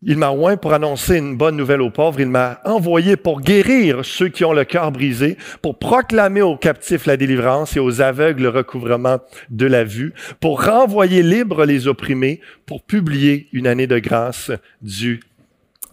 Il 0.00 0.16
m'a 0.16 0.30
oint 0.30 0.56
pour 0.56 0.72
annoncer 0.72 1.18
une 1.18 1.36
bonne 1.36 1.56
nouvelle 1.56 1.82
aux 1.82 1.90
pauvres. 1.90 2.20
Il 2.20 2.28
m'a 2.28 2.58
envoyé 2.64 3.18
pour 3.18 3.42
guérir 3.42 4.02
ceux 4.02 4.30
qui 4.30 4.46
ont 4.46 4.54
le 4.54 4.64
cœur 4.64 4.90
brisé, 4.92 5.36
pour 5.60 5.78
proclamer 5.78 6.40
aux 6.40 6.56
captifs 6.56 7.04
la 7.04 7.18
délivrance 7.18 7.76
et 7.76 7.80
aux 7.80 8.00
aveugles 8.00 8.44
le 8.44 8.48
recouvrement 8.48 9.18
de 9.50 9.66
la 9.66 9.84
vue, 9.84 10.14
pour 10.40 10.64
renvoyer 10.64 11.22
libres 11.22 11.66
les 11.66 11.86
opprimés, 11.86 12.40
pour 12.64 12.82
publier 12.82 13.48
une 13.52 13.66
année 13.66 13.86
de 13.86 13.98
grâce 13.98 14.50
du 14.80 15.20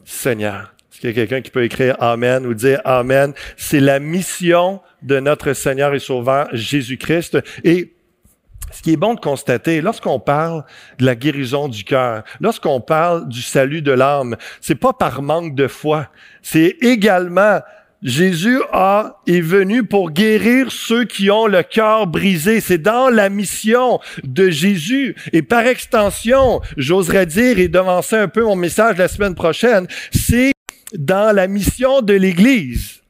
Seigneur. 0.05 0.76
Est-ce 0.97 1.01
qu'il 1.01 1.09
y 1.11 1.13
a 1.13 1.27
quelqu'un 1.27 1.41
qui 1.41 1.51
peut 1.51 1.63
écrire 1.63 1.95
Amen 1.99 2.43
ou 2.47 2.55
dire 2.55 2.81
Amen? 2.83 3.31
C'est 3.55 3.79
la 3.79 3.99
mission 3.99 4.81
de 5.03 5.19
notre 5.19 5.53
Seigneur 5.53 5.93
et 5.93 5.99
Sauveur 5.99 6.47
Jésus-Christ. 6.53 7.37
Et 7.63 7.93
ce 8.71 8.81
qui 8.81 8.93
est 8.93 8.97
bon 8.97 9.13
de 9.13 9.19
constater, 9.19 9.81
lorsqu'on 9.81 10.19
parle 10.19 10.63
de 10.97 11.05
la 11.05 11.13
guérison 11.13 11.67
du 11.67 11.83
cœur, 11.83 12.23
lorsqu'on 12.41 12.81
parle 12.81 13.29
du 13.29 13.43
salut 13.43 13.83
de 13.83 13.91
l'âme, 13.91 14.37
c'est 14.59 14.73
pas 14.73 14.91
par 14.91 15.21
manque 15.21 15.53
de 15.53 15.67
foi. 15.67 16.07
C'est 16.41 16.77
également 16.81 17.59
Jésus 18.01 18.59
a, 18.73 19.21
est 19.27 19.41
venu 19.41 19.83
pour 19.83 20.09
guérir 20.09 20.71
ceux 20.71 21.05
qui 21.05 21.29
ont 21.29 21.45
le 21.45 21.61
cœur 21.61 22.07
brisé. 22.07 22.59
C'est 22.59 22.79
dans 22.79 23.09
la 23.09 23.29
mission 23.29 23.99
de 24.23 24.49
Jésus. 24.49 25.15
Et 25.31 25.43
par 25.43 25.67
extension, 25.67 26.59
j'oserais 26.75 27.27
dire 27.27 27.59
et 27.59 27.67
devancer 27.67 28.15
un 28.15 28.27
peu 28.27 28.43
mon 28.43 28.55
message 28.55 28.97
la 28.97 29.07
semaine 29.07 29.35
prochaine, 29.35 29.85
c'est 30.11 30.53
dans 30.93 31.35
la 31.35 31.47
mission 31.47 32.01
de 32.01 32.13
l'Église 32.13 33.01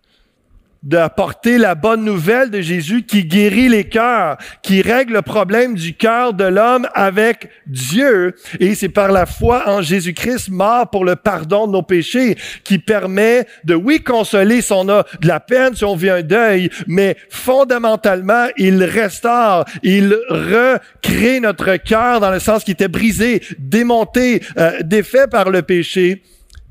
d'apporter 0.84 1.58
la 1.58 1.76
bonne 1.76 2.06
nouvelle 2.06 2.50
de 2.50 2.62
Jésus 2.62 3.04
qui 3.04 3.26
guérit 3.26 3.68
les 3.68 3.86
cœurs, 3.86 4.38
qui 4.62 4.82
règle 4.82 5.14
le 5.14 5.22
problème 5.22 5.76
du 5.76 5.94
cœur 5.94 6.34
de 6.34 6.46
l'homme 6.46 6.88
avec 6.94 7.50
Dieu. 7.66 8.36
Et 8.60 8.76
c'est 8.76 8.90
par 8.90 9.12
la 9.12 9.26
foi 9.26 9.64
en 9.68 9.82
Jésus-Christ 9.82 10.50
mort 10.50 10.90
pour 10.90 11.04
le 11.04 11.16
pardon 11.16 11.68
de 11.68 11.74
nos 11.74 11.82
péchés 11.82 12.38
qui 12.64 12.80
permet 12.80 13.48
de, 13.66 13.76
oui, 13.76 14.02
consoler 14.02 14.62
si 14.62 14.72
on 14.72 14.88
a 14.88 15.04
de 15.20 15.28
la 15.28 15.40
peine, 15.40 15.76
si 15.76 15.84
on 15.84 15.96
vit 15.96 16.10
un 16.10 16.22
deuil, 16.22 16.70
mais 16.88 17.18
fondamentalement, 17.30 18.48
il 18.58 18.82
restaure, 18.84 19.66
il 19.84 20.16
recrée 20.30 21.40
notre 21.40 21.76
cœur 21.78 22.20
dans 22.20 22.32
le 22.32 22.40
sens 22.40 22.64
qui 22.64 22.72
était 22.72 22.88
brisé, 22.88 23.42
démonté, 23.60 24.42
euh, 24.58 24.80
défait 24.84 25.28
par 25.28 25.50
le 25.50 25.64
péché 25.64 26.22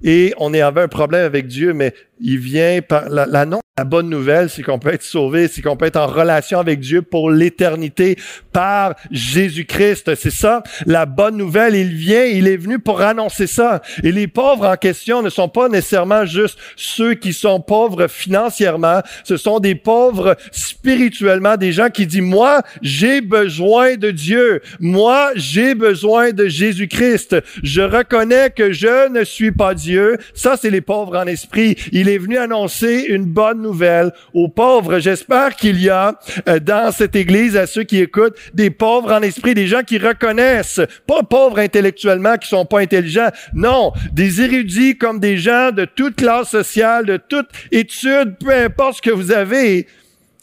et 0.03 0.35
on 0.39 0.53
avait 0.55 0.83
un 0.83 0.89
problème 0.89 1.25
avec 1.25 1.47
Dieu, 1.47 1.73
mais 1.73 1.95
il 2.21 2.39
vient 2.39 2.81
par 2.87 3.09
la, 3.09 3.27
la, 3.27 3.85
bonne 3.85 4.09
nouvelle, 4.09 4.49
c'est 4.49 4.63
qu'on 4.63 4.79
peut 4.79 4.95
être 4.95 5.03
sauvé, 5.03 5.49
c'est 5.49 5.61
qu'on 5.61 5.77
peut 5.77 5.85
être 5.85 5.99
en 5.99 6.07
relation 6.07 6.59
avec 6.59 6.81
Dieu 6.81 7.03
pour 7.03 7.31
l'éternité 7.31 8.17
par 8.51 8.95
Jésus-Christ. 9.11 10.15
C'est 10.15 10.31
ça, 10.31 10.63
la 10.87 11.05
bonne 11.05 11.37
nouvelle. 11.37 11.75
Il 11.75 11.95
vient, 11.95 12.25
il 12.25 12.49
est 12.49 12.57
venu 12.57 12.79
pour 12.79 13.03
annoncer 13.03 13.47
ça. 13.47 13.83
Et 14.03 14.13
les 14.13 14.29
pauvres 14.29 14.67
en 14.67 14.77
question 14.77 15.21
ne 15.21 15.29
sont 15.29 15.51
pas 15.51 15.69
nécessairement 15.69 16.25
juste 16.25 16.59
ceux 16.75 17.13
qui 17.13 17.35
sont 17.35 17.61
pauvres 17.61 18.07
financièrement. 18.07 19.03
Ce 19.25 19.37
sont 19.37 19.61
des 19.61 19.75
pauvres 19.75 20.37
spirituellement, 20.53 21.59
des 21.59 21.73
gens 21.73 21.91
qui 21.91 22.07
disent, 22.07 22.23
moi, 22.23 22.63
j'ai 22.81 23.21
besoin 23.21 23.97
de 23.97 24.11
Dieu. 24.11 24.63
Moi, 24.81 25.33
j'ai 25.35 25.75
besoin 25.75 26.33
de 26.33 26.49
Jésus-Christ. 26.49 27.37
Je 27.63 27.83
reconnais 27.83 28.49
que 28.49 28.73
je 28.73 29.11
ne 29.11 29.23
suis 29.23 29.53
pas 29.53 29.75
Dieu. 29.75 30.17
Ça, 30.33 30.57
c'est 30.57 30.71
les 30.71 30.81
pauvres 30.81 31.19
en 31.19 31.27
esprit. 31.27 31.77
Est 32.09 32.19
venu 32.19 32.37
annoncer 32.37 33.07
une 33.09 33.25
bonne 33.25 33.63
nouvelle 33.63 34.13
aux 34.35 34.49
pauvres. 34.49 34.99
J'espère 34.99 35.57
qu'il 35.57 35.81
y 35.81 35.89
a 35.89 36.19
euh, 36.49 36.59
dans 36.59 36.93
cette 36.93 37.17
église, 37.17 37.57
à 37.57 37.67
ceux 37.67 37.85
qui 37.85 38.01
écoutent, 38.01 38.37
des 38.55 38.71
pauvres 38.71 39.13
en 39.13 39.23
esprit, 39.23 39.55
des 39.55 39.67
gens 39.67 39.83
qui 39.83 39.99
reconnaissent, 39.99 40.81
pas 41.07 41.23
pauvres 41.23 41.59
intellectuellement, 41.59 42.37
qui 42.37 42.49
sont 42.49 42.67
pas 42.67 42.81
intelligents, 42.81 43.31
non, 43.55 43.93
des 44.13 44.41
érudits 44.41 44.97
comme 44.97 45.21
des 45.21 45.39
gens 45.39 45.71
de 45.73 45.85
toute 45.85 46.17
classe 46.17 46.51
sociale, 46.51 47.07
de 47.07 47.17
toute 47.17 47.49
étude, 47.71 48.37
peu 48.39 48.53
importe 48.53 48.97
ce 48.97 49.03
que 49.03 49.11
vous 49.11 49.33
avez, 49.33 49.87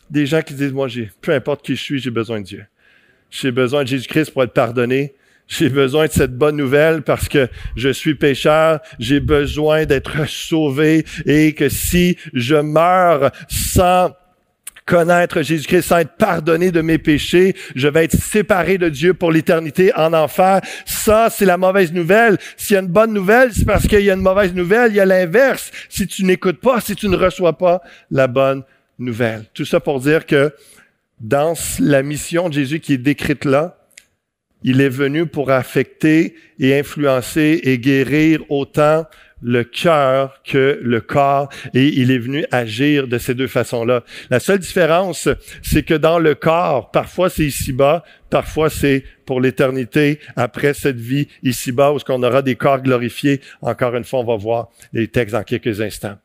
des 0.10 0.26
gens 0.26 0.42
qui 0.42 0.54
disent, 0.54 0.74
moi, 0.74 0.88
j'ai, 0.88 1.10
peu 1.22 1.34
importe 1.34 1.66
qui 1.66 1.76
je 1.76 1.82
suis, 1.82 2.00
j'ai 2.00 2.12
besoin 2.12 2.40
de 2.40 2.46
Dieu. 2.46 2.66
J'ai 3.30 3.52
besoin 3.52 3.84
de 3.84 3.88
Jésus-Christ 3.88 4.32
pour 4.32 4.44
être 4.44 4.54
pardonné. 4.54 5.14
J'ai 5.48 5.70
besoin 5.70 6.08
de 6.08 6.12
cette 6.12 6.38
bonne 6.38 6.58
nouvelle 6.58 7.02
parce 7.02 7.28
que 7.28 7.48
je 7.76 7.90
suis 7.90 8.16
pécheur, 8.16 8.80
j'ai 9.00 9.20
besoin 9.20 9.86
d'être 9.86 10.28
sauvé 10.28 11.06
et 11.26 11.54
que 11.54 11.70
si 11.70 12.18
je 12.34 12.56
meurs 12.56 13.32
sans 13.50 14.12
connaître 14.86 15.42
Jésus-Christ, 15.42 15.84
sans 15.84 16.00
être 16.00 16.18
pardonné 16.18 16.72
de 16.72 16.82
mes 16.82 16.98
péchés, 16.98 17.56
je 17.76 17.88
vais 17.88 18.06
être 18.06 18.16
séparé 18.16 18.78
de 18.78 18.90
Dieu 18.90 19.14
pour 19.14 19.32
l'éternité 19.32 19.94
en 19.96 20.14
enfer. 20.14 20.62
Ça, 20.86 21.30
c'est 21.30 21.46
la 21.46 21.58
mauvaise 21.58 21.94
nouvelle. 21.94 22.38
S'il 22.58 22.76
y 22.76 22.78
a 22.78 22.82
une 22.82 22.88
bonne 22.88 23.14
nouvelle, 23.14 23.54
c'est 23.54 23.66
parce 23.66 23.88
qu'il 23.88 24.02
y 24.02 24.12
a 24.12 24.14
une 24.14 24.22
mauvaise 24.22 24.54
nouvelle. 24.54 24.92
Il 24.92 24.96
y 24.96 25.00
a 25.00 25.06
l'inverse. 25.06 25.72
Si 25.90 26.08
tu 26.08 26.24
n'écoutes 26.24 26.60
pas, 26.60 26.82
si 26.82 26.96
tu 26.96 27.08
ne 27.08 27.16
reçois 27.16 27.58
pas 27.58 27.82
la 28.12 28.28
bonne 28.28 28.64
nouvelle. 29.00 29.46
Tout 29.54 29.66
ça 29.66 29.80
pour 29.80 30.00
dire 30.00 30.26
que 30.26 30.54
dans 31.20 31.54
la 31.80 32.04
mission 32.04 32.50
de 32.50 32.54
Jésus 32.54 32.80
qui 32.80 32.94
est 32.94 32.98
décrite 32.98 33.46
là, 33.46 33.78
il 34.64 34.82
est 34.82 34.90
venu 34.90 35.26
pour 35.26 35.52
affecter 35.52 36.36
et 36.60 36.78
influencer 36.78 37.62
et 37.64 37.78
guérir 37.80 38.40
autant 38.50 39.06
le 39.44 39.64
cœur 39.64 40.42
que 40.44 40.80
le 40.82 41.02
corps 41.02 41.50
et 41.74 41.88
il 41.88 42.12
est 42.12 42.18
venu 42.18 42.46
agir 42.52 43.08
de 43.08 43.18
ces 43.18 43.36
deux 43.36 43.48
façons-là. 43.48 44.04
La 44.30 44.40
seule 44.40 44.60
différence, 44.60 45.28
c'est 45.62 45.84
que 45.84 45.94
dans 45.94 46.18
le 46.18 46.34
corps, 46.34 46.92
parfois 46.92 47.30
c'est 47.30 47.44
ici-bas, 47.44 48.04
parfois 48.30 48.70
c'est 48.70 49.04
pour 49.26 49.42
l'éternité 49.42 50.20
après 50.36 50.74
cette 50.74 51.00
vie 51.00 51.28
ici-bas 51.44 51.92
où 51.92 51.98
on 52.10 52.24
aura 52.24 52.42
des 52.42 52.56
corps 52.56 52.82
glorifiés. 52.82 53.42
Encore 53.62 53.96
une 53.96 54.06
fois, 54.06 54.20
on 54.20 54.26
va 54.26 54.38
voir 54.38 54.70
les 54.94 55.10
textes 55.10 55.36
dans 55.36 55.44
quelques 55.44 55.82
instants. 55.82 56.18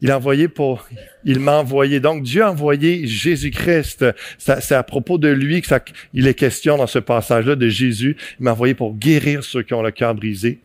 Il 0.00 0.10
a 0.10 0.16
envoyé 0.16 0.48
pour, 0.48 0.86
il 1.24 1.40
m'a 1.40 1.58
envoyé. 1.58 2.00
Donc 2.00 2.22
Dieu 2.22 2.42
a 2.42 2.50
envoyé 2.50 3.06
Jésus-Christ. 3.06 4.04
C'est 4.38 4.74
à 4.74 4.82
propos 4.82 5.18
de 5.18 5.28
lui 5.28 5.60
que 5.62 5.68
ça, 5.68 5.80
il 6.12 6.26
est 6.26 6.34
question 6.34 6.76
dans 6.76 6.86
ce 6.86 6.98
passage-là 6.98 7.56
de 7.56 7.68
Jésus. 7.68 8.16
Il 8.38 8.44
m'a 8.44 8.52
envoyé 8.52 8.74
pour 8.74 8.94
guérir 8.94 9.42
ceux 9.42 9.62
qui 9.62 9.74
ont 9.74 9.82
le 9.82 9.90
cœur 9.90 10.14
brisé, 10.14 10.58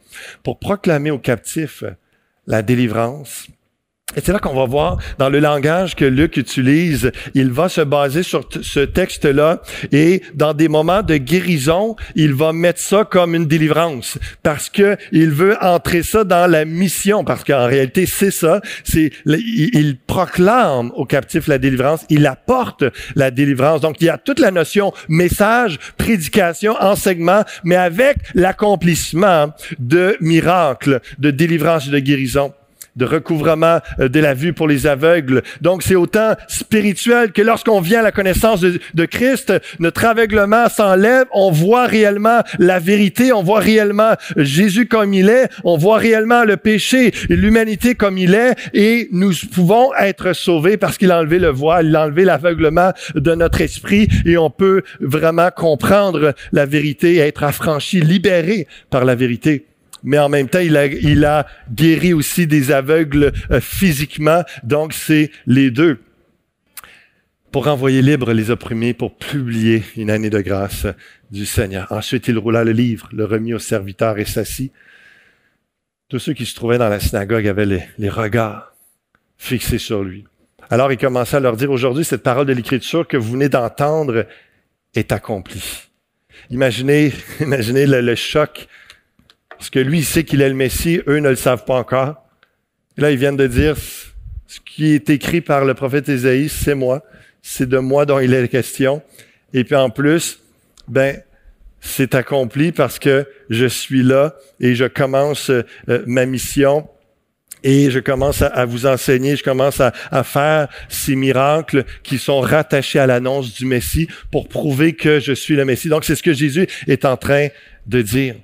pour 0.43 0.59
proclamer 0.59 1.11
aux 1.11 1.19
captifs 1.19 1.83
la 2.47 2.61
délivrance, 2.61 3.47
et 4.15 4.21
c'est 4.21 4.33
là 4.33 4.39
qu'on 4.39 4.53
va 4.53 4.65
voir 4.65 4.97
dans 5.17 5.29
le 5.29 5.39
langage 5.39 5.95
que 5.95 6.05
Luc 6.05 6.37
utilise, 6.37 7.11
il 7.33 7.51
va 7.51 7.69
se 7.69 7.81
baser 7.81 8.23
sur 8.23 8.47
ce 8.61 8.81
texte-là 8.81 9.61
et 9.91 10.21
dans 10.33 10.53
des 10.53 10.67
moments 10.67 11.01
de 11.01 11.17
guérison, 11.17 11.95
il 12.15 12.33
va 12.33 12.51
mettre 12.51 12.79
ça 12.79 13.05
comme 13.05 13.35
une 13.35 13.45
délivrance 13.45 14.17
parce 14.43 14.69
que 14.69 14.97
il 15.11 15.31
veut 15.31 15.55
entrer 15.61 16.03
ça 16.03 16.23
dans 16.23 16.49
la 16.49 16.65
mission 16.65 17.23
parce 17.23 17.43
qu'en 17.43 17.65
réalité 17.65 18.05
c'est 18.05 18.31
ça, 18.31 18.61
c'est 18.83 19.11
il, 19.25 19.97
proclame 20.07 20.91
aux 20.95 21.05
captifs 21.05 21.47
la 21.47 21.57
délivrance, 21.57 22.05
il 22.09 22.25
apporte 22.25 22.83
la 23.15 23.31
délivrance. 23.31 23.81
Donc 23.81 24.01
il 24.01 24.05
y 24.05 24.09
a 24.09 24.17
toute 24.17 24.39
la 24.39 24.51
notion 24.51 24.91
message, 25.07 25.79
prédication, 25.97 26.75
enseignement, 26.79 27.43
mais 27.63 27.75
avec 27.75 28.17
l'accomplissement 28.33 29.53
de 29.79 30.17
miracles, 30.19 30.99
de 31.19 31.31
délivrance 31.31 31.87
et 31.87 31.91
de 31.91 31.99
guérison 31.99 32.53
de 32.95 33.05
recouvrement 33.05 33.79
euh, 33.99 34.09
de 34.09 34.19
la 34.19 34.33
vue 34.33 34.53
pour 34.53 34.67
les 34.67 34.87
aveugles. 34.87 35.43
Donc 35.61 35.83
c'est 35.83 35.95
autant 35.95 36.35
spirituel 36.47 37.31
que 37.31 37.41
lorsqu'on 37.41 37.81
vient 37.81 37.99
à 37.99 38.03
la 38.03 38.11
connaissance 38.11 38.61
de, 38.61 39.05
Christ, 39.05 39.53
notre 39.79 40.05
aveuglement 40.05 40.69
s'enlève, 40.69 41.25
on 41.33 41.51
voit 41.51 41.85
réellement 41.85 42.41
la 42.59 42.79
vérité, 42.79 43.33
on 43.33 43.43
voit 43.43 43.59
réellement 43.59 44.13
Jésus 44.37 44.87
comme 44.87 45.13
il 45.13 45.29
est, 45.29 45.49
on 45.63 45.77
voit 45.77 45.97
réellement 45.97 46.43
le 46.43 46.57
péché, 46.57 47.11
l'humanité 47.29 47.95
comme 47.95 48.17
il 48.17 48.35
est, 48.35 48.55
et 48.73 49.09
nous 49.11 49.31
pouvons 49.51 49.93
être 49.95 50.33
sauvés 50.33 50.77
parce 50.77 50.97
qu'il 50.97 51.11
a 51.11 51.19
enlevé 51.19 51.39
le 51.39 51.49
voile, 51.49 51.87
il 51.87 51.95
a 51.95 52.05
enlevé 52.05 52.25
l'aveuglement 52.25 52.91
de 53.15 53.35
notre 53.35 53.61
esprit, 53.61 54.07
et 54.25 54.37
on 54.37 54.49
peut 54.49 54.83
vraiment 54.99 55.49
comprendre 55.55 56.33
la 56.51 56.65
vérité, 56.65 57.17
être 57.17 57.43
affranchi, 57.43 58.01
libéré 58.01 58.67
par 58.89 59.03
la 59.03 59.15
vérité 59.15 59.65
mais 60.03 60.17
en 60.17 60.29
même 60.29 60.49
temps, 60.49 60.59
il 60.59 60.77
a, 60.77 60.85
il 60.87 61.25
a 61.25 61.47
guéri 61.71 62.13
aussi 62.13 62.47
des 62.47 62.71
aveugles 62.71 63.31
euh, 63.51 63.61
physiquement. 63.61 64.43
Donc, 64.63 64.93
c'est 64.93 65.31
les 65.45 65.71
deux. 65.71 65.99
Pour 67.51 67.65
renvoyer 67.65 68.01
libre 68.01 68.31
les 68.31 68.49
opprimés, 68.49 68.93
pour 68.93 69.15
publier 69.17 69.83
une 69.97 70.09
année 70.09 70.29
de 70.29 70.39
grâce 70.39 70.87
du 71.31 71.45
Seigneur. 71.45 71.91
Ensuite, 71.91 72.27
il 72.27 72.37
roula 72.37 72.63
le 72.63 72.71
livre, 72.71 73.09
le 73.11 73.25
remit 73.25 73.53
au 73.53 73.59
serviteur 73.59 74.17
et 74.17 74.25
s'assit. 74.25 74.71
Tous 76.07 76.19
ceux 76.19 76.33
qui 76.33 76.45
se 76.45 76.55
trouvaient 76.55 76.77
dans 76.77 76.89
la 76.89 76.99
synagogue 76.99 77.47
avaient 77.47 77.65
les, 77.65 77.83
les 77.97 78.09
regards 78.09 78.73
fixés 79.37 79.77
sur 79.77 80.03
lui. 80.03 80.25
Alors 80.69 80.91
il 80.91 80.97
commença 80.97 81.37
à 81.37 81.39
leur 81.41 81.57
dire, 81.57 81.69
aujourd'hui, 81.69 82.05
cette 82.05 82.23
parole 82.23 82.45
de 82.45 82.53
l'Écriture 82.53 83.05
que 83.05 83.17
vous 83.17 83.33
venez 83.33 83.49
d'entendre 83.49 84.25
est 84.93 85.11
accomplie. 85.11 85.89
Imaginez, 86.49 87.11
imaginez 87.41 87.85
le, 87.85 87.99
le 88.01 88.15
choc 88.15 88.67
parce 89.61 89.69
que 89.69 89.77
lui, 89.77 89.99
il 89.99 90.05
sait 90.05 90.23
qu'il 90.23 90.41
est 90.41 90.49
le 90.49 90.55
Messie, 90.55 91.01
eux 91.07 91.19
ne 91.19 91.29
le 91.29 91.35
savent 91.35 91.65
pas 91.65 91.75
encore. 91.75 92.15
Là, 92.97 93.11
ils 93.11 93.17
viennent 93.19 93.37
de 93.37 93.45
dire, 93.45 93.77
ce 93.77 94.59
qui 94.59 94.95
est 94.95 95.07
écrit 95.11 95.39
par 95.39 95.65
le 95.65 95.75
prophète 95.75 96.09
Ésaïe, 96.09 96.49
c'est 96.49 96.73
moi. 96.73 97.03
C'est 97.43 97.69
de 97.69 97.77
moi 97.77 98.07
dont 98.07 98.17
il 98.17 98.33
est 98.33 98.47
question. 98.47 99.03
Et 99.53 99.63
puis 99.63 99.75
en 99.75 99.91
plus, 99.91 100.39
ben, 100.87 101.21
c'est 101.79 102.15
accompli 102.15 102.71
parce 102.71 102.97
que 102.97 103.27
je 103.51 103.67
suis 103.67 104.01
là 104.01 104.33
et 104.59 104.73
je 104.73 104.85
commence 104.85 105.51
euh, 105.51 105.63
ma 106.07 106.25
mission 106.25 106.89
et 107.63 107.91
je 107.91 107.99
commence 107.99 108.41
à, 108.41 108.65
vous 108.65 108.87
enseigner, 108.87 109.35
je 109.35 109.43
commence 109.43 109.79
à, 109.79 110.23
faire 110.23 110.69
ces 110.89 111.15
miracles 111.15 111.85
qui 112.01 112.17
sont 112.17 112.39
rattachés 112.39 112.97
à 112.97 113.05
l'annonce 113.05 113.53
du 113.53 113.67
Messie 113.67 114.07
pour 114.31 114.49
prouver 114.49 114.93
que 114.93 115.19
je 115.19 115.33
suis 115.33 115.55
le 115.55 115.65
Messie. 115.65 115.87
Donc 115.87 116.03
c'est 116.03 116.15
ce 116.15 116.23
que 116.23 116.33
Jésus 116.33 116.65
est 116.87 117.05
en 117.05 117.15
train 117.15 117.49
de 117.85 118.01
dire. 118.01 118.37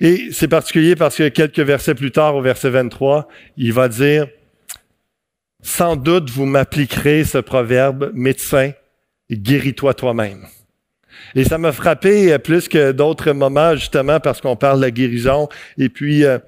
Et 0.00 0.28
c'est 0.32 0.48
particulier 0.48 0.96
parce 0.96 1.16
que 1.16 1.28
quelques 1.28 1.60
versets 1.60 1.94
plus 1.94 2.12
tard, 2.12 2.36
au 2.36 2.42
verset 2.42 2.70
23, 2.70 3.28
il 3.56 3.72
va 3.72 3.88
dire, 3.88 4.26
sans 5.62 5.96
doute 5.96 6.30
vous 6.30 6.46
m'appliquerez 6.46 7.24
ce 7.24 7.38
proverbe, 7.38 8.10
médecin, 8.14 8.72
guéris-toi 9.30 9.94
toi-même. 9.94 10.46
Et 11.34 11.44
ça 11.44 11.58
m'a 11.58 11.72
frappé 11.72 12.38
plus 12.38 12.68
que 12.68 12.92
d'autres 12.92 13.32
moments, 13.32 13.74
justement, 13.74 14.20
parce 14.20 14.40
qu'on 14.40 14.56
parle 14.56 14.78
de 14.78 14.84
la 14.84 14.90
guérison. 14.90 15.48
Et 15.78 15.88
puis, 15.88 16.24
euh, 16.24 16.38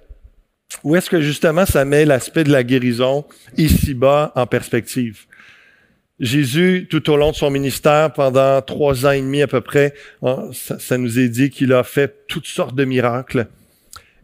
où 0.84 0.94
est-ce 0.96 1.10
que 1.10 1.20
justement 1.20 1.66
ça 1.66 1.84
met 1.84 2.04
l'aspect 2.04 2.44
de 2.44 2.52
la 2.52 2.62
guérison 2.62 3.24
ici-bas 3.56 4.32
en 4.34 4.46
perspective? 4.46 5.26
Jésus, 6.20 6.88
tout 6.90 7.10
au 7.10 7.16
long 7.16 7.30
de 7.30 7.36
son 7.36 7.50
ministère, 7.50 8.12
pendant 8.12 8.60
trois 8.62 9.06
ans 9.06 9.12
et 9.12 9.20
demi 9.20 9.42
à 9.42 9.46
peu 9.46 9.60
près, 9.60 9.94
hein, 10.22 10.50
ça, 10.52 10.98
nous 10.98 11.18
est 11.18 11.28
dit 11.28 11.50
qu'il 11.50 11.72
a 11.72 11.84
fait 11.84 12.26
toutes 12.26 12.46
sortes 12.46 12.74
de 12.74 12.84
miracles. 12.84 13.46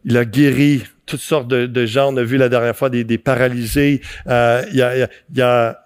Il 0.05 0.17
a 0.17 0.25
guéri 0.25 0.83
toutes 1.07 1.21
sortes 1.21 1.49
de, 1.49 1.87
gens. 1.87 2.13
On 2.13 2.17
a 2.17 2.25
vu 2.25 2.37
la 2.37 2.49
dernière 2.49 2.77
fois 2.77 2.91
des, 2.91 3.19
paralysés. 3.19 4.01
Euh, 4.27 4.65
il, 4.71 4.77
y 4.77 4.83
a, 4.83 5.09
il, 5.33 5.43
a, 5.43 5.81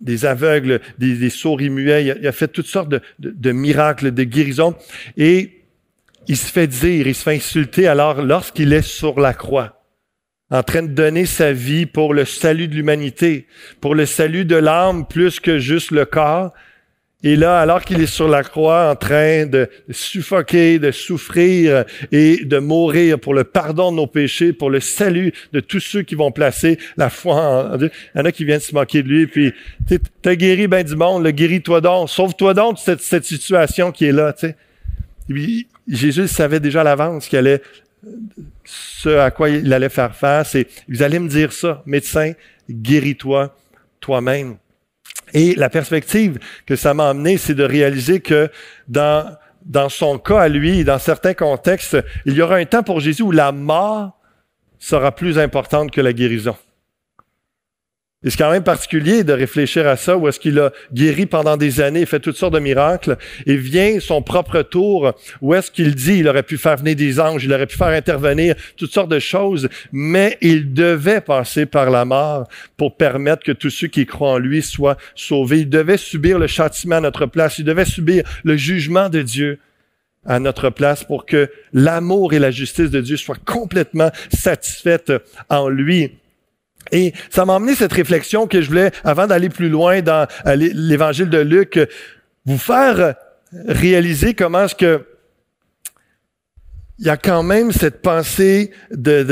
des 0.00 0.26
aveugles, 0.26 0.80
des, 0.98 1.14
des 1.14 1.30
sourds 1.30 1.60
et 1.60 1.68
muets. 1.68 2.16
Il 2.20 2.26
a, 2.26 2.32
fait 2.32 2.48
toutes 2.48 2.66
sortes 2.66 2.88
de, 2.88 3.00
de 3.18 3.52
miracles, 3.52 4.12
de 4.12 4.24
guérisons. 4.24 4.74
Et 5.16 5.62
il 6.28 6.36
se 6.36 6.50
fait 6.50 6.66
dire, 6.66 7.06
il 7.06 7.14
se 7.14 7.22
fait 7.22 7.36
insulter 7.36 7.86
alors 7.86 8.20
lorsqu'il 8.20 8.72
est 8.72 8.82
sur 8.82 9.20
la 9.20 9.32
croix 9.32 9.75
en 10.50 10.62
train 10.62 10.82
de 10.82 10.88
donner 10.88 11.26
sa 11.26 11.52
vie 11.52 11.86
pour 11.86 12.14
le 12.14 12.24
salut 12.24 12.68
de 12.68 12.74
l'humanité, 12.74 13.46
pour 13.80 13.94
le 13.94 14.06
salut 14.06 14.44
de 14.44 14.56
l'âme 14.56 15.06
plus 15.06 15.40
que 15.40 15.58
juste 15.58 15.90
le 15.90 16.04
corps. 16.04 16.52
Et 17.22 17.34
là, 17.34 17.58
alors 17.58 17.82
qu'il 17.82 18.00
est 18.00 18.06
sur 18.06 18.28
la 18.28 18.44
croix 18.44 18.90
en 18.90 18.94
train 18.94 19.46
de 19.46 19.68
suffoquer, 19.90 20.78
de 20.78 20.92
souffrir 20.92 21.84
et 22.12 22.44
de 22.44 22.58
mourir 22.58 23.18
pour 23.18 23.34
le 23.34 23.42
pardon 23.42 23.90
de 23.90 23.96
nos 23.96 24.06
péchés, 24.06 24.52
pour 24.52 24.70
le 24.70 24.78
salut 24.78 25.32
de 25.52 25.58
tous 25.58 25.80
ceux 25.80 26.02
qui 26.02 26.14
vont 26.14 26.30
placer 26.30 26.78
la 26.96 27.10
foi 27.10 27.72
en 27.72 27.76
Dieu. 27.78 27.90
Il 28.14 28.18
y 28.18 28.20
en 28.20 28.24
a 28.26 28.32
qui 28.32 28.44
viennent 28.44 28.60
se 28.60 28.74
moquer 28.74 29.02
de 29.02 29.08
lui, 29.08 29.26
puis 29.26 29.52
t'as 30.22 30.36
guéri 30.36 30.68
ben 30.68 30.84
du 30.84 30.94
monde, 30.94 31.24
le 31.24 31.32
guéris-toi 31.32 31.80
donc, 31.80 32.10
sauve-toi 32.10 32.54
donc 32.54 32.76
de 32.86 32.96
cette, 33.00 33.24
situation 33.24 33.90
qui 33.90 34.04
est 34.04 34.12
là. 34.12 34.32
Jésus 35.88 36.28
savait 36.28 36.60
déjà 36.60 36.82
à 36.82 36.84
l'avance 36.84 37.26
qu'il 37.26 37.38
allait 37.38 37.62
ce 38.66 39.08
à 39.08 39.30
quoi 39.30 39.48
il 39.48 39.72
allait 39.72 39.88
faire 39.88 40.14
face 40.14 40.54
et 40.54 40.66
vous 40.88 41.02
allez 41.02 41.18
me 41.18 41.28
dire 41.28 41.52
ça, 41.52 41.82
médecin, 41.86 42.32
guéris-toi 42.68 43.56
toi-même. 44.00 44.56
Et 45.32 45.54
la 45.54 45.70
perspective 45.70 46.38
que 46.66 46.76
ça 46.76 46.94
m'a 46.94 47.08
amené, 47.08 47.38
c'est 47.38 47.54
de 47.54 47.64
réaliser 47.64 48.20
que 48.20 48.50
dans, 48.88 49.36
dans 49.64 49.88
son 49.88 50.18
cas 50.18 50.40
à 50.40 50.48
lui, 50.48 50.84
dans 50.84 50.98
certains 50.98 51.34
contextes, 51.34 51.96
il 52.24 52.34
y 52.34 52.42
aura 52.42 52.56
un 52.56 52.64
temps 52.64 52.82
pour 52.82 53.00
Jésus 53.00 53.22
où 53.22 53.32
la 53.32 53.52
mort 53.52 54.20
sera 54.78 55.12
plus 55.12 55.38
importante 55.38 55.90
que 55.90 56.00
la 56.00 56.12
guérison. 56.12 56.56
Et 58.26 58.30
c'est 58.30 58.38
quand 58.38 58.50
même 58.50 58.64
particulier 58.64 59.22
de 59.22 59.32
réfléchir 59.32 59.86
à 59.86 59.96
ça, 59.96 60.16
où 60.16 60.26
est-ce 60.26 60.40
qu'il 60.40 60.58
a 60.58 60.72
guéri 60.92 61.26
pendant 61.26 61.56
des 61.56 61.80
années, 61.80 62.04
fait 62.06 62.18
toutes 62.18 62.36
sortes 62.36 62.54
de 62.54 62.58
miracles, 62.58 63.16
et 63.46 63.56
vient 63.56 64.00
son 64.00 64.20
propre 64.20 64.62
tour, 64.62 65.12
où 65.40 65.54
est-ce 65.54 65.70
qu'il 65.70 65.94
dit, 65.94 66.18
il 66.18 66.28
aurait 66.28 66.42
pu 66.42 66.58
faire 66.58 66.76
venir 66.76 66.96
des 66.96 67.20
anges, 67.20 67.44
il 67.44 67.52
aurait 67.52 67.68
pu 67.68 67.76
faire 67.76 67.86
intervenir 67.86 68.56
toutes 68.76 68.92
sortes 68.92 69.10
de 69.10 69.20
choses, 69.20 69.68
mais 69.92 70.38
il 70.40 70.74
devait 70.74 71.20
passer 71.20 71.66
par 71.66 71.88
la 71.88 72.04
mort 72.04 72.48
pour 72.76 72.96
permettre 72.96 73.44
que 73.44 73.52
tous 73.52 73.70
ceux 73.70 73.86
qui 73.86 74.06
croient 74.06 74.32
en 74.32 74.38
lui 74.38 74.60
soient 74.60 74.96
sauvés. 75.14 75.60
Il 75.60 75.70
devait 75.70 75.96
subir 75.96 76.40
le 76.40 76.48
châtiment 76.48 76.96
à 76.96 77.00
notre 77.00 77.26
place, 77.26 77.60
il 77.60 77.64
devait 77.64 77.84
subir 77.84 78.24
le 78.42 78.56
jugement 78.56 79.08
de 79.08 79.22
Dieu 79.22 79.60
à 80.24 80.40
notre 80.40 80.70
place 80.70 81.04
pour 81.04 81.26
que 81.26 81.48
l'amour 81.72 82.32
et 82.32 82.40
la 82.40 82.50
justice 82.50 82.90
de 82.90 83.00
Dieu 83.00 83.16
soient 83.16 83.38
complètement 83.44 84.10
satisfaites 84.32 85.12
en 85.48 85.68
lui. 85.68 86.10
Et 86.92 87.12
ça 87.30 87.44
m'a 87.44 87.56
amené 87.56 87.74
cette 87.74 87.92
réflexion 87.92 88.46
que 88.46 88.60
je 88.60 88.68
voulais, 88.68 88.90
avant 89.04 89.26
d'aller 89.26 89.48
plus 89.48 89.68
loin 89.68 90.02
dans 90.02 90.26
euh, 90.46 90.54
l'évangile 90.54 91.30
de 91.30 91.38
Luc, 91.38 91.78
vous 92.44 92.58
faire 92.58 93.14
réaliser 93.66 94.34
comment 94.34 94.64
est-ce 94.64 94.74
que 94.74 95.04
il 96.98 97.06
y 97.06 97.10
a 97.10 97.18
quand 97.18 97.42
même 97.42 97.72
cette 97.72 98.00
pensée 98.00 98.70
de 98.90 99.22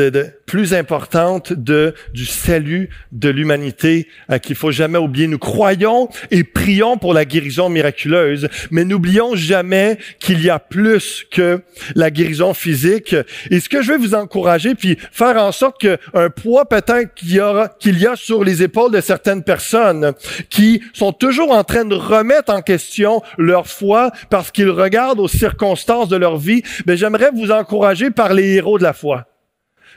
plus 0.47 0.75
importante 0.75 1.53
de, 1.53 1.95
du 2.13 2.27
salut 2.27 2.91
de 3.13 3.29
l'humanité 3.29 4.09
euh, 4.31 4.39
qu'il 4.39 4.57
faut 4.57 4.71
jamais 4.71 4.99
oublier. 4.99 5.27
Nous 5.27 5.39
croyons 5.39 6.09
et 6.31 6.45
prions 6.45 6.97
pour 6.99 7.15
la 7.15 7.25
guérison 7.25 7.69
miraculeuse, 7.69 8.49
mais 8.71 8.85
n'oublions 8.85 9.35
jamais 9.35 9.99
qu'il 10.19 10.43
y 10.43 10.51
a 10.51 10.59
plus 10.59 11.27
que 11.31 11.63
la 11.95 12.11
guérison 12.11 12.55
physique. 12.55 13.15
Et 13.51 13.61
ce 13.61 13.69
que 13.69 13.83
je 13.83 13.93
vais 13.93 13.99
vous 13.99 14.15
encourager, 14.15 14.75
puis 14.75 14.99
faire 15.13 15.37
en 15.37 15.53
sorte 15.53 15.81
qu'un 15.81 16.31
poids 16.31 16.69
peut-être 16.69 17.15
qu'il 17.15 17.37
y, 17.37 17.41
qu'il 17.79 17.99
y 17.99 18.07
a 18.07 18.17
sur 18.17 18.45
les 18.45 18.63
épaules 18.63 18.93
de 18.93 19.01
certaines 19.01 19.43
personnes 19.43 20.13
qui 20.51 20.83
sont 20.93 21.13
toujours 21.13 21.53
en 21.53 21.65
train 21.65 21.85
de 21.85 21.95
remettre 21.95 22.53
en 22.53 22.63
question 22.63 23.23
leur 23.39 23.67
foi 23.67 24.11
parce 24.31 24.51
qu'ils 24.51 24.71
regardent 24.71 25.21
aux 25.21 25.29
circonstances 25.29 26.09
de 26.09 26.17
leur 26.17 26.37
vie, 26.37 26.63
mais 26.87 26.97
j'aimerais 26.97 27.31
vous 27.35 27.51
encourager 27.51 28.11
par 28.11 28.35
les 28.35 28.55
héros 28.55 28.79
de 28.79 28.83
la 28.83 28.93
foi. 28.93 29.27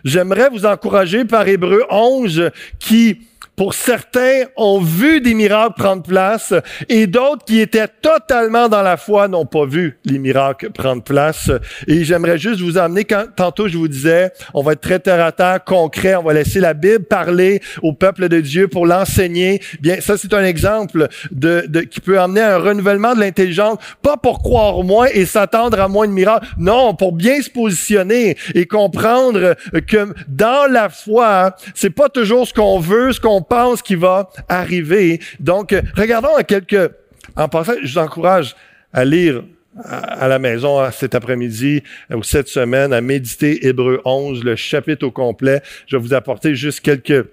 J'aimerais 0.03 0.49
vous 0.49 0.65
encourager 0.65 1.25
par 1.25 1.47
Hébreu 1.47 1.83
11 1.89 2.51
qui 2.79 3.21
pour 3.57 3.73
certains, 3.73 4.43
ont 4.55 4.79
vu 4.79 5.19
des 5.19 5.33
miracles 5.33 5.73
prendre 5.77 6.03
place 6.03 6.53
et 6.89 7.07
d'autres 7.07 7.43
qui 7.43 7.59
étaient 7.59 7.87
totalement 7.87 8.69
dans 8.69 8.83
la 8.83 8.97
foi 8.97 9.27
n'ont 9.27 9.47
pas 9.47 9.65
vu 9.65 9.97
les 10.05 10.19
miracles 10.19 10.69
prendre 10.69 11.01
place. 11.01 11.49
Et 11.87 12.03
j'aimerais 12.03 12.37
juste 12.37 12.61
vous 12.61 12.77
amener, 12.77 13.03
quand, 13.03 13.25
tantôt 13.35 13.67
je 13.67 13.79
vous 13.79 13.87
disais, 13.87 14.31
on 14.53 14.61
va 14.61 14.73
être 14.73 14.81
très 14.81 14.99
terre 14.99 15.25
à 15.25 15.31
terre, 15.31 15.63
concret, 15.63 16.15
on 16.15 16.21
va 16.21 16.33
laisser 16.33 16.59
la 16.59 16.75
Bible 16.75 17.05
parler 17.05 17.59
au 17.81 17.93
peuple 17.93 18.29
de 18.29 18.39
Dieu 18.41 18.67
pour 18.67 18.85
l'enseigner. 18.85 19.59
Bien, 19.81 20.01
ça 20.01 20.17
c'est 20.17 20.35
un 20.35 20.43
exemple 20.43 21.07
de, 21.31 21.65
de, 21.67 21.81
qui 21.81 21.99
peut 21.99 22.19
amener 22.19 22.41
un 22.41 22.59
renouvellement 22.59 23.15
de 23.15 23.21
l'intelligence, 23.21 23.79
pas 24.03 24.17
pour 24.17 24.43
croire 24.43 24.83
moins 24.83 25.07
et 25.11 25.25
s'attendre 25.25 25.79
à 25.79 25.87
moins 25.87 26.07
de 26.07 26.13
miracles, 26.13 26.45
non, 26.59 26.93
pour 26.93 27.11
bien 27.11 27.41
se 27.41 27.49
positionner 27.49 28.37
et 28.53 28.67
comprendre 28.67 29.55
que 29.87 30.13
dans 30.27 30.71
la 30.71 30.89
foi, 30.89 31.55
c'est 31.73 31.89
pas 31.89 32.07
toujours 32.07 32.47
ce 32.47 32.53
qu'on 32.53 32.79
veut, 32.79 33.11
ce 33.13 33.19
qu'on 33.19 33.46
pense 33.49 33.81
qu'il 33.81 33.97
va 33.97 34.29
arriver. 34.47 35.19
Donc, 35.39 35.75
regardons 35.95 36.35
à 36.35 36.43
quelques... 36.43 36.91
En 37.35 37.47
passant, 37.49 37.73
je 37.83 37.93
vous 37.93 37.97
encourage 37.97 38.55
à 38.93 39.05
lire 39.05 39.43
à 39.83 40.27
la 40.27 40.39
maison 40.39 40.89
cet 40.91 41.13
après-midi 41.13 41.83
ou 42.11 42.23
cette 42.23 42.47
semaine 42.47 42.93
à 42.93 43.01
méditer 43.01 43.67
Hébreu 43.67 44.01
11, 44.05 44.43
le 44.43 44.55
chapitre 44.55 45.05
au 45.05 45.11
complet. 45.11 45.61
Je 45.85 45.97
vais 45.97 46.01
vous 46.01 46.13
apporter 46.13 46.55
juste 46.55 46.79
quelques 46.79 47.27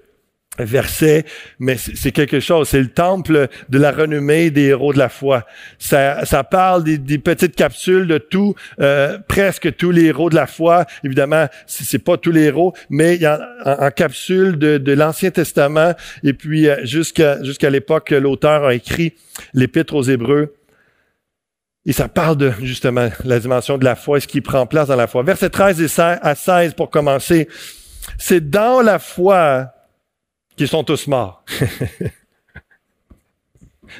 verset, 0.58 1.24
mais 1.58 1.76
c'est 1.76 2.12
quelque 2.12 2.40
chose. 2.40 2.68
C'est 2.68 2.80
le 2.80 2.88
temple 2.88 3.48
de 3.68 3.78
la 3.78 3.90
renommée 3.90 4.50
des 4.50 4.66
héros 4.66 4.92
de 4.92 4.98
la 4.98 5.08
foi. 5.08 5.44
Ça, 5.78 6.24
parle 6.50 6.84
des, 6.84 7.18
petites 7.18 7.56
capsules 7.56 8.06
de 8.06 8.18
tout, 8.18 8.54
euh, 8.80 9.18
presque 9.28 9.74
tous 9.76 9.90
les 9.90 10.04
héros 10.04 10.30
de 10.30 10.34
la 10.34 10.46
foi. 10.46 10.86
Évidemment, 11.02 11.46
c'est 11.66 11.98
pas 11.98 12.16
tous 12.16 12.30
les 12.30 12.44
héros, 12.44 12.74
mais 12.90 13.16
y 13.16 13.26
a 13.26 13.40
en, 13.64 13.90
capsule 13.90 14.58
de, 14.58 14.92
l'Ancien 14.92 15.30
Testament. 15.30 15.94
Et 16.22 16.32
puis 16.32 16.68
euh, 16.68 16.84
jusqu'à 16.84 17.42
jusqu'à 17.42 17.70
l'époque, 17.70 18.10
l'auteur 18.10 18.64
a 18.64 18.74
écrit 18.74 19.14
l'Épître 19.52 19.94
aux 19.94 20.02
Hébreux. 20.02 20.54
Et 21.86 21.92
ça 21.92 22.08
parle 22.08 22.36
de 22.36 22.52
justement 22.62 23.08
la 23.24 23.38
dimension 23.38 23.76
de 23.76 23.84
la 23.84 23.94
foi, 23.94 24.20
ce 24.20 24.26
qui 24.26 24.40
prend 24.40 24.66
place 24.66 24.88
dans 24.88 24.96
la 24.96 25.06
foi. 25.06 25.22
Verset 25.22 25.50
13 25.50 26.00
à 26.00 26.34
16 26.34 26.74
pour 26.74 26.90
commencer. 26.90 27.48
C'est 28.18 28.48
dans 28.48 28.80
la 28.80 28.98
foi 28.98 29.73
qui 30.56 30.66
sont 30.66 30.84
tous 30.84 31.06
morts. 31.06 31.44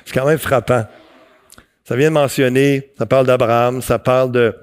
C'est 0.04 0.12
quand 0.12 0.26
même 0.26 0.38
frappant. 0.38 0.86
Ça 1.84 1.96
vient 1.96 2.08
de 2.08 2.14
mentionner, 2.14 2.92
ça 2.96 3.06
parle 3.06 3.26
d'Abraham, 3.26 3.82
ça 3.82 3.98
parle 3.98 4.32
de... 4.32 4.54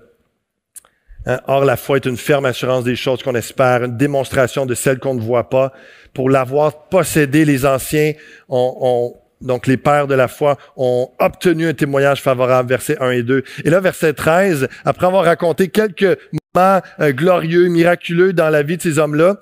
Hein, 1.27 1.39
or, 1.47 1.65
la 1.65 1.77
foi 1.77 1.97
est 1.97 2.05
une 2.05 2.17
ferme 2.17 2.45
assurance 2.45 2.83
des 2.83 2.95
choses 2.95 3.21
qu'on 3.21 3.35
espère, 3.35 3.83
une 3.83 3.95
démonstration 3.95 4.65
de 4.65 4.73
celles 4.73 4.97
qu'on 4.97 5.13
ne 5.13 5.21
voit 5.21 5.49
pas. 5.49 5.71
Pour 6.15 6.31
l'avoir 6.31 6.89
possédé, 6.89 7.45
les 7.45 7.63
anciens 7.63 8.13
ont, 8.49 9.15
donc 9.39 9.67
les 9.67 9.77
pères 9.77 10.07
de 10.07 10.15
la 10.15 10.27
foi 10.27 10.57
ont 10.75 11.11
obtenu 11.19 11.67
un 11.67 11.73
témoignage 11.73 12.23
favorable, 12.23 12.69
versets 12.69 12.97
1 12.99 13.11
et 13.11 13.23
2. 13.23 13.43
Et 13.65 13.69
là, 13.69 13.79
verset 13.79 14.13
13, 14.13 14.67
après 14.83 15.05
avoir 15.05 15.25
raconté 15.25 15.67
quelques 15.67 16.17
moments 16.55 16.81
euh, 16.99 17.11
glorieux, 17.11 17.67
miraculeux 17.67 18.33
dans 18.33 18.49
la 18.49 18.63
vie 18.63 18.77
de 18.77 18.81
ces 18.81 18.97
hommes-là, 18.97 19.37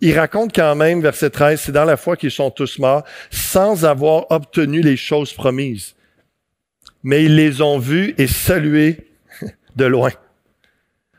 il 0.00 0.18
raconte 0.18 0.54
quand 0.54 0.74
même, 0.74 1.00
verset 1.00 1.30
13, 1.30 1.60
c'est 1.60 1.72
dans 1.72 1.84
la 1.84 1.96
foi 1.96 2.16
qu'ils 2.16 2.30
sont 2.30 2.50
tous 2.50 2.78
morts 2.78 3.04
sans 3.30 3.84
avoir 3.84 4.30
obtenu 4.30 4.80
les 4.80 4.96
choses 4.96 5.32
promises. 5.32 5.94
Mais 7.02 7.24
ils 7.24 7.36
les 7.36 7.60
ont 7.60 7.78
vus 7.78 8.14
et 8.18 8.26
salués 8.26 9.08
de 9.76 9.84
loin, 9.84 10.10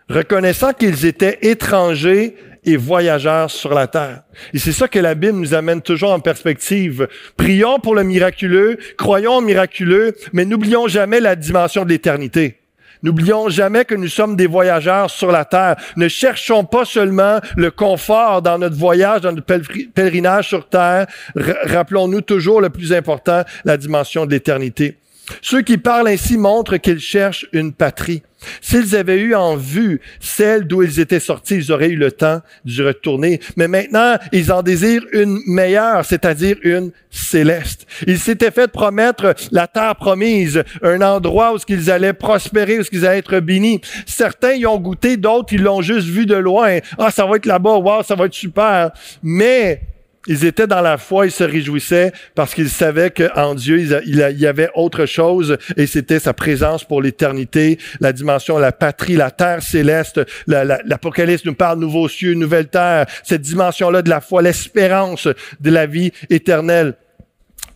reconnaissant 0.10 0.74
qu'ils 0.74 1.06
étaient 1.06 1.40
étrangers 1.42 2.36
et 2.64 2.78
voyageurs 2.78 3.50
sur 3.50 3.74
la 3.74 3.88
terre. 3.88 4.24
Et 4.54 4.60
c'est 4.60 4.72
ça 4.72 4.88
que 4.88 5.00
la 5.00 5.16
Bible 5.16 5.38
nous 5.38 5.54
amène 5.54 5.82
toujours 5.82 6.12
en 6.12 6.20
perspective. 6.20 7.08
Prions 7.36 7.80
pour 7.80 7.96
le 7.96 8.04
miraculeux, 8.04 8.78
croyons 8.98 9.38
au 9.38 9.42
miraculeux, 9.42 10.16
mais 10.34 10.46
n'oublions 10.46 10.88
jamais 10.88 11.20
la 11.20 11.36
dimension 11.36 11.84
de 11.84 11.90
l'éternité. 11.90 12.61
N'oublions 13.04 13.50
jamais 13.50 13.86
que 13.86 13.96
nous 13.96 14.08
sommes 14.08 14.36
des 14.36 14.48
voyageurs 14.48 15.10
sur 15.10 15.32
la 15.32 15.46
terre. 15.46 15.76
Ne 15.96 16.08
cherchons 16.08 16.64
pas 16.64 16.86
seulement 16.86 17.40
le 17.56 17.72
confort 17.72 18.42
dans 18.42 18.58
notre 18.58 18.76
voyage, 18.76 19.22
dans 19.22 19.32
notre 19.32 19.46
pèlerinage 19.94 20.50
sur 20.50 20.68
terre. 20.68 21.08
Rappelons-nous 21.36 22.22
toujours 22.22 22.62
le 22.62 22.70
plus 22.70 22.94
important, 22.94 23.44
la 23.66 23.78
dimension 23.78 24.26
de 24.26 24.32
l'éternité. 24.32 24.98
Ceux 25.42 25.62
qui 25.62 25.78
parlent 25.78 26.08
ainsi 26.08 26.38
montrent 26.38 26.78
qu'ils 26.78 27.00
cherchent 27.00 27.48
une 27.54 27.74
patrie. 27.74 28.24
S'ils 28.62 28.96
avaient 28.96 29.20
eu 29.20 29.36
en 29.36 29.56
vue 29.56 30.02
celle 30.20 30.66
d'où 30.66 30.84
ils 30.84 31.00
étaient 31.00 31.20
sortis, 31.20 31.56
ils 31.56 31.72
auraient 31.72 31.90
eu 31.90 31.96
le 31.96 32.12
temps 32.12 32.42
d'y 32.66 32.82
retourner. 32.82 33.40
Mais 33.56 33.68
maintenant, 33.68 34.18
ils 34.32 34.52
en 34.52 34.64
désirent 34.64 35.06
une 35.14 35.40
meilleure, 35.46 36.06
c'est-à-dire 36.06 36.58
une 36.64 36.92
céleste. 37.10 37.86
Ils 38.08 38.20
s'étaient 38.20 38.52
fait 38.52 38.68
promettre 38.68 39.36
la 39.52 39.68
terre 39.68 39.96
promise, 39.96 40.64
un 40.82 41.02
endroit 41.02 41.54
où 41.54 41.58
ils 41.68 41.92
allaient 41.92 42.14
prospérer, 42.14 42.80
où 42.80 42.84
ils 42.92 43.06
allaient 43.06 43.20
être 43.20 43.40
bénis. 43.40 43.82
Certains 44.06 44.54
y 44.54 44.66
ont 44.66 44.80
goûté, 44.80 45.18
d'autres, 45.18 45.54
ils 45.54 45.62
l'ont 45.62 45.82
juste 45.82 46.08
vu 46.08 46.26
de 46.26 46.36
loin. 46.36 46.80
Ah, 46.98 47.12
ça 47.12 47.26
va 47.26 47.36
être 47.36 47.46
là-bas, 47.46 47.78
wow, 47.78 48.04
ça 48.04 48.16
va 48.16 48.26
être 48.26 48.34
super. 48.34 48.92
Mais 49.22 49.82
ils 50.28 50.46
étaient 50.46 50.68
dans 50.68 50.82
la 50.82 50.98
foi, 50.98 51.26
ils 51.26 51.32
se 51.32 51.44
réjouissaient 51.44 52.12
parce 52.36 52.54
qu'ils 52.54 52.70
savaient 52.70 53.12
qu'en 53.12 53.56
Dieu, 53.56 53.80
il 54.06 54.18
y 54.18 54.46
avait 54.46 54.70
autre 54.76 55.06
chose 55.06 55.58
et 55.78 55.88
c'était 55.88 56.20
sa 56.20 56.34
présence 56.34 56.84
pour 56.84 57.02
l'éternité, 57.02 57.80
la 58.00 58.14
dimension, 58.14 58.58
la 58.60 58.72
patrie, 58.72 59.16
la 59.16 59.32
terre 59.32 59.64
céleste. 59.64 60.22
L'Apocalypse 60.48 61.46
nous 61.46 61.56
parle 61.56 61.80
nouveaux 61.80 62.08
cieux, 62.08 62.36
nouvelle 62.36 62.68
terre, 62.68 63.08
cette 63.24 63.42
dimension-là 63.42 64.02
de 64.04 64.10
la 64.10 64.22
foi, 64.22 64.42
l'espérance 64.42 65.28
de 65.60 65.72
la 65.72 65.88
vie 65.88 66.12
éternelle. 66.30 66.96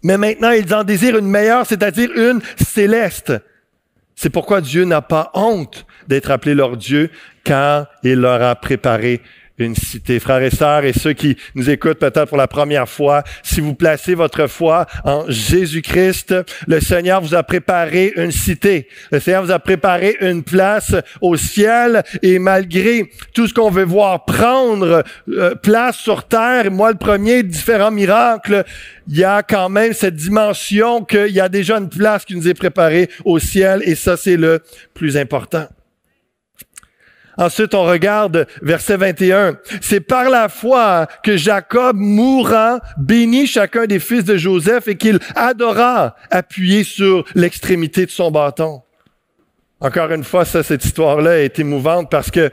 Mais 0.03 0.17
maintenant, 0.17 0.51
ils 0.51 0.71
en 0.73 0.83
désirent 0.83 1.17
une 1.17 1.27
meilleure, 1.27 1.65
c'est-à-dire 1.65 2.11
une 2.15 2.41
céleste. 2.63 3.33
C'est 4.15 4.29
pourquoi 4.29 4.61
Dieu 4.61 4.85
n'a 4.85 5.01
pas 5.01 5.31
honte 5.33 5.87
d'être 6.07 6.29
appelé 6.29 6.53
leur 6.53 6.77
Dieu, 6.77 7.09
car 7.43 7.87
il 8.03 8.19
leur 8.19 8.41
a 8.43 8.55
préparé 8.55 9.21
une 9.57 9.75
cité. 9.75 10.19
Frères 10.19 10.41
et 10.41 10.49
sœurs, 10.49 10.83
et 10.83 10.93
ceux 10.93 11.13
qui 11.13 11.37
nous 11.55 11.69
écoutent 11.69 11.99
peut-être 11.99 12.25
pour 12.25 12.37
la 12.37 12.47
première 12.47 12.89
fois, 12.89 13.23
si 13.43 13.61
vous 13.61 13.73
placez 13.73 14.15
votre 14.15 14.47
foi 14.47 14.85
en 15.03 15.25
Jésus-Christ, 15.27 16.35
le 16.67 16.79
Seigneur 16.79 17.21
vous 17.21 17.35
a 17.35 17.43
préparé 17.43 18.13
une 18.15 18.31
cité. 18.31 18.87
Le 19.11 19.19
Seigneur 19.19 19.43
vous 19.43 19.51
a 19.51 19.59
préparé 19.59 20.17
une 20.21 20.43
place 20.43 20.95
au 21.21 21.37
ciel 21.37 22.03
et 22.21 22.39
malgré 22.39 23.09
tout 23.33 23.47
ce 23.47 23.53
qu'on 23.53 23.69
veut 23.69 23.85
voir 23.85 24.25
prendre 24.25 25.03
euh, 25.29 25.55
place 25.55 25.97
sur 25.97 26.27
terre, 26.27 26.71
moi 26.71 26.91
le 26.91 26.97
premier, 26.97 27.43
différents 27.43 27.91
miracles, 27.91 28.63
il 29.07 29.17
y 29.17 29.23
a 29.23 29.43
quand 29.43 29.69
même 29.69 29.93
cette 29.93 30.15
dimension 30.15 31.03
qu'il 31.03 31.31
y 31.31 31.39
a 31.39 31.49
déjà 31.49 31.77
une 31.77 31.89
place 31.89 32.25
qui 32.25 32.35
nous 32.35 32.47
est 32.47 32.53
préparée 32.53 33.09
au 33.23 33.39
ciel 33.39 33.81
et 33.85 33.95
ça 33.95 34.17
c'est 34.17 34.37
le 34.37 34.61
plus 34.93 35.17
important. 35.17 35.67
Ensuite, 37.37 37.73
on 37.73 37.83
regarde 37.83 38.47
verset 38.61 38.97
21. 38.97 39.57
C'est 39.81 39.99
par 39.99 40.29
la 40.29 40.49
foi 40.49 41.07
que 41.23 41.37
Jacob, 41.37 41.97
mourant, 41.97 42.79
bénit 42.97 43.47
chacun 43.47 43.85
des 43.85 43.99
fils 43.99 44.23
de 44.23 44.37
Joseph 44.37 44.87
et 44.87 44.95
qu'il 44.95 45.19
adora 45.35 46.15
appuyer 46.31 46.83
sur 46.83 47.25
l'extrémité 47.35 48.05
de 48.05 48.11
son 48.11 48.31
bâton. 48.31 48.81
Encore 49.81 50.11
une 50.11 50.23
fois, 50.23 50.45
ça, 50.45 50.63
cette 50.63 50.85
histoire-là 50.85 51.39
est 51.39 51.59
émouvante 51.59 52.09
parce 52.09 52.31
que 52.31 52.51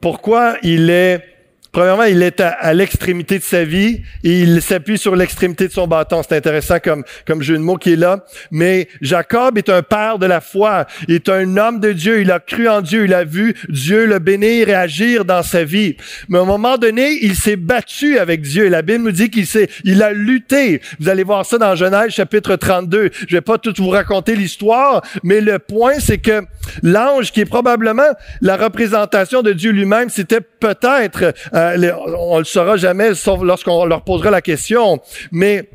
pourquoi 0.00 0.56
il 0.62 0.90
est 0.90 1.24
Premièrement, 1.72 2.04
il 2.04 2.22
est 2.22 2.40
à, 2.40 2.72
l'extrémité 2.72 3.38
de 3.38 3.44
sa 3.44 3.64
vie 3.64 4.02
et 4.24 4.40
il 4.40 4.62
s'appuie 4.62 4.98
sur 4.98 5.14
l'extrémité 5.14 5.68
de 5.68 5.72
son 5.72 5.86
bâton. 5.86 6.22
C'est 6.26 6.36
intéressant 6.36 6.78
comme, 6.82 7.04
comme 7.26 7.42
jeu 7.42 7.56
de 7.56 7.62
mots 7.62 7.76
qui 7.76 7.92
est 7.92 7.96
là. 7.96 8.24
Mais 8.50 8.88
Jacob 9.00 9.58
est 9.58 9.68
un 9.68 9.82
père 9.82 10.18
de 10.18 10.26
la 10.26 10.40
foi. 10.40 10.86
Il 11.08 11.14
est 11.14 11.28
un 11.28 11.56
homme 11.56 11.78
de 11.80 11.92
Dieu. 11.92 12.20
Il 12.20 12.30
a 12.30 12.40
cru 12.40 12.68
en 12.68 12.80
Dieu. 12.80 13.04
Il 13.04 13.14
a 13.14 13.24
vu 13.24 13.54
Dieu 13.68 14.06
le 14.06 14.18
bénir 14.18 14.68
et 14.68 14.74
agir 14.74 15.24
dans 15.24 15.42
sa 15.42 15.64
vie. 15.64 15.96
Mais 16.28 16.38
à 16.38 16.42
un 16.42 16.46
moment 16.46 16.78
donné, 16.78 17.18
il 17.22 17.36
s'est 17.36 17.56
battu 17.56 18.18
avec 18.18 18.40
Dieu. 18.40 18.68
La 18.68 18.82
Bible 18.82 19.04
nous 19.04 19.12
dit 19.12 19.30
qu'il 19.30 19.46
s'est, 19.46 19.68
il 19.84 20.02
a 20.02 20.12
lutté. 20.12 20.80
Vous 20.98 21.08
allez 21.08 21.22
voir 21.22 21.44
ça 21.44 21.58
dans 21.58 21.74
Genèse 21.74 22.10
chapitre 22.10 22.56
32. 22.56 23.10
Je 23.28 23.36
vais 23.36 23.40
pas 23.40 23.58
tout 23.58 23.74
vous 23.76 23.90
raconter 23.90 24.34
l'histoire, 24.34 25.02
mais 25.22 25.40
le 25.40 25.58
point, 25.58 25.94
c'est 25.98 26.18
que 26.18 26.42
l'ange, 26.82 27.32
qui 27.32 27.40
est 27.40 27.44
probablement 27.44 28.10
la 28.40 28.56
représentation 28.56 29.42
de 29.42 29.52
Dieu 29.52 29.70
lui-même, 29.70 30.08
c'était 30.08 30.40
peut-être 30.40 31.34
Euh, 31.58 31.92
on 32.16 32.38
le 32.38 32.44
saura 32.44 32.76
jamais, 32.76 33.14
sauf 33.14 33.42
lorsqu'on 33.42 33.84
leur 33.84 34.02
posera 34.02 34.30
la 34.30 34.40
question. 34.40 35.00
Mais 35.32 35.68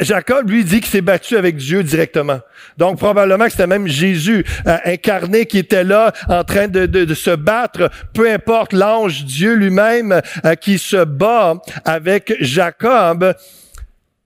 Jacob, 0.00 0.50
lui, 0.50 0.64
dit 0.64 0.80
qu'il 0.80 0.90
s'est 0.90 1.00
battu 1.00 1.36
avec 1.36 1.56
Dieu 1.56 1.82
directement. 1.82 2.40
Donc, 2.76 2.98
probablement 2.98 3.44
que 3.44 3.50
c'était 3.50 3.66
même 3.66 3.86
Jésus 3.86 4.44
euh, 4.66 4.76
incarné 4.84 5.46
qui 5.46 5.58
était 5.58 5.84
là 5.84 6.12
en 6.28 6.44
train 6.44 6.68
de, 6.68 6.86
de, 6.86 7.14
se 7.14 7.30
battre, 7.30 7.90
peu 8.12 8.30
importe 8.30 8.72
l'ange 8.72 9.24
Dieu 9.24 9.54
lui-même 9.54 10.20
euh, 10.44 10.54
qui 10.54 10.78
se 10.78 11.04
bat 11.04 11.54
avec 11.84 12.34
Jacob. 12.40 13.34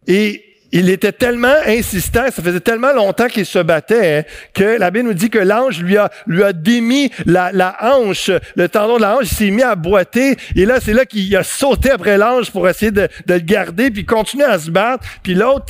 Et 0.06 0.42
il 0.72 0.90
était 0.90 1.12
tellement 1.12 1.54
insistant, 1.66 2.24
ça 2.30 2.42
faisait 2.42 2.60
tellement 2.60 2.92
longtemps 2.92 3.28
qu'il 3.28 3.46
se 3.46 3.58
battait, 3.58 4.18
hein, 4.18 4.22
que 4.54 4.78
la 4.78 4.90
Bible 4.90 5.08
nous 5.08 5.14
dit 5.14 5.30
que 5.30 5.38
l'ange 5.38 5.80
lui 5.80 5.96
a, 5.96 6.10
lui 6.26 6.42
a 6.42 6.52
démis 6.52 7.10
la, 7.24 7.76
hanche, 7.80 8.30
le 8.56 8.68
tendon 8.68 8.96
de 8.96 9.02
la 9.02 9.16
hanche, 9.16 9.28
il 9.32 9.36
s'est 9.36 9.50
mis 9.50 9.62
à 9.62 9.74
boiter, 9.74 10.36
et 10.54 10.66
là, 10.66 10.80
c'est 10.80 10.92
là 10.92 11.04
qu'il 11.04 11.34
a 11.36 11.42
sauté 11.42 11.90
après 11.90 12.18
l'ange 12.18 12.50
pour 12.50 12.68
essayer 12.68 12.90
de, 12.90 13.08
le 13.26 13.38
garder, 13.38 13.90
puis 13.90 14.04
continuer 14.04 14.44
à 14.44 14.58
se 14.58 14.70
battre, 14.70 15.04
puis 15.22 15.34
l'autre, 15.34 15.66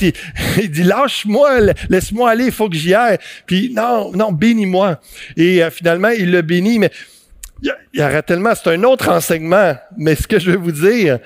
il, 0.57 0.71
dit, 0.71 0.83
lâche-moi, 0.83 1.59
laisse-moi 1.89 2.29
aller, 2.29 2.45
il 2.45 2.51
faut 2.51 2.69
que 2.69 2.75
j'y 2.75 2.93
aille, 2.93 3.17
puis 3.45 3.71
non, 3.75 4.11
non, 4.13 4.31
bénis-moi. 4.31 4.99
Et 5.35 5.63
euh, 5.63 5.69
finalement, 5.69 6.09
il 6.09 6.31
le 6.31 6.41
bénit, 6.41 6.79
mais 6.79 6.91
il 7.63 7.99
y, 7.99 8.01
a, 8.01 8.21
tellement, 8.21 8.53
c'est 8.55 8.69
un 8.69 8.83
autre 8.83 9.09
enseignement, 9.09 9.75
mais 9.97 10.15
ce 10.15 10.27
que 10.27 10.39
je 10.39 10.51
veux 10.51 10.57
vous 10.57 10.71
dire, 10.71 11.19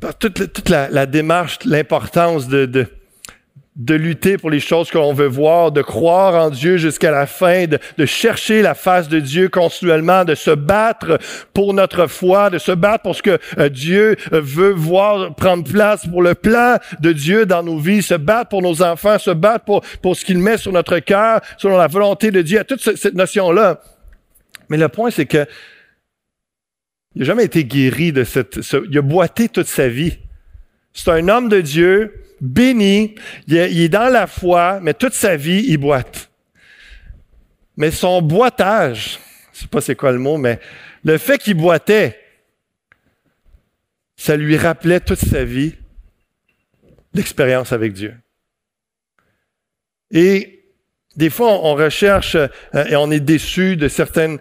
toute, 0.00 0.68
la, 0.68 1.06
démarche, 1.06 1.58
l'importance 1.64 2.48
de, 2.48 2.66
de, 2.66 2.86
de, 3.76 3.94
lutter 3.94 4.38
pour 4.38 4.50
les 4.50 4.60
choses 4.60 4.90
qu'on 4.90 5.12
veut 5.12 5.26
voir, 5.26 5.72
de 5.72 5.82
croire 5.82 6.34
en 6.34 6.50
Dieu 6.50 6.76
jusqu'à 6.76 7.10
la 7.10 7.26
fin, 7.26 7.66
de, 7.66 7.78
de, 7.96 8.06
chercher 8.06 8.62
la 8.62 8.74
face 8.74 9.08
de 9.08 9.18
Dieu 9.18 9.48
continuellement, 9.48 10.24
de 10.24 10.34
se 10.34 10.50
battre 10.50 11.18
pour 11.52 11.74
notre 11.74 12.06
foi, 12.06 12.48
de 12.50 12.58
se 12.58 12.72
battre 12.72 13.02
pour 13.02 13.16
ce 13.16 13.22
que 13.22 13.38
euh, 13.58 13.68
Dieu 13.68 14.16
euh, 14.32 14.40
veut 14.40 14.72
voir 14.72 15.34
prendre 15.34 15.64
place, 15.64 16.06
pour 16.06 16.22
le 16.22 16.34
plan 16.34 16.76
de 17.00 17.12
Dieu 17.12 17.44
dans 17.44 17.62
nos 17.62 17.78
vies, 17.78 18.02
se 18.02 18.14
battre 18.14 18.50
pour 18.50 18.62
nos 18.62 18.82
enfants, 18.82 19.18
se 19.18 19.32
battre 19.32 19.64
pour, 19.64 19.80
pour 20.02 20.16
ce 20.16 20.24
qu'il 20.24 20.38
met 20.38 20.58
sur 20.58 20.72
notre 20.72 20.98
cœur, 21.00 21.40
selon 21.56 21.76
la 21.76 21.88
volonté 21.88 22.30
de 22.30 22.42
Dieu, 22.42 22.60
à 22.60 22.64
toute 22.64 22.80
cette 22.80 23.14
notion-là. 23.14 23.80
Mais 24.68 24.76
le 24.76 24.88
point, 24.88 25.10
c'est 25.10 25.26
que 25.26 25.46
il 27.18 27.22
n'a 27.22 27.26
jamais 27.26 27.46
été 27.46 27.64
guéri 27.64 28.12
de 28.12 28.22
cette... 28.22 28.60
il 28.88 28.96
a 28.96 29.02
boité 29.02 29.48
toute 29.48 29.66
sa 29.66 29.88
vie. 29.88 30.18
C'est 30.92 31.10
un 31.10 31.26
homme 31.26 31.48
de 31.48 31.60
Dieu, 31.60 32.14
béni, 32.40 33.16
il 33.48 33.56
est, 33.56 33.88
dans 33.88 34.08
la 34.08 34.28
foi, 34.28 34.78
mais 34.80 34.94
toute 34.94 35.14
sa 35.14 35.34
vie, 35.34 35.64
il 35.66 35.78
boite. 35.78 36.30
Mais 37.76 37.90
son 37.90 38.22
boitage, 38.22 39.18
je 39.52 39.62
sais 39.62 39.66
pas 39.66 39.80
c'est 39.80 39.96
quoi 39.96 40.12
le 40.12 40.20
mot, 40.20 40.36
mais 40.36 40.60
le 41.02 41.18
fait 41.18 41.38
qu'il 41.38 41.54
boitait, 41.54 42.20
ça 44.14 44.36
lui 44.36 44.56
rappelait 44.56 45.00
toute 45.00 45.18
sa 45.18 45.42
vie 45.42 45.74
l'expérience 47.14 47.72
avec 47.72 47.94
Dieu. 47.94 48.14
Et 50.12 50.62
des 51.16 51.30
fois, 51.30 51.64
on 51.64 51.74
recherche 51.74 52.36
euh, 52.36 52.46
et 52.88 52.94
on 52.94 53.10
est 53.10 53.18
déçu 53.18 53.76
de 53.76 53.88
certaines 53.88 54.38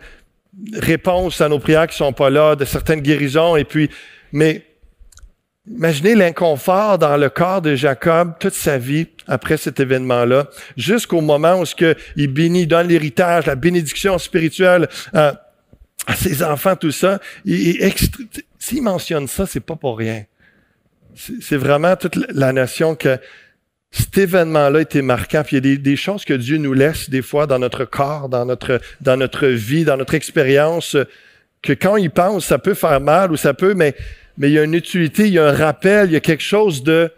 réponses 0.74 1.42
à 1.42 1.50
nos 1.50 1.60
prières 1.60 1.88
qui 1.88 1.98
sont 1.98 2.14
pas 2.14 2.30
là, 2.30 2.56
de 2.56 2.66
certaines 2.66 3.02
guérisons, 3.02 3.56
et 3.56 3.64
puis, 3.64 3.90
mais 4.32 4.66
imaginez 5.70 6.16
l'inconfort 6.16 6.98
dans 6.98 7.18
le 7.18 7.30
corps 7.30 7.62
de 7.62 7.76
Jacob 7.76 8.34
toute 8.40 8.54
sa 8.54 8.78
vie 8.78 9.08
après 9.28 9.58
cet 9.58 9.80
événement-là, 9.80 10.50
jusqu'au 10.78 11.22
moment 11.22 11.60
où 11.60 11.66
ce 11.66 11.76
que 11.76 11.96
il 12.16 12.28
bénit, 12.28 12.68
donne 12.68 12.88
l'héritage, 12.88 13.46
la 13.46 13.56
bénédiction 13.56 14.18
spirituelle 14.18 14.88
à, 15.14 15.44
ses 16.16 16.42
enfants, 16.42 16.76
tout 16.76 16.92
ça. 16.92 17.20
S'il 18.60 18.82
mentionne 18.82 19.28
ça, 19.28 19.46
c'est 19.46 19.60
pas 19.60 19.76
pour 19.76 19.98
rien. 19.98 20.24
C'est 21.16 21.58
vraiment 21.58 21.96
toute 21.96 22.16
la 22.30 22.54
notion 22.54 22.96
que 22.96 23.20
cet 23.98 24.18
événement-là 24.18 24.82
était 24.82 25.02
marquant. 25.02 25.44
Il 25.52 25.66
y 25.66 25.74
a 25.74 25.78
des, 25.78 25.96
choses 25.96 26.24
que 26.24 26.34
Dieu 26.34 26.58
nous 26.58 26.74
laisse 26.74 27.10
des 27.10 27.22
fois 27.22 27.48
dans 27.48 27.58
notre 27.58 27.84
corps, 27.86 28.30
dans 28.30 28.46
notre, 28.46 29.48
vie, 29.48 29.86
dans 29.86 29.98
notre 29.98 30.14
expérience, 30.14 30.96
que 31.64 31.74
quand 31.74 31.98
il 31.98 32.12
pense, 32.12 32.46
ça 32.46 32.60
peut 32.60 32.76
faire 32.76 33.02
mal 33.02 33.32
ou 33.32 33.38
ça 33.38 33.54
peut, 33.54 33.74
mais, 33.74 33.96
il 34.40 34.52
y 34.52 34.60
a 34.60 34.64
une 34.64 34.76
utilité, 34.76 35.28
il 35.28 35.34
y 35.34 35.40
a 35.40 35.48
un 35.48 35.52
rappel, 35.52 36.10
il 36.10 36.14
y 36.14 36.16
a 36.16 36.20
quelque 36.20 36.44
chose 36.44 36.84
de... 36.84 37.12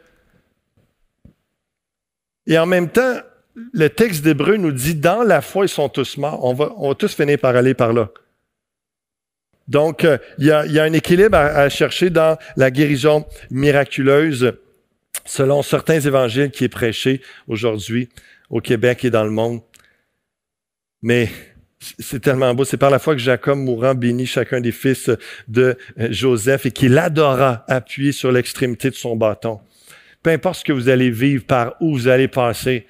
Et 2.47 2.57
en 2.57 2.65
même 2.65 2.89
temps, 2.89 3.17
le 3.73 3.89
texte 3.89 4.23
d'Hébreu 4.23 4.55
nous 4.55 4.71
dit, 4.71 4.95
dans 4.95 5.23
la 5.23 5.41
foi, 5.41 5.65
ils 5.65 5.69
sont 5.69 5.89
tous 5.89 6.15
morts. 6.17 6.39
On 6.45 6.53
va, 6.53 6.95
tous 6.95 7.13
finir 7.13 7.37
par 7.37 7.57
aller 7.57 7.73
par 7.73 7.91
là. 7.91 8.09
Donc, 9.67 10.05
euh, 10.05 10.17
il, 10.37 10.45
y 10.45 10.51
a, 10.51 10.83
un 10.83 10.93
équilibre 10.93 11.37
à 11.37 11.67
chercher 11.67 12.09
dans 12.09 12.37
la 12.55 12.71
guérison 12.71 13.25
miraculeuse 13.51 14.53
selon 15.25 15.61
certains 15.61 15.99
évangiles 15.99 16.51
qui 16.51 16.63
est 16.63 16.69
prêché 16.69 17.21
aujourd'hui 17.47 18.09
au 18.49 18.61
Québec 18.61 19.05
et 19.05 19.09
dans 19.09 19.23
le 19.23 19.31
monde. 19.31 19.61
Mais 21.01 21.29
c'est 21.99 22.19
tellement 22.19 22.53
beau. 22.53 22.65
C'est 22.65 22.77
par 22.77 22.89
la 22.89 22.99
foi 22.99 23.15
que 23.15 23.21
Jacob 23.21 23.57
mourant 23.57 23.95
bénit 23.95 24.25
chacun 24.25 24.59
des 24.59 24.71
fils 24.71 25.09
de 25.47 25.77
euh, 25.99 26.07
Joseph 26.11 26.65
et 26.65 26.71
qu'il 26.71 26.97
adora 26.97 27.63
appuyer 27.67 28.11
sur 28.11 28.31
l'extrémité 28.31 28.89
de 28.89 28.95
son 28.95 29.15
bâton. 29.15 29.59
Peu 30.21 30.31
importe 30.31 30.59
ce 30.59 30.63
que 30.65 30.73
vous 30.73 30.89
allez 30.89 31.09
vivre, 31.09 31.45
par 31.45 31.75
où 31.79 31.93
vous 31.93 32.07
allez 32.09 32.27
passer, 32.27 32.85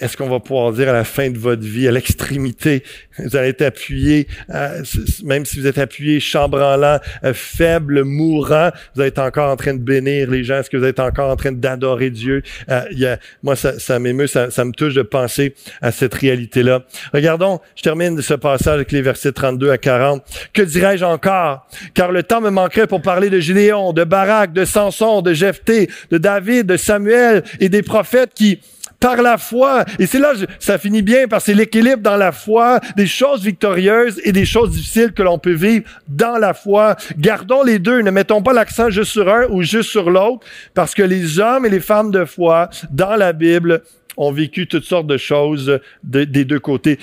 est-ce 0.00 0.16
qu'on 0.16 0.28
va 0.28 0.40
pouvoir 0.40 0.72
dire 0.72 0.88
à 0.88 0.92
la 0.92 1.04
fin 1.04 1.30
de 1.30 1.38
votre 1.38 1.62
vie, 1.62 1.86
à 1.86 1.90
l'extrémité, 1.90 2.82
vous 3.18 3.36
allez 3.36 3.48
être 3.48 3.62
appuyé, 3.62 4.26
euh, 4.54 4.82
même 5.24 5.44
si 5.44 5.60
vous 5.60 5.66
êtes 5.66 5.78
appuyé, 5.78 6.20
chambranlant, 6.20 6.98
euh, 7.24 7.34
faible, 7.34 8.04
mourant, 8.04 8.70
vous 8.94 9.02
êtes 9.02 9.18
encore 9.18 9.50
en 9.50 9.56
train 9.56 9.74
de 9.74 9.78
bénir 9.78 10.30
les 10.30 10.42
gens, 10.42 10.60
est-ce 10.60 10.70
que 10.70 10.76
vous 10.76 10.84
êtes 10.84 11.00
encore 11.00 11.30
en 11.30 11.36
train 11.36 11.52
d'adorer 11.52 12.10
Dieu? 12.10 12.42
Euh, 12.70 13.16
moi, 13.42 13.56
ça, 13.56 13.98
m'émeut, 13.98 14.26
ça, 14.26 14.50
ça, 14.50 14.64
me 14.64 14.72
touche 14.72 14.94
de 14.94 15.02
penser 15.02 15.54
à 15.82 15.92
cette 15.92 16.14
réalité-là. 16.14 16.82
Regardons, 17.12 17.60
je 17.76 17.82
termine 17.82 18.20
ce 18.22 18.34
passage 18.34 18.74
avec 18.74 18.92
les 18.92 19.02
versets 19.02 19.32
32 19.32 19.70
à 19.70 19.78
40. 19.78 20.22
Que 20.52 20.62
dirais-je 20.62 21.04
encore? 21.04 21.66
Car 21.94 22.12
le 22.12 22.22
temps 22.22 22.40
me 22.40 22.50
manquerait 22.50 22.86
pour 22.86 23.02
parler 23.02 23.28
de 23.28 23.40
Gédéon, 23.40 23.92
de 23.92 24.04
Barak, 24.04 24.52
de 24.52 24.64
Samson, 24.64 25.20
de 25.20 25.34
Jephthé, 25.34 25.90
de 26.10 26.18
David, 26.18 26.66
de 26.66 26.76
Samuel 26.76 27.42
et 27.58 27.68
des 27.68 27.82
prophètes 27.82 28.32
qui 28.34 28.60
par 29.00 29.22
la 29.22 29.38
foi. 29.38 29.84
Et 29.98 30.06
c'est 30.06 30.18
là, 30.18 30.34
ça 30.58 30.78
finit 30.78 31.02
bien 31.02 31.26
parce 31.26 31.44
que 31.44 31.52
c'est 31.52 31.58
l'équilibre 31.58 32.02
dans 32.02 32.16
la 32.16 32.32
foi, 32.32 32.80
des 32.96 33.06
choses 33.06 33.42
victorieuses 33.42 34.20
et 34.24 34.32
des 34.32 34.44
choses 34.44 34.70
difficiles 34.70 35.12
que 35.12 35.22
l'on 35.22 35.38
peut 35.38 35.54
vivre 35.54 35.84
dans 36.06 36.36
la 36.36 36.52
foi. 36.54 36.96
Gardons 37.18 37.62
les 37.62 37.78
deux, 37.78 38.02
ne 38.02 38.10
mettons 38.10 38.42
pas 38.42 38.52
l'accent 38.52 38.90
juste 38.90 39.12
sur 39.12 39.28
un 39.28 39.46
ou 39.48 39.62
juste 39.62 39.90
sur 39.90 40.10
l'autre, 40.10 40.46
parce 40.74 40.94
que 40.94 41.02
les 41.02 41.40
hommes 41.40 41.64
et 41.64 41.70
les 41.70 41.80
femmes 41.80 42.10
de 42.10 42.26
foi 42.26 42.68
dans 42.90 43.16
la 43.16 43.32
Bible 43.32 43.82
ont 44.16 44.32
vécu 44.32 44.66
toutes 44.66 44.84
sortes 44.84 45.06
de 45.06 45.16
choses 45.16 45.80
des 46.04 46.26
deux 46.26 46.60
côtés. 46.60 46.98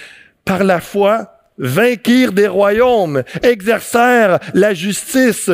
Par 0.45 0.63
la 0.63 0.79
foi, 0.79 1.33
vainquirent 1.57 2.33
des 2.33 2.47
royaumes, 2.47 3.23
exercèrent 3.41 4.39
la 4.53 4.75
justice, 4.75 5.49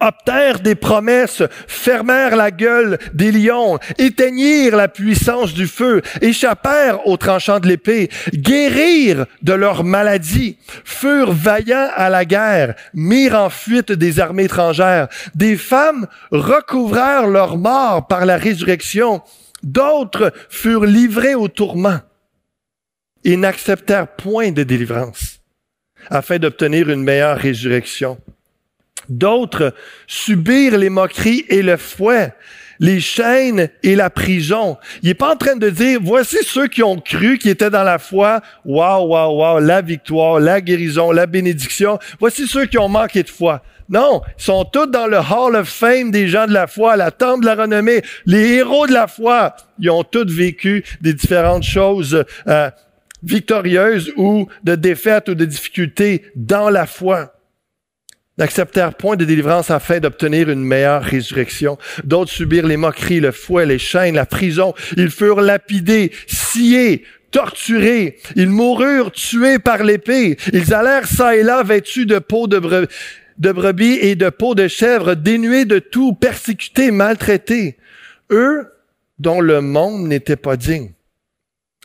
obtèrent 0.00 0.60
des 0.60 0.74
promesses, 0.74 1.42
fermèrent 1.66 2.36
la 2.36 2.50
gueule 2.50 2.98
des 3.14 3.32
lions, 3.32 3.78
éteignirent 3.98 4.76
la 4.76 4.88
puissance 4.88 5.54
du 5.54 5.66
feu, 5.66 6.02
échappèrent 6.20 7.06
aux 7.06 7.16
tranchants 7.16 7.60
de 7.60 7.68
l'épée, 7.68 8.10
guérirent 8.32 9.26
de 9.42 9.52
leur 9.52 9.84
maladie, 9.84 10.58
furent 10.84 11.32
vaillants 11.32 11.90
à 11.94 12.10
la 12.10 12.24
guerre, 12.24 12.74
mirent 12.94 13.34
en 13.34 13.50
fuite 13.50 13.92
des 13.92 14.20
armées 14.20 14.44
étrangères. 14.44 15.08
Des 15.34 15.56
femmes 15.56 16.06
recouvrèrent 16.30 17.26
leur 17.26 17.56
mort 17.56 18.06
par 18.06 18.26
la 18.26 18.36
résurrection, 18.36 19.22
d'autres 19.62 20.32
furent 20.48 20.86
livrés 20.86 21.34
au 21.34 21.48
tourment 21.48 22.00
et 23.24 23.36
n'acceptèrent 23.36 24.08
point 24.08 24.52
de 24.52 24.62
délivrance 24.62 25.40
afin 26.10 26.38
d'obtenir 26.38 26.88
une 26.90 27.02
meilleure 27.02 27.38
résurrection. 27.38 28.18
D'autres 29.08 29.74
subirent 30.06 30.78
les 30.78 30.90
moqueries 30.90 31.44
et 31.48 31.62
le 31.62 31.76
fouet, 31.76 32.32
les 32.80 33.00
chaînes 33.00 33.68
et 33.82 33.96
la 33.96 34.10
prison. 34.10 34.76
Il 35.02 35.08
n'est 35.08 35.14
pas 35.14 35.32
en 35.32 35.36
train 35.36 35.56
de 35.56 35.70
dire, 35.70 36.00
voici 36.02 36.38
ceux 36.42 36.66
qui 36.66 36.82
ont 36.82 36.98
cru, 36.98 37.38
qui 37.38 37.48
étaient 37.48 37.70
dans 37.70 37.84
la 37.84 37.98
foi, 37.98 38.40
waouh, 38.64 39.08
waouh, 39.08 39.38
waouh, 39.38 39.60
la 39.60 39.82
victoire, 39.82 40.40
la 40.40 40.60
guérison, 40.60 41.12
la 41.12 41.26
bénédiction. 41.26 41.98
Voici 42.18 42.46
ceux 42.46 42.66
qui 42.66 42.78
ont 42.78 42.88
manqué 42.88 43.22
de 43.22 43.28
foi. 43.28 43.62
Non, 43.88 44.22
ils 44.38 44.42
sont 44.42 44.64
tous 44.64 44.86
dans 44.86 45.06
le 45.06 45.18
Hall 45.18 45.54
of 45.54 45.68
Fame 45.68 46.10
des 46.10 46.26
gens 46.26 46.46
de 46.46 46.52
la 46.52 46.66
foi, 46.66 46.96
la 46.96 47.12
tente 47.12 47.42
de 47.42 47.46
la 47.46 47.54
renommée, 47.54 48.02
les 48.26 48.54
héros 48.54 48.88
de 48.88 48.92
la 48.92 49.06
foi. 49.06 49.54
Ils 49.78 49.90
ont 49.90 50.02
tous 50.02 50.26
vécu 50.26 50.84
des 51.00 51.14
différentes 51.14 51.62
choses 51.62 52.24
euh, 52.48 52.70
victorieuses 53.22 54.12
ou 54.16 54.48
de 54.64 54.74
défaites 54.74 55.28
ou 55.28 55.34
de 55.36 55.44
difficultés 55.44 56.24
dans 56.34 56.68
la 56.68 56.86
foi 56.86 57.35
n'acceptèrent 58.38 58.94
point 58.94 59.16
de 59.16 59.24
délivrance 59.24 59.70
afin 59.70 59.98
d'obtenir 59.98 60.50
une 60.50 60.64
meilleure 60.64 61.02
résurrection. 61.02 61.78
D'autres 62.04 62.30
subirent 62.30 62.66
les 62.66 62.76
moqueries, 62.76 63.20
le 63.20 63.32
fouet, 63.32 63.66
les 63.66 63.78
chaînes, 63.78 64.14
la 64.14 64.26
prison. 64.26 64.74
Ils 64.96 65.10
furent 65.10 65.40
lapidés, 65.40 66.12
sciés, 66.26 67.04
torturés. 67.30 68.18
Ils 68.34 68.48
moururent 68.48 69.12
tués 69.12 69.58
par 69.58 69.82
l'épée. 69.84 70.36
Ils 70.52 70.74
allèrent 70.74 71.06
ça 71.06 71.36
et 71.36 71.42
là 71.42 71.62
vêtus 71.62 72.06
de 72.06 72.18
peau 72.18 72.46
de 72.46 72.58
brebis. 73.52 73.98
et 74.00 74.14
de 74.14 74.30
peau 74.30 74.54
de 74.54 74.68
chèvre, 74.68 75.14
dénués 75.14 75.64
de 75.64 75.78
tout, 75.78 76.14
persécutés, 76.14 76.90
maltraités. 76.90 77.76
Eux 78.30 78.72
dont 79.18 79.40
le 79.40 79.60
monde 79.60 80.06
n'était 80.06 80.36
pas 80.36 80.56
digne. 80.56 80.92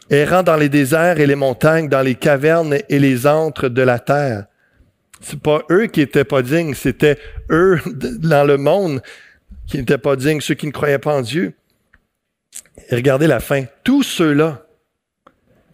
Errant 0.10 0.44
dans 0.44 0.58
les 0.58 0.68
déserts 0.68 1.22
et 1.22 1.28
les 1.28 1.36
montagnes, 1.36 1.88
dans 1.88 2.02
les 2.02 2.16
cavernes 2.16 2.78
et 2.90 3.00
les 3.00 3.26
antres 3.28 3.70
de 3.70 3.82
la 3.82 4.00
terre. 4.00 4.46
C'est 5.22 5.40
pas 5.40 5.64
eux 5.70 5.88
qui 5.88 6.02
étaient 6.02 6.24
pas 6.24 6.42
dignes, 6.42 6.74
c'était 6.74 7.18
eux 7.50 7.80
dans 7.86 8.46
le 8.46 8.58
monde 8.58 9.02
qui 9.68 9.78
n'étaient 9.78 9.98
pas 9.98 10.16
dignes, 10.16 10.42
ceux 10.42 10.56
qui 10.56 10.68
ne 10.68 10.72
croyaient 10.72 11.00
pas 11.00 11.16
en 11.16 11.22
Dieu. 11.22 11.54
Et 12.90 12.96
regardez 12.96 13.28
la 13.28 13.40
fin. 13.40 13.66
Tous 13.84 14.04
ceux-là, 14.04 14.66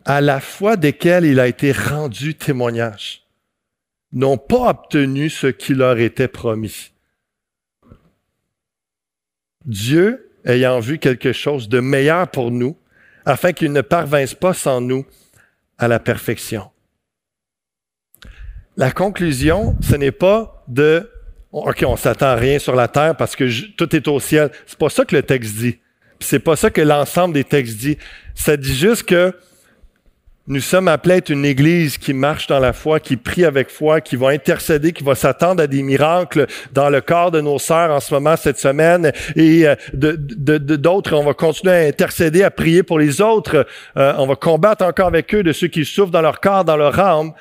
à 0.06 0.22
la 0.22 0.40
foi 0.40 0.76
desquels 0.76 1.26
il 1.26 1.40
a 1.40 1.48
été 1.48 1.72
rendu 1.72 2.36
témoignage, 2.36 3.26
n'ont 4.12 4.38
pas 4.38 4.70
obtenu 4.70 5.30
ce 5.30 5.48
qui 5.48 5.74
leur 5.74 5.98
était 5.98 6.28
promis. 6.28 6.92
Dieu, 9.66 10.32
ayant 10.46 10.80
vu 10.80 10.98
quelque 10.98 11.34
chose 11.34 11.68
de 11.68 11.80
meilleur 11.80 12.30
pour 12.30 12.52
nous, 12.52 12.78
afin 13.26 13.52
qu'ils 13.52 13.74
ne 13.74 13.82
parvinssent 13.82 14.34
pas 14.34 14.54
sans 14.54 14.80
nous 14.80 15.06
à 15.78 15.88
la 15.88 16.00
perfection. 16.00 16.72
La 18.78 18.92
conclusion, 18.92 19.76
ce 19.82 19.96
n'est 19.96 20.12
pas 20.12 20.64
de 20.68 21.10
OK, 21.52 21.84
on 21.88 21.96
s'attend 21.96 22.28
à 22.28 22.36
rien 22.36 22.60
sur 22.60 22.76
la 22.76 22.88
terre 22.88 23.16
parce 23.16 23.36
que 23.36 23.50
tout 23.72 23.96
est 23.96 24.08
au 24.08 24.20
ciel. 24.20 24.52
C'est 24.68 24.78
pas 24.78 24.90
ça 24.90 25.04
que 25.04 25.16
le 25.16 25.24
texte 25.24 25.56
dit. 25.56 25.80
C'est 26.20 26.40
pas 26.40 26.56
ça 26.56 26.70
que 26.70 26.82
l'ensemble 26.82 27.34
des 27.34 27.44
textes 27.44 27.78
dit. 27.78 27.98
Ça 28.36 28.56
dit 28.56 28.76
juste 28.76 29.04
que 29.04 29.34
nous 30.46 30.62
sommes 30.62 30.88
appelés 30.88 31.16
à 31.16 31.18
être 31.18 31.30
une 31.30 31.44
église 31.44 31.98
qui 31.98 32.14
marche 32.14 32.46
dans 32.46 32.60
la 32.60 32.72
foi, 32.72 33.00
qui 33.00 33.18
prie 33.18 33.46
avec 33.46 33.70
foi, 33.70 34.00
qui 34.00 34.16
va 34.16 34.30
intercéder, 34.30 34.94
qui 34.94 35.04
va 35.04 35.16
s'attendre 35.16 35.64
à 35.64 35.68
des 35.68 35.82
miracles 35.82 36.46
dans 36.72 36.90
le 36.90 37.02
corps 37.02 37.32
de 37.32 37.42
nos 37.42 37.60
sœurs 37.60 37.92
en 37.92 38.00
ce 38.00 38.14
moment, 38.14 38.38
cette 38.38 38.60
semaine, 38.60 39.12
et 39.36 39.68
euh, 39.68 39.76
d'autres. 39.94 41.16
on 41.16 41.26
va 41.26 41.34
continuer 41.34 41.74
à 41.74 41.88
intercéder, 41.88 42.44
à 42.44 42.52
prier 42.52 42.84
pour 42.84 43.00
les 43.00 43.22
autres. 43.22 43.66
Euh, 43.98 44.14
on 44.20 44.28
va 44.28 44.36
combattre 44.36 44.86
encore 44.86 45.08
avec 45.08 45.34
eux 45.34 45.44
de 45.44 45.52
ceux 45.52 45.68
qui 45.68 45.84
souffrent 45.84 46.12
dans 46.12 46.22
leur 46.22 46.40
corps, 46.40 46.64
dans 46.64 46.78
leur 46.78 46.98
âme. 46.98 47.34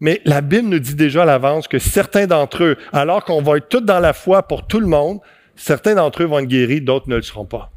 Mais 0.00 0.20
la 0.24 0.40
Bible 0.40 0.68
nous 0.68 0.78
dit 0.78 0.94
déjà 0.94 1.22
à 1.22 1.26
l'avance 1.26 1.68
que 1.68 1.78
certains 1.78 2.26
d'entre 2.26 2.62
eux, 2.64 2.76
alors 2.92 3.24
qu'on 3.24 3.42
va 3.42 3.56
être 3.56 3.68
tous 3.68 3.80
dans 3.80 4.00
la 4.00 4.12
foi 4.12 4.42
pour 4.42 4.66
tout 4.66 4.80
le 4.80 4.86
monde, 4.86 5.20
certains 5.54 5.94
d'entre 5.94 6.22
eux 6.22 6.26
vont 6.26 6.40
être 6.40 6.46
guéris, 6.46 6.80
d'autres 6.80 7.08
ne 7.08 7.16
le 7.16 7.22
seront 7.22 7.46
pas. 7.46 7.70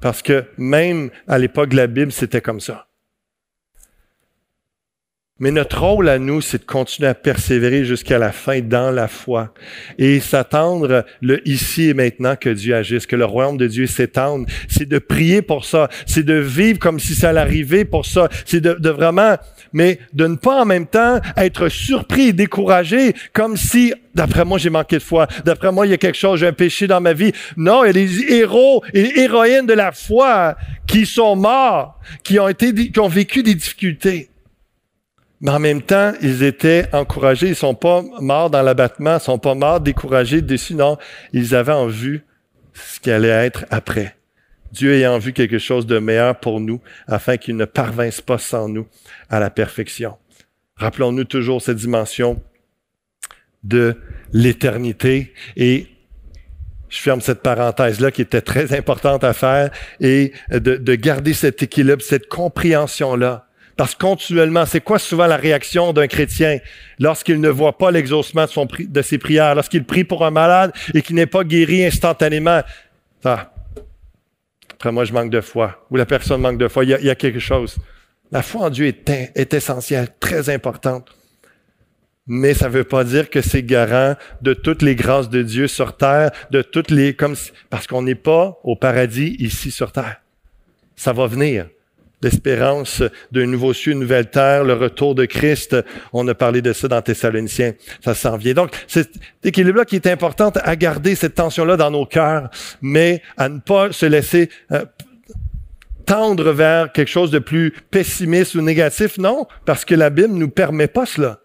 Parce 0.00 0.22
que 0.22 0.44
même 0.56 1.10
à 1.26 1.38
l'époque 1.38 1.70
de 1.70 1.76
la 1.76 1.88
Bible, 1.88 2.12
c'était 2.12 2.40
comme 2.40 2.60
ça. 2.60 2.86
Mais 5.38 5.50
notre 5.50 5.82
rôle 5.82 6.08
à 6.08 6.18
nous, 6.18 6.40
c'est 6.40 6.60
de 6.60 6.64
continuer 6.64 7.10
à 7.10 7.14
persévérer 7.14 7.84
jusqu'à 7.84 8.16
la 8.16 8.32
fin 8.32 8.60
dans 8.60 8.90
la 8.90 9.06
foi 9.06 9.52
et 9.98 10.18
s'attendre 10.18 11.04
le 11.20 11.46
ici 11.46 11.90
et 11.90 11.94
maintenant 11.94 12.36
que 12.36 12.48
Dieu 12.48 12.74
agisse, 12.74 13.04
que 13.04 13.16
le 13.16 13.26
royaume 13.26 13.58
de 13.58 13.66
Dieu 13.66 13.86
s'étende. 13.86 14.46
C'est 14.66 14.88
de 14.88 14.98
prier 14.98 15.42
pour 15.42 15.66
ça, 15.66 15.90
c'est 16.06 16.22
de 16.22 16.32
vivre 16.32 16.78
comme 16.78 16.98
si 16.98 17.14
ça 17.14 17.28
arriver 17.36 17.84
pour 17.84 18.06
ça, 18.06 18.30
c'est 18.46 18.62
de, 18.62 18.74
de, 18.74 18.88
vraiment, 18.88 19.36
mais 19.74 19.98
de 20.14 20.26
ne 20.26 20.36
pas 20.36 20.62
en 20.62 20.64
même 20.64 20.86
temps 20.86 21.20
être 21.36 21.68
surpris 21.68 22.28
et 22.28 22.32
découragé 22.32 23.12
comme 23.34 23.58
si, 23.58 23.92
d'après 24.14 24.46
moi, 24.46 24.56
j'ai 24.56 24.70
manqué 24.70 24.96
de 24.96 25.02
foi, 25.02 25.26
d'après 25.44 25.70
moi, 25.70 25.86
il 25.86 25.90
y 25.90 25.94
a 25.94 25.98
quelque 25.98 26.16
chose, 26.16 26.40
j'ai 26.40 26.46
un 26.46 26.54
péché 26.54 26.86
dans 26.86 27.02
ma 27.02 27.12
vie. 27.12 27.32
Non, 27.58 27.84
il 27.84 27.88
y 27.88 27.90
a 27.90 27.92
des 27.92 28.32
héros 28.32 28.82
et 28.94 29.20
héroïnes 29.20 29.66
de 29.66 29.74
la 29.74 29.92
foi 29.92 30.56
qui 30.86 31.04
sont 31.04 31.36
morts, 31.36 32.00
qui 32.24 32.38
ont 32.38 32.48
été, 32.48 32.72
qui 32.72 33.00
ont 33.00 33.08
vécu 33.08 33.42
des 33.42 33.54
difficultés. 33.54 34.30
Mais 35.40 35.50
en 35.50 35.58
même 35.58 35.82
temps, 35.82 36.12
ils 36.22 36.42
étaient 36.42 36.88
encouragés. 36.92 37.48
Ils 37.48 37.56
sont 37.56 37.74
pas 37.74 38.02
morts 38.20 38.50
dans 38.50 38.62
l'abattement, 38.62 39.16
ils 39.16 39.20
sont 39.20 39.38
pas 39.38 39.54
morts 39.54 39.80
découragés, 39.80 40.40
déçus. 40.40 40.74
Non, 40.74 40.96
ils 41.32 41.54
avaient 41.54 41.72
en 41.72 41.86
vue 41.86 42.24
ce 42.72 43.00
qui 43.00 43.10
allait 43.10 43.28
être 43.28 43.66
après. 43.70 44.16
Dieu 44.72 44.94
ayant 44.94 45.18
vu 45.18 45.32
quelque 45.32 45.58
chose 45.58 45.86
de 45.86 45.98
meilleur 45.98 46.38
pour 46.38 46.60
nous, 46.60 46.80
afin 47.06 47.36
qu'il 47.36 47.56
ne 47.56 47.64
parvinsse 47.64 48.20
pas 48.20 48.38
sans 48.38 48.68
nous 48.68 48.86
à 49.30 49.40
la 49.40 49.50
perfection. 49.50 50.16
Rappelons-nous 50.76 51.24
toujours 51.24 51.62
cette 51.62 51.78
dimension 51.78 52.42
de 53.64 53.96
l'éternité 54.32 55.32
et 55.56 55.86
je 56.88 56.98
ferme 56.98 57.20
cette 57.20 57.42
parenthèse-là 57.42 58.10
qui 58.10 58.22
était 58.22 58.42
très 58.42 58.76
importante 58.76 59.24
à 59.24 59.32
faire 59.32 59.70
et 60.00 60.32
de, 60.50 60.76
de 60.76 60.94
garder 60.94 61.32
cet 61.32 61.62
équilibre, 61.62 62.02
cette 62.02 62.28
compréhension-là 62.28 63.48
parce 63.76 63.94
que 63.94 64.00
continuellement, 64.00 64.64
c'est 64.64 64.80
quoi 64.80 64.98
souvent 64.98 65.26
la 65.26 65.36
réaction 65.36 65.92
d'un 65.92 66.06
chrétien 66.06 66.58
lorsqu'il 66.98 67.40
ne 67.40 67.50
voit 67.50 67.76
pas 67.76 67.90
l'exaucement 67.90 68.46
de, 68.46 69.02
ses 69.02 69.18
prières, 69.18 69.54
lorsqu'il 69.54 69.84
prie 69.84 70.04
pour 70.04 70.24
un 70.24 70.30
malade 70.30 70.72
et 70.94 71.02
qu'il 71.02 71.16
n'est 71.16 71.26
pas 71.26 71.44
guéri 71.44 71.84
instantanément? 71.84 72.62
Ça, 73.22 73.52
après 74.72 74.92
moi, 74.92 75.04
je 75.04 75.12
manque 75.12 75.30
de 75.30 75.42
foi. 75.42 75.86
Ou 75.90 75.96
la 75.96 76.06
personne 76.06 76.40
manque 76.40 76.58
de 76.58 76.68
foi. 76.68 76.84
Il 76.84 76.90
y 76.90 77.10
a, 77.10 77.14
quelque 77.14 77.38
chose. 77.38 77.76
La 78.32 78.42
foi 78.42 78.62
en 78.62 78.70
Dieu 78.70 78.86
est, 78.86 79.10
est 79.34 79.52
essentielle, 79.52 80.08
très 80.20 80.48
importante. 80.48 81.14
Mais 82.26 82.54
ça 82.54 82.68
ne 82.68 82.72
veut 82.72 82.84
pas 82.84 83.04
dire 83.04 83.30
que 83.30 83.42
c'est 83.42 83.62
garant 83.62 84.16
de 84.40 84.54
toutes 84.54 84.82
les 84.82 84.96
grâces 84.96 85.28
de 85.28 85.42
Dieu 85.42 85.68
sur 85.68 85.96
terre, 85.96 86.30
de 86.50 86.62
toutes 86.62 86.90
les, 86.90 87.14
comme, 87.14 87.36
parce 87.70 87.86
qu'on 87.86 88.02
n'est 88.02 88.16
pas 88.16 88.58
au 88.64 88.74
paradis 88.74 89.36
ici 89.38 89.70
sur 89.70 89.92
terre. 89.92 90.22
Ça 90.96 91.12
va 91.12 91.26
venir 91.26 91.68
l'espérance 92.22 93.02
d'un 93.30 93.46
nouveau 93.46 93.72
ciel, 93.72 93.94
une 93.94 94.00
nouvelle 94.00 94.30
terre, 94.30 94.64
le 94.64 94.74
retour 94.74 95.14
de 95.14 95.24
Christ. 95.24 95.76
On 96.12 96.26
a 96.28 96.34
parlé 96.34 96.62
de 96.62 96.72
ça 96.72 96.88
dans 96.88 97.02
Thessaloniciens. 97.02 97.74
Ça 98.02 98.14
s'en 98.14 98.36
vient. 98.36 98.54
Donc, 98.54 98.70
cet 98.86 99.10
équilibre-là 99.44 99.84
qui 99.84 99.96
est 99.96 100.06
important 100.06 100.50
à 100.54 100.76
garder, 100.76 101.14
cette 101.14 101.34
tension-là 101.34 101.76
dans 101.76 101.90
nos 101.90 102.06
cœurs, 102.06 102.50
mais 102.80 103.22
à 103.36 103.48
ne 103.48 103.58
pas 103.58 103.92
se 103.92 104.06
laisser 104.06 104.50
euh, 104.72 104.84
tendre 106.06 106.52
vers 106.52 106.92
quelque 106.92 107.10
chose 107.10 107.30
de 107.30 107.38
plus 107.38 107.72
pessimiste 107.90 108.54
ou 108.54 108.62
négatif. 108.62 109.18
Non, 109.18 109.46
parce 109.64 109.84
que 109.84 109.94
la 109.94 110.10
Bible 110.10 110.34
nous 110.34 110.50
permet 110.50 110.88
pas 110.88 111.04
cela. 111.04 111.40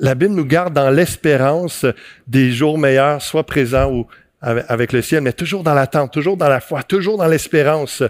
La 0.00 0.16
Bible 0.16 0.34
nous 0.34 0.44
garde 0.44 0.74
dans 0.74 0.90
l'espérance 0.90 1.86
des 2.26 2.50
jours 2.50 2.76
meilleurs, 2.76 3.22
soit 3.22 3.46
présents 3.46 3.90
ou 3.90 4.06
avec 4.40 4.92
le 4.92 5.00
ciel, 5.00 5.22
mais 5.22 5.32
toujours 5.32 5.62
dans 5.62 5.74
l'attente, 5.74 6.12
toujours 6.12 6.36
dans 6.36 6.48
la 6.48 6.60
foi, 6.60 6.82
toujours 6.82 7.18
dans 7.18 7.26
l'espérance 7.26 8.02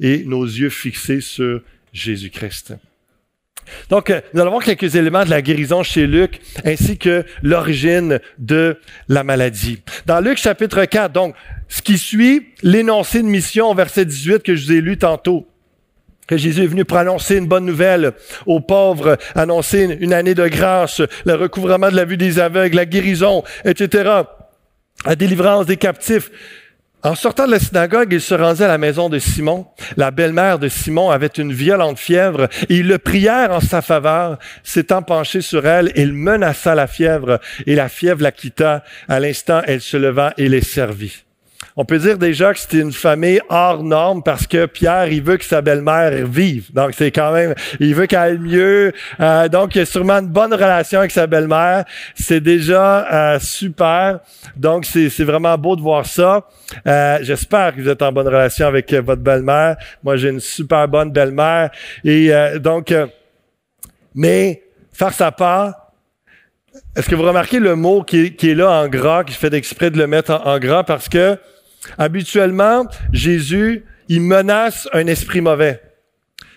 et 0.00 0.24
nos 0.24 0.44
yeux 0.44 0.70
fixés 0.70 1.20
sur 1.20 1.60
Jésus-Christ. 1.92 2.74
Donc, 3.90 4.10
euh, 4.10 4.20
nous 4.34 4.40
allons 4.40 4.50
voir 4.50 4.64
quelques 4.64 4.96
éléments 4.96 5.24
de 5.24 5.30
la 5.30 5.42
guérison 5.42 5.82
chez 5.82 6.06
Luc, 6.06 6.40
ainsi 6.64 6.98
que 6.98 7.24
l'origine 7.42 8.18
de 8.38 8.78
la 9.08 9.24
maladie. 9.24 9.82
Dans 10.06 10.20
Luc 10.20 10.38
chapitre 10.38 10.84
4, 10.84 11.12
donc, 11.12 11.34
ce 11.68 11.80
qui 11.82 11.98
suit 11.98 12.48
l'énoncé 12.62 13.22
de 13.22 13.28
mission, 13.28 13.72
verset 13.74 14.04
18 14.04 14.42
que 14.42 14.54
je 14.54 14.66
vous 14.66 14.72
ai 14.72 14.80
lu 14.80 14.98
tantôt, 14.98 15.46
que 16.26 16.36
Jésus 16.36 16.62
est 16.62 16.66
venu 16.66 16.84
pour 16.84 16.98
annoncer 16.98 17.36
une 17.36 17.46
bonne 17.46 17.64
nouvelle 17.64 18.12
aux 18.46 18.60
pauvres, 18.60 19.18
annoncer 19.34 19.96
une 20.00 20.12
année 20.12 20.34
de 20.34 20.46
grâce, 20.48 21.02
le 21.24 21.34
recouvrement 21.34 21.90
de 21.90 21.96
la 21.96 22.04
vue 22.04 22.16
des 22.16 22.38
aveugles, 22.38 22.76
la 22.76 22.86
guérison, 22.86 23.42
etc., 23.64 24.22
la 25.04 25.16
délivrance 25.16 25.66
des 25.66 25.76
captifs. 25.76 26.30
En 27.04 27.16
sortant 27.16 27.46
de 27.46 27.50
la 27.50 27.58
synagogue, 27.58 28.12
il 28.12 28.20
se 28.20 28.34
rendait 28.34 28.62
à 28.62 28.68
la 28.68 28.78
maison 28.78 29.08
de 29.08 29.18
Simon. 29.18 29.66
La 29.96 30.12
belle-mère 30.12 30.60
de 30.60 30.68
Simon 30.68 31.10
avait 31.10 31.26
une 31.26 31.52
violente 31.52 31.98
fièvre 31.98 32.48
et 32.68 32.76
ils 32.76 32.86
le 32.86 32.98
prièrent 32.98 33.50
en 33.50 33.60
sa 33.60 33.82
faveur. 33.82 34.38
S'étant 34.62 35.02
penché 35.02 35.40
sur 35.40 35.66
elle, 35.66 35.90
il 35.96 36.12
menaça 36.12 36.76
la 36.76 36.86
fièvre 36.86 37.40
et 37.66 37.74
la 37.74 37.88
fièvre 37.88 38.22
la 38.22 38.30
quitta. 38.30 38.84
À 39.08 39.18
l'instant, 39.18 39.62
elle 39.66 39.80
se 39.80 39.96
leva 39.96 40.32
et 40.38 40.48
les 40.48 40.62
servit. 40.62 41.21
On 41.76 41.84
peut 41.84 41.98
dire 41.98 42.18
déjà 42.18 42.52
que 42.52 42.58
c'était 42.58 42.80
une 42.80 42.92
famille 42.92 43.40
hors 43.48 43.82
norme 43.82 44.22
parce 44.22 44.46
que 44.46 44.66
Pierre, 44.66 45.08
il 45.08 45.22
veut 45.22 45.38
que 45.38 45.44
sa 45.44 45.62
belle-mère 45.62 46.26
vive. 46.26 46.72
Donc, 46.72 46.92
c'est 46.96 47.10
quand 47.10 47.32
même, 47.32 47.54
il 47.80 47.94
veut 47.94 48.06
qu'elle 48.06 48.18
aille 48.18 48.38
mieux. 48.38 48.92
Euh, 49.20 49.48
donc, 49.48 49.74
il 49.74 49.80
a 49.80 49.86
sûrement 49.86 50.18
une 50.18 50.28
bonne 50.28 50.52
relation 50.52 50.98
avec 50.98 51.10
sa 51.10 51.26
belle-mère. 51.26 51.84
C'est 52.14 52.40
déjà 52.40 53.34
euh, 53.34 53.38
super. 53.40 54.20
Donc, 54.56 54.84
c'est 54.84 55.24
vraiment 55.24 55.56
beau 55.56 55.74
de 55.76 55.80
voir 55.80 56.04
ça. 56.04 56.46
Euh, 56.86 57.18
j'espère 57.22 57.74
que 57.74 57.80
vous 57.80 57.88
êtes 57.88 58.02
en 58.02 58.12
bonne 58.12 58.28
relation 58.28 58.66
avec 58.66 58.92
votre 58.92 59.22
belle-mère. 59.22 59.76
Moi, 60.02 60.16
j'ai 60.16 60.28
une 60.28 60.40
super 60.40 60.86
bonne 60.88 61.10
belle-mère. 61.10 61.70
Et 62.04 62.30
donc, 62.60 62.92
mais 64.14 64.62
faire 64.92 65.12
sa 65.12 65.32
part, 65.32 65.92
est-ce 66.96 67.08
que 67.08 67.14
vous 67.14 67.22
remarquez 67.22 67.58
le 67.58 67.76
mot 67.76 68.02
qui 68.02 68.34
est, 68.38 68.54
là 68.54 68.82
en 68.82 68.88
gras, 68.88 69.24
qui 69.24 69.34
fait 69.34 69.52
exprès 69.54 69.90
de 69.90 69.98
le 69.98 70.06
mettre 70.06 70.40
en 70.44 70.58
gras? 70.58 70.84
Parce 70.84 71.08
que 71.08 71.38
Habituellement, 71.98 72.86
Jésus, 73.12 73.84
il 74.08 74.20
menace 74.20 74.88
un 74.92 75.06
esprit 75.06 75.40
mauvais. 75.40 75.80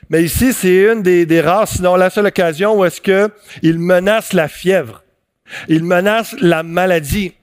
Mais 0.10 0.24
ici, 0.24 0.54
c'est 0.54 0.92
une 0.92 1.02
des, 1.02 1.42
rares, 1.42 1.68
sinon 1.68 1.96
la 1.96 2.10
seule 2.10 2.28
occasion 2.28 2.80
où 2.80 2.86
est-ce 2.86 3.02
que 3.02 3.30
il 3.64 3.80
menace 3.80 4.34
la 4.34 4.48
fièvre. 4.48 5.04
Il 5.68 5.84
menace 5.84 6.36
la 6.40 6.64
maladie. 6.64 7.34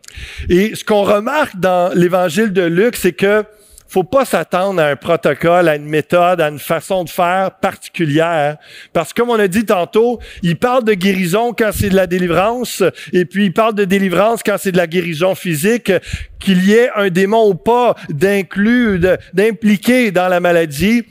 Et 0.48 0.74
ce 0.74 0.84
qu'on 0.84 1.02
remarque 1.02 1.56
dans 1.56 1.92
l'évangile 1.94 2.52
de 2.52 2.62
Luc, 2.62 2.96
c'est 2.96 3.12
que 3.12 3.44
faut 3.92 4.04
pas 4.04 4.24
s'attendre 4.24 4.80
à 4.80 4.86
un 4.86 4.96
protocole, 4.96 5.68
à 5.68 5.76
une 5.76 5.84
méthode, 5.84 6.40
à 6.40 6.48
une 6.48 6.58
façon 6.58 7.04
de 7.04 7.10
faire 7.10 7.50
particulière. 7.60 8.56
Parce 8.94 9.12
que 9.12 9.20
comme 9.20 9.28
on 9.28 9.38
a 9.38 9.48
dit 9.48 9.66
tantôt, 9.66 10.18
il 10.42 10.56
parle 10.56 10.84
de 10.84 10.94
guérison 10.94 11.52
quand 11.52 11.72
c'est 11.74 11.90
de 11.90 11.96
la 11.96 12.06
délivrance, 12.06 12.82
et 13.12 13.26
puis 13.26 13.44
il 13.44 13.52
parle 13.52 13.74
de 13.74 13.84
délivrance 13.84 14.42
quand 14.42 14.56
c'est 14.58 14.72
de 14.72 14.78
la 14.78 14.86
guérison 14.86 15.34
physique, 15.34 15.92
qu'il 16.40 16.64
y 16.64 16.72
ait 16.72 16.88
un 16.96 17.10
démon 17.10 17.46
ou 17.46 17.54
pas 17.54 17.94
d'inclus, 18.08 18.98
d'impliqué 19.34 20.10
dans 20.10 20.28
la 20.28 20.40
maladie. 20.40 21.04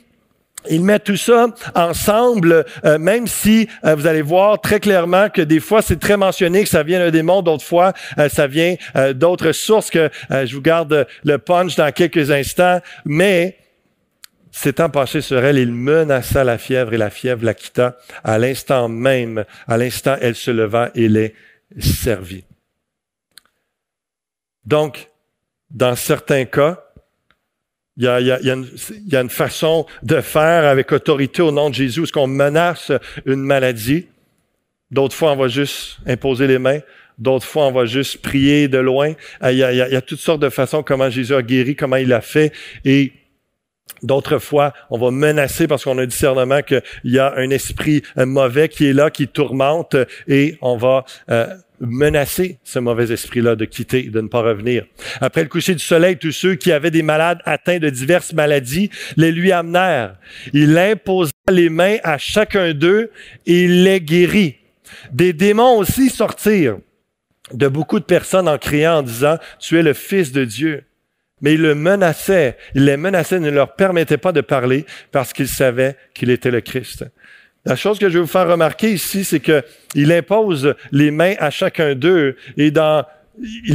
Il 0.70 0.84
met 0.84 1.00
tout 1.00 1.18
ça 1.18 1.48
ensemble, 1.74 2.66
euh, 2.86 3.00
même 3.00 3.26
si 3.26 3.68
euh, 3.84 3.96
vous 3.96 4.06
allez 4.06 4.22
voir 4.22 4.62
très 4.62 4.80
clairement 4.80 5.30
que 5.30 5.42
des 5.42 5.60
fois 5.60 5.82
c'est 5.82 6.00
très 6.00 6.18
mentionné 6.18 6.64
que 6.64 6.70
ça 6.70 6.84
vient 6.84 7.00
d'un 7.00 7.10
démon, 7.10 7.42
d'autres 7.42 7.66
fois 7.66 7.94
euh, 8.20 8.30
ça 8.30 8.46
vient 8.48 8.76
d'autres 9.16 9.54
sources 9.54 9.90
que 9.90 10.10
je 10.30 10.54
vous 10.54 10.62
garde 10.62 11.08
le 11.24 11.38
punch 11.38 11.76
dans 11.76 11.92
quelques 11.92 12.30
instants, 12.32 12.80
mais 13.06 13.58
s'étant 14.52 14.90
penché 14.90 15.22
sur 15.22 15.44
elle, 15.44 15.58
il 15.58 15.72
menaça 15.72 16.44
la 16.44 16.58
fièvre 16.58 16.94
et 16.94 16.98
la 16.98 17.10
fièvre 17.10 17.44
la 17.44 17.54
quitta. 17.54 17.98
À 18.24 18.38
l'instant 18.38 18.88
même, 18.90 19.46
à 19.68 19.78
l'instant, 19.78 20.16
elle 20.22 20.36
se 20.36 20.52
leva 20.52 20.92
et 20.94 21.08
les 21.08 21.34
servit. 21.80 22.44
Donc, 24.66 25.10
dans 25.70 25.96
certains 25.96 26.46
cas, 26.46 26.91
il 28.02 28.06
y, 28.06 28.08
a, 28.08 28.20
il, 28.20 28.26
y 28.26 28.32
a, 28.32 28.54
une, 28.54 28.66
il 29.06 29.14
y, 29.14 29.16
a, 29.16 29.22
une, 29.22 29.30
façon 29.30 29.86
de 30.02 30.22
faire 30.22 30.66
avec 30.66 30.92
autorité 30.92 31.44
au 31.44 31.52
nom 31.52 31.70
de 31.70 31.76
Jésus, 31.76 32.02
est-ce 32.02 32.12
qu'on 32.12 32.26
menace 32.26 32.92
une 33.28 33.42
maladie. 33.42 34.08
D'autres 34.90 35.16
fois, 35.16 35.34
on 35.34 35.36
va 35.36 35.48
juste 35.48 36.00
imposer 36.08 36.48
les 36.48 36.58
mains. 36.58 36.80
D'autres 37.20 37.46
fois, 37.46 37.68
on 37.68 37.72
va 37.72 37.86
juste 37.86 38.24
prier 38.24 38.68
de 38.68 38.80
loin. 38.80 39.14
Il 39.44 39.56
y, 39.56 39.64
a, 39.64 39.72
il 39.72 39.78
y 39.78 39.96
a, 39.96 40.02
toutes 40.02 40.20
sortes 40.20 40.42
de 40.42 40.50
façons 40.50 40.82
comment 40.82 41.12
Jésus 41.12 41.36
a 41.36 41.44
guéri, 41.44 41.76
comment 41.76 41.98
il 41.98 42.12
a 42.12 42.22
fait. 42.22 42.52
Et 42.86 43.14
D'autres 44.04 44.40
fois, 44.40 44.74
on 44.90 44.98
va 44.98 45.12
menacer 45.12 45.68
parce 45.68 45.84
qu'on 45.84 46.00
a 46.00 46.06
discernement 46.08 46.64
qu'il 46.64 46.82
y 47.04 47.20
a 47.20 47.36
un 47.36 47.52
esprit 47.52 48.02
mauvais 48.18 48.68
qui 48.68 48.88
est 48.88 48.94
là, 48.94 49.12
qui 49.12 49.28
tourmente, 49.28 49.96
et 50.28 50.58
on 50.62 50.76
va 50.76 51.06
euh, 51.30 51.46
menacer 51.82 52.60
ce 52.64 52.80
mauvais 52.80 53.12
esprit-là 53.12 53.56
de 53.56 53.66
quitter, 53.66 54.04
de 54.04 54.22
ne 54.22 54.28
pas 54.28 54.42
revenir. 54.42 54.86
Après 55.20 55.42
le 55.44 55.50
coucher 55.50 55.74
du 55.74 55.84
soleil, 55.84 56.18
tous 56.18 56.32
ceux 56.32 56.56
qui 56.56 56.72
avaient 56.72 56.92
des 56.92 57.02
malades 57.02 57.40
atteints 57.46 57.80
de 57.80 57.90
diverses 57.90 58.34
maladies 58.34 58.90
les 59.18 59.32
lui 59.32 59.52
amenèrent. 59.52 60.16
Il 60.54 60.78
imposa 60.78 61.32
les 61.50 61.70
mains 61.70 61.98
à 62.04 62.18
chacun 62.18 62.74
d'eux 62.74 63.12
et 63.46 63.64
il 63.64 63.84
les 63.84 64.00
guérit. 64.00 64.58
Des 65.12 65.34
démons 65.34 65.78
aussi 65.78 66.10
sortirent 66.10 66.78
de 67.54 67.68
beaucoup 67.68 68.00
de 68.00 68.06
personnes 68.06 68.48
en 68.48 68.58
criant, 68.58 69.00
en 69.00 69.02
disant, 69.02 69.38
Tu 69.60 69.78
es 69.78 69.84
le 69.84 69.94
Fils 69.94 70.32
de 70.32 70.46
Dieu. 70.46 70.84
Mais 71.42 71.56
il 71.56 71.62
le 71.62 71.74
menaçait, 71.74 72.56
il 72.76 72.86
les 72.86 72.98
menaçait, 72.98 73.40
ne 73.40 73.50
leur 73.50 73.76
permettait 73.76 74.20
pas 74.20 74.32
de 74.32 74.42
parler 74.42 74.86
parce 75.12 75.34
qu'il 75.34 75.48
savait 75.48 75.96
qu'il 76.14 76.30
était 76.30 76.52
le 76.52 76.62
Christ. 76.62 77.04
La 77.66 77.76
chose 77.76 78.00
que 78.00 78.10
je 78.10 78.16
vais 78.16 78.22
vous 78.22 78.28
faire 78.28 78.48
remarquer 78.48 78.92
ici, 78.92 79.24
c'est 79.24 79.40
que 79.40 79.64
il 79.94 80.12
impose 80.12 80.74
les 80.92 81.12
mains 81.12 81.36
à 81.40 81.52
chacun 81.52 81.94
d'eux 81.94 82.36
et 82.58 82.72
dans 82.72 83.06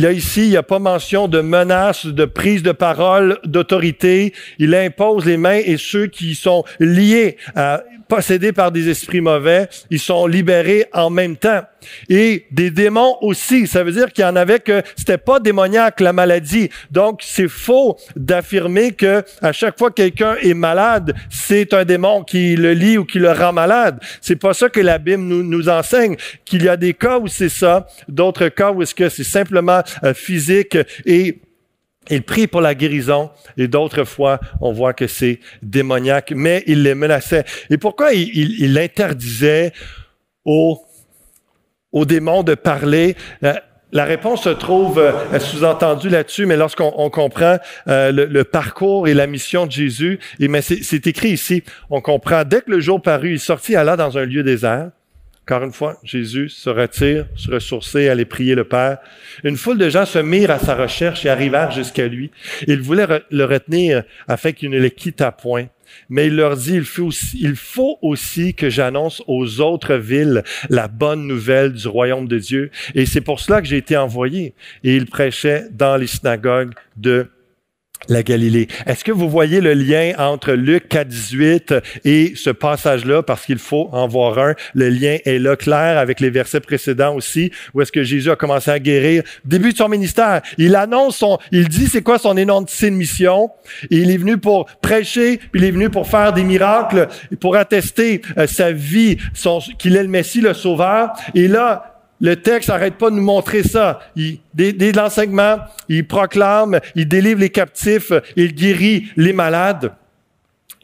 a 0.04 0.12
ici, 0.12 0.44
il 0.44 0.50
n'y 0.50 0.56
a 0.56 0.62
pas 0.62 0.78
mention 0.78 1.28
de 1.28 1.40
menace, 1.40 2.06
de 2.06 2.24
prise 2.24 2.62
de 2.62 2.72
parole, 2.72 3.38
d'autorité. 3.44 4.32
Il 4.58 4.74
impose 4.74 5.24
les 5.24 5.36
mains 5.36 5.60
et 5.64 5.76
ceux 5.76 6.06
qui 6.06 6.34
sont 6.34 6.64
liés 6.78 7.36
à 7.54 7.82
possédés 8.08 8.52
par 8.52 8.72
des 8.72 8.88
esprits 8.88 9.20
mauvais, 9.20 9.68
ils 9.90 9.98
sont 9.98 10.26
libérés 10.26 10.86
en 10.92 11.10
même 11.10 11.36
temps. 11.36 11.62
Et 12.08 12.46
des 12.50 12.70
démons 12.70 13.16
aussi, 13.20 13.66
ça 13.66 13.84
veut 13.84 13.92
dire 13.92 14.12
qu'il 14.12 14.22
y 14.22 14.26
en 14.26 14.36
avait 14.36 14.60
que 14.60 14.82
c'était 14.96 15.18
pas 15.18 15.40
démoniaque 15.40 16.00
la 16.00 16.12
maladie. 16.12 16.70
Donc 16.90 17.20
c'est 17.22 17.48
faux 17.48 17.96
d'affirmer 18.16 18.92
que 18.92 19.22
à 19.42 19.52
chaque 19.52 19.78
fois 19.78 19.90
que 19.90 19.96
quelqu'un 19.96 20.36
est 20.42 20.54
malade, 20.54 21.14
c'est 21.30 21.74
un 21.74 21.84
démon 21.84 22.24
qui 22.24 22.56
le 22.56 22.72
lie 22.72 22.98
ou 22.98 23.04
qui 23.04 23.18
le 23.18 23.30
rend 23.30 23.52
malade. 23.52 24.00
C'est 24.20 24.36
pas 24.36 24.54
ça 24.54 24.68
que 24.68 24.80
la 24.80 24.98
Bible 24.98 25.22
nous, 25.22 25.42
nous 25.42 25.68
enseigne. 25.68 26.16
Qu'il 26.44 26.64
y 26.64 26.68
a 26.68 26.76
des 26.76 26.94
cas 26.94 27.18
où 27.18 27.28
c'est 27.28 27.48
ça, 27.48 27.86
d'autres 28.08 28.48
cas 28.48 28.72
où 28.72 28.82
est-ce 28.82 28.94
que 28.94 29.08
c'est 29.08 29.24
simplement 29.24 29.82
euh, 30.04 30.14
physique 30.14 30.76
et 31.04 31.38
il 32.10 32.22
prie 32.22 32.46
pour 32.46 32.60
la 32.60 32.74
guérison 32.74 33.30
et 33.56 33.68
d'autres 33.68 34.04
fois, 34.04 34.40
on 34.60 34.72
voit 34.72 34.92
que 34.92 35.06
c'est 35.06 35.40
démoniaque, 35.62 36.32
mais 36.34 36.62
il 36.66 36.82
les 36.82 36.94
menaçait. 36.94 37.44
Et 37.70 37.78
pourquoi 37.78 38.12
il, 38.12 38.60
il, 38.60 38.78
interdisait 38.78 39.72
aux, 40.44 40.80
aux 41.92 42.04
démons 42.04 42.42
de 42.42 42.54
parler? 42.54 43.16
Euh, 43.44 43.54
la 43.92 44.04
réponse 44.04 44.42
se 44.42 44.50
trouve 44.50 44.98
euh, 44.98 45.38
sous-entendue 45.38 46.08
là-dessus, 46.08 46.44
mais 46.46 46.56
lorsqu'on 46.56 47.10
comprend 47.10 47.58
euh, 47.88 48.12
le, 48.12 48.44
parcours 48.44 49.08
et 49.08 49.14
la 49.14 49.26
mission 49.26 49.66
de 49.66 49.72
Jésus, 49.72 50.18
et 50.40 50.48
mais 50.48 50.60
c'est 50.60 51.06
écrit 51.06 51.30
ici, 51.30 51.62
on 51.88 52.00
comprend 52.00 52.44
dès 52.44 52.60
que 52.60 52.70
le 52.70 52.80
jour 52.80 53.00
parut, 53.00 53.32
il 53.32 53.40
sortit 53.40 53.72
là 53.72 53.96
dans 53.96 54.18
un 54.18 54.24
lieu 54.24 54.42
désert. 54.42 54.90
Encore 55.48 55.62
une 55.62 55.72
fois, 55.72 55.96
Jésus 56.02 56.48
se 56.48 56.68
retire, 56.68 57.26
se 57.36 57.48
ressourcer, 57.52 58.08
aller 58.08 58.24
prier 58.24 58.56
le 58.56 58.64
Père. 58.64 58.98
Une 59.44 59.56
foule 59.56 59.78
de 59.78 59.88
gens 59.88 60.04
se 60.04 60.18
mirent 60.18 60.50
à 60.50 60.58
sa 60.58 60.74
recherche 60.74 61.24
et 61.24 61.28
arrivèrent 61.28 61.70
jusqu'à 61.70 62.08
lui. 62.08 62.32
Il 62.66 62.80
voulait 62.80 63.06
le 63.30 63.44
retenir 63.44 64.02
afin 64.26 64.50
qu'il 64.50 64.70
ne 64.70 64.80
les 64.80 64.90
quittât 64.90 65.30
point. 65.30 65.68
Mais 66.08 66.26
il 66.26 66.34
leur 66.34 66.56
dit, 66.56 66.80
il 67.34 67.54
faut 67.54 67.98
aussi 68.02 68.54
que 68.54 68.68
j'annonce 68.68 69.22
aux 69.28 69.60
autres 69.60 69.94
villes 69.94 70.42
la 70.68 70.88
bonne 70.88 71.28
nouvelle 71.28 71.72
du 71.72 71.86
royaume 71.86 72.26
de 72.26 72.38
Dieu. 72.38 72.72
Et 72.96 73.06
c'est 73.06 73.20
pour 73.20 73.38
cela 73.38 73.62
que 73.62 73.68
j'ai 73.68 73.76
été 73.76 73.96
envoyé. 73.96 74.54
Et 74.82 74.96
il 74.96 75.06
prêchait 75.06 75.68
dans 75.70 75.96
les 75.96 76.08
synagogues 76.08 76.74
de 76.96 77.30
la 78.08 78.22
Galilée. 78.22 78.68
Est-ce 78.86 79.04
que 79.04 79.12
vous 79.12 79.28
voyez 79.28 79.60
le 79.60 79.74
lien 79.74 80.12
entre 80.18 80.52
Luc 80.52 80.88
4, 80.88 81.08
18 81.08 81.74
et 82.04 82.32
ce 82.34 82.50
passage-là, 82.50 83.22
parce 83.22 83.44
qu'il 83.46 83.58
faut 83.58 83.88
en 83.92 84.08
voir 84.08 84.38
un. 84.38 84.54
Le 84.74 84.88
lien 84.88 85.18
est 85.24 85.38
là, 85.38 85.56
clair, 85.56 85.98
avec 85.98 86.20
les 86.20 86.30
versets 86.30 86.60
précédents 86.60 87.14
aussi, 87.14 87.50
où 87.74 87.82
est-ce 87.82 87.92
que 87.92 88.02
Jésus 88.02 88.30
a 88.30 88.36
commencé 88.36 88.70
à 88.70 88.78
guérir. 88.78 89.22
Début 89.44 89.72
de 89.72 89.76
son 89.76 89.88
ministère, 89.88 90.42
il 90.58 90.76
annonce 90.76 91.16
son, 91.16 91.38
il 91.52 91.68
dit 91.68 91.86
c'est 91.86 92.02
quoi 92.02 92.18
son 92.18 92.36
énorme 92.36 92.66
mission. 92.90 93.50
il 93.90 94.10
est 94.10 94.16
venu 94.16 94.38
pour 94.38 94.66
prêcher, 94.80 95.38
puis 95.38 95.60
il 95.60 95.64
est 95.64 95.70
venu 95.70 95.90
pour 95.90 96.06
faire 96.06 96.32
des 96.32 96.44
miracles, 96.44 97.08
pour 97.40 97.56
attester 97.56 98.22
euh, 98.38 98.46
sa 98.46 98.72
vie, 98.72 99.16
qu'il 99.78 99.96
est 99.96 100.02
le 100.02 100.08
Messie, 100.08 100.40
le 100.40 100.54
Sauveur. 100.54 101.12
Et 101.34 101.48
là, 101.48 101.95
le 102.20 102.36
texte 102.36 102.68
n'arrête 102.68 102.96
pas 102.96 103.10
de 103.10 103.16
nous 103.16 103.22
montrer 103.22 103.62
ça. 103.62 104.00
Il, 104.16 104.38
dès, 104.54 104.92
l'enseignement, 104.92 105.58
il 105.88 106.06
proclame, 106.06 106.80
il 106.94 107.08
délivre 107.08 107.40
les 107.40 107.50
captifs, 107.50 108.12
il 108.36 108.54
guérit 108.54 109.06
les 109.16 109.32
malades. 109.32 109.92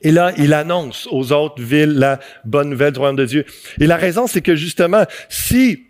Et 0.02 0.10
là, 0.10 0.32
il 0.36 0.52
annonce 0.52 1.08
aux 1.10 1.32
autres 1.32 1.62
villes 1.62 1.94
la 1.94 2.18
bonne 2.44 2.70
nouvelle 2.70 2.92
du 2.92 2.98
royaume 2.98 3.16
de 3.16 3.24
Dieu. 3.24 3.44
Et 3.80 3.86
la 3.86 3.96
raison, 3.96 4.26
c'est 4.26 4.40
que 4.42 4.56
justement, 4.56 5.04
si 5.28 5.86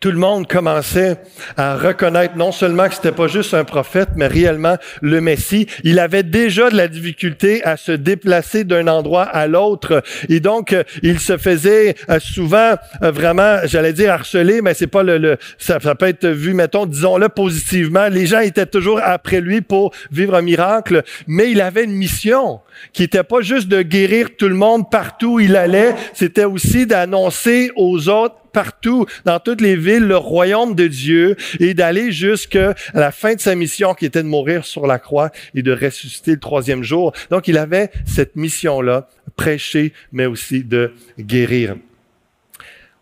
tout 0.00 0.12
le 0.12 0.18
monde 0.18 0.46
commençait 0.46 1.16
à 1.56 1.76
reconnaître 1.76 2.36
non 2.36 2.52
seulement 2.52 2.88
que 2.88 2.94
c'était 2.94 3.10
pas 3.10 3.26
juste 3.26 3.52
un 3.54 3.64
prophète, 3.64 4.10
mais 4.14 4.28
réellement 4.28 4.76
le 5.02 5.20
Messie. 5.20 5.66
Il 5.82 5.98
avait 5.98 6.22
déjà 6.22 6.70
de 6.70 6.76
la 6.76 6.86
difficulté 6.86 7.64
à 7.64 7.76
se 7.76 7.90
déplacer 7.90 8.62
d'un 8.62 8.86
endroit 8.86 9.24
à 9.24 9.48
l'autre. 9.48 10.04
Et 10.28 10.38
donc, 10.38 10.74
il 11.02 11.18
se 11.18 11.36
faisait 11.36 11.96
euh, 12.10 12.20
souvent 12.20 12.74
euh, 13.02 13.10
vraiment, 13.10 13.58
j'allais 13.64 13.92
dire 13.92 14.12
harcelé, 14.12 14.62
mais 14.62 14.74
c'est 14.74 14.86
pas 14.86 15.02
le, 15.02 15.36
ça, 15.58 15.80
ça, 15.80 15.94
peut 15.96 16.06
être 16.06 16.28
vu, 16.28 16.54
mettons, 16.54 16.86
disons-le 16.86 17.28
positivement. 17.28 18.08
Les 18.08 18.26
gens 18.26 18.40
étaient 18.40 18.66
toujours 18.66 19.00
après 19.02 19.40
lui 19.40 19.62
pour 19.62 19.92
vivre 20.12 20.36
un 20.36 20.42
miracle, 20.42 21.02
mais 21.26 21.50
il 21.50 21.60
avait 21.60 21.84
une 21.84 21.94
mission 21.94 22.60
qui 22.92 23.02
était 23.02 23.22
pas 23.22 23.40
juste 23.40 23.68
de 23.68 23.82
guérir 23.82 24.36
tout 24.36 24.48
le 24.48 24.54
monde 24.54 24.90
partout 24.90 25.34
où 25.34 25.40
il 25.40 25.56
allait, 25.56 25.94
c'était 26.14 26.44
aussi 26.44 26.86
d'annoncer 26.86 27.70
aux 27.76 28.08
autres 28.08 28.36
partout, 28.52 29.06
dans 29.24 29.38
toutes 29.38 29.60
les 29.60 29.76
villes, 29.76 30.06
le 30.06 30.16
royaume 30.16 30.74
de 30.74 30.86
Dieu 30.86 31.36
et 31.60 31.74
d'aller 31.74 32.10
jusqu'à 32.10 32.74
la 32.94 33.12
fin 33.12 33.34
de 33.34 33.40
sa 33.40 33.54
mission 33.54 33.94
qui 33.94 34.06
était 34.06 34.22
de 34.22 34.28
mourir 34.28 34.64
sur 34.64 34.86
la 34.86 34.98
croix 34.98 35.30
et 35.54 35.62
de 35.62 35.72
ressusciter 35.72 36.32
le 36.32 36.40
troisième 36.40 36.82
jour. 36.82 37.12
Donc, 37.30 37.46
il 37.46 37.58
avait 37.58 37.90
cette 38.06 38.36
mission-là, 38.36 39.08
prêcher, 39.36 39.92
mais 40.12 40.26
aussi 40.26 40.64
de 40.64 40.92
guérir. 41.18 41.76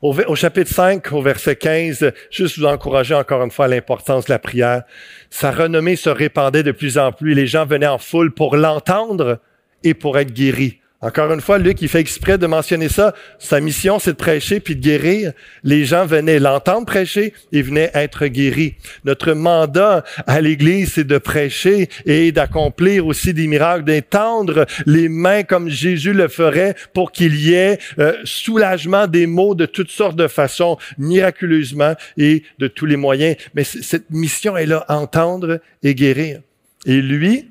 Au, 0.03 0.35
chapitre 0.35 0.71
5, 0.71 1.11
au 1.13 1.23
verset 1.23 1.57
15, 1.57 2.13
juste 2.31 2.59
vous 2.59 2.67
encourager 2.67 3.15
encore 3.15 3.43
une 3.43 3.51
fois 3.51 3.67
l'importance 3.67 4.27
de 4.27 4.33
la 4.33 4.39
prière. 4.39 4.83
Sa 5.31 5.51
renommée 5.51 5.97
se 5.97 6.11
répandait 6.11 6.63
de 6.63 6.71
plus 6.71 6.99
en 6.99 7.13
plus. 7.13 7.35
Les 7.35 7.47
gens 7.47 7.65
venaient 7.65 7.87
en 7.87 7.99
foule 7.99 8.31
pour 8.33 8.57
l'entendre 8.57 9.41
et 9.87 9.95
pour 9.95 10.19
être 10.19 10.33
guéris. 10.33 10.79
Encore 11.03 11.33
une 11.33 11.43
fois, 11.43 11.59
Luc, 11.59 11.83
il 11.83 11.89
fait 11.89 12.01
exprès 12.01 12.39
de 12.39 12.47
mentionner 12.47 12.89
ça. 12.89 13.15
Sa 13.39 13.61
mission, 13.61 14.01
c'est 14.01 14.13
de 14.13 14.17
prêcher 14.17 14.59
puis 14.59 14.75
de 14.75 14.81
guérir. 14.81 15.33
Les 15.63 15.85
gens 15.85 16.05
venaient 16.07 16.41
l'entendre 16.41 16.85
prêcher 16.87 17.33
et 17.53 17.63
venaient 17.63 17.93
être 17.95 18.27
guéris. 18.27 18.75
Notre 19.05 19.33
mandat 19.33 20.03
à 20.27 20.41
l'Église, 20.41 20.95
c'est 20.95 21.07
de 21.07 21.19
prêcher 21.19 21.89
et 22.07 22.33
d'accomplir 22.33 23.07
aussi 23.07 23.33
des 23.35 23.47
miracles, 23.47 23.85
d'étendre 23.85 24.67
les 24.87 25.09
mains 25.09 25.45
comme 25.45 25.69
Jésus 25.69 26.13
le 26.15 26.27
ferait 26.27 26.75
pour 26.93 27.13
qu'il 27.13 27.37
y 27.37 27.53
ait 27.53 27.79
euh, 28.01 28.15
soulagement 28.25 29.07
des 29.07 29.27
maux 29.27 29.55
de 29.55 29.67
toutes 29.67 29.93
sortes 29.93 30.17
de 30.17 30.27
façons, 30.27 30.79
miraculeusement 30.99 31.95
et 32.17 32.43
de 32.59 32.67
tous 32.67 32.87
les 32.87 32.97
moyens. 32.97 33.37
Mais 33.55 33.63
cette 33.63 34.11
mission 34.11 34.57
est 34.57 34.67
là, 34.67 34.85
entendre 34.89 35.61
et 35.85 35.95
guérir. 35.95 36.41
Et 36.87 37.01
lui, 37.01 37.51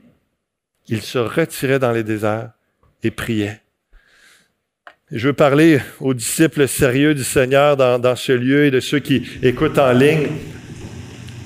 il 0.87 1.01
se 1.01 1.17
retirait 1.17 1.79
dans 1.79 1.91
les 1.91 2.03
déserts 2.03 2.51
et 3.03 3.11
priait. 3.11 3.61
Je 5.11 5.27
veux 5.27 5.33
parler 5.33 5.79
aux 5.99 6.13
disciples 6.13 6.67
sérieux 6.67 7.13
du 7.13 7.23
Seigneur 7.23 7.77
dans, 7.77 8.15
ce 8.15 8.31
lieu 8.31 8.65
et 8.65 8.71
de 8.71 8.79
ceux 8.79 8.99
qui 8.99 9.23
écoutent 9.43 9.77
en 9.77 9.91
ligne. 9.91 10.27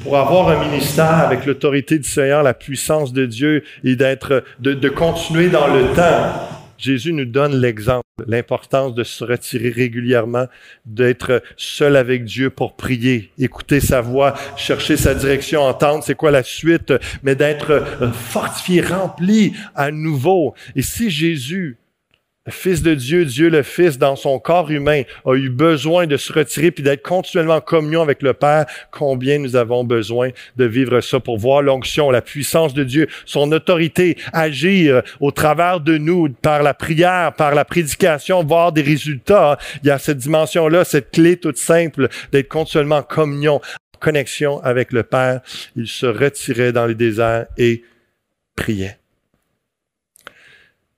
Pour 0.04 0.18
avoir 0.18 0.48
un 0.50 0.66
ministère 0.66 1.18
avec 1.18 1.46
l'autorité 1.46 2.00
du 2.00 2.08
Seigneur, 2.08 2.42
la 2.42 2.54
puissance 2.54 3.12
de 3.12 3.26
Dieu 3.26 3.64
et 3.84 3.98
d'être, 3.98 4.44
de 4.60 4.90
continuer 4.90 5.50
dans 5.50 5.68
le 5.68 5.94
temps, 5.94 6.59
Jésus 6.80 7.12
nous 7.12 7.26
donne 7.26 7.60
l'exemple, 7.60 8.06
l'importance 8.26 8.96
de 8.96 9.04
se 9.04 9.26
retirer 9.26 9.70
régulièrement, 9.70 10.48
d'être 10.86 11.44
seul 11.58 11.98
avec 11.98 12.24
Dieu 12.24 12.50
pour 12.50 12.78
prier, 12.78 13.32
écouter 13.38 13.82
sa 13.82 14.00
voix, 14.00 14.34
chercher 14.56 14.96
sa 14.96 15.14
direction, 15.14 15.62
entendre 15.62 16.04
c'est 16.06 16.16
quoi 16.16 16.32
la 16.32 16.44
suite, 16.44 16.94
mais 17.22 17.36
d'être 17.36 17.84
fortifié, 18.14 18.82
rempli 18.82 19.54
à 19.76 19.92
nouveau. 19.92 20.56
Et 20.78 20.82
si 20.82 21.10
Jésus 21.10 21.78
le 22.50 22.54
Fils 22.54 22.82
de 22.82 22.96
Dieu, 22.96 23.26
Dieu 23.26 23.48
le 23.48 23.62
Fils, 23.62 24.00
dans 24.00 24.16
son 24.16 24.40
corps 24.40 24.72
humain, 24.72 25.04
a 25.24 25.36
eu 25.36 25.50
besoin 25.50 26.08
de 26.08 26.18
se 26.18 26.34
retirer 26.34 26.72
puis 26.72 26.84
d'être 26.84 27.04
continuellement 27.04 27.58
en 27.58 27.62
communion 27.62 28.02
avec 28.02 28.24
le 28.24 28.34
Père. 28.34 28.66
Combien 28.90 29.38
nous 29.38 29.56
avons 29.56 29.84
besoin 29.84 30.30
de 30.58 30.66
vivre 30.66 31.00
ça 31.00 31.20
pour 31.20 31.38
voir 31.38 31.62
l'onction, 31.62 32.10
la 32.10 32.24
puissance 32.24 32.74
de 32.74 32.84
Dieu, 32.84 33.08
son 33.26 33.52
autorité, 33.52 34.18
agir 34.34 35.04
au 35.20 35.30
travers 35.30 35.80
de 35.80 36.00
nous 36.00 36.28
par 36.30 36.64
la 36.64 36.74
prière, 36.74 37.34
par 37.34 37.54
la 37.54 37.66
prédication, 37.66 38.44
voir 38.44 38.72
des 38.72 38.82
résultats. 38.82 39.60
Il 39.84 39.88
y 39.88 39.92
a 39.92 40.00
cette 40.00 40.18
dimension-là, 40.18 40.86
cette 40.86 41.12
clé 41.12 41.38
toute 41.38 41.58
simple 41.58 42.10
d'être 42.32 42.48
continuellement 42.48 42.98
en 42.98 43.04
communion, 43.04 43.58
en 43.58 44.00
connexion 44.00 44.60
avec 44.64 44.92
le 44.92 45.04
Père. 45.04 45.42
Il 45.76 45.88
se 45.88 46.08
retirait 46.08 46.72
dans 46.72 46.88
les 46.88 46.96
déserts 46.96 47.46
et 47.60 47.84
priait. 48.56 48.98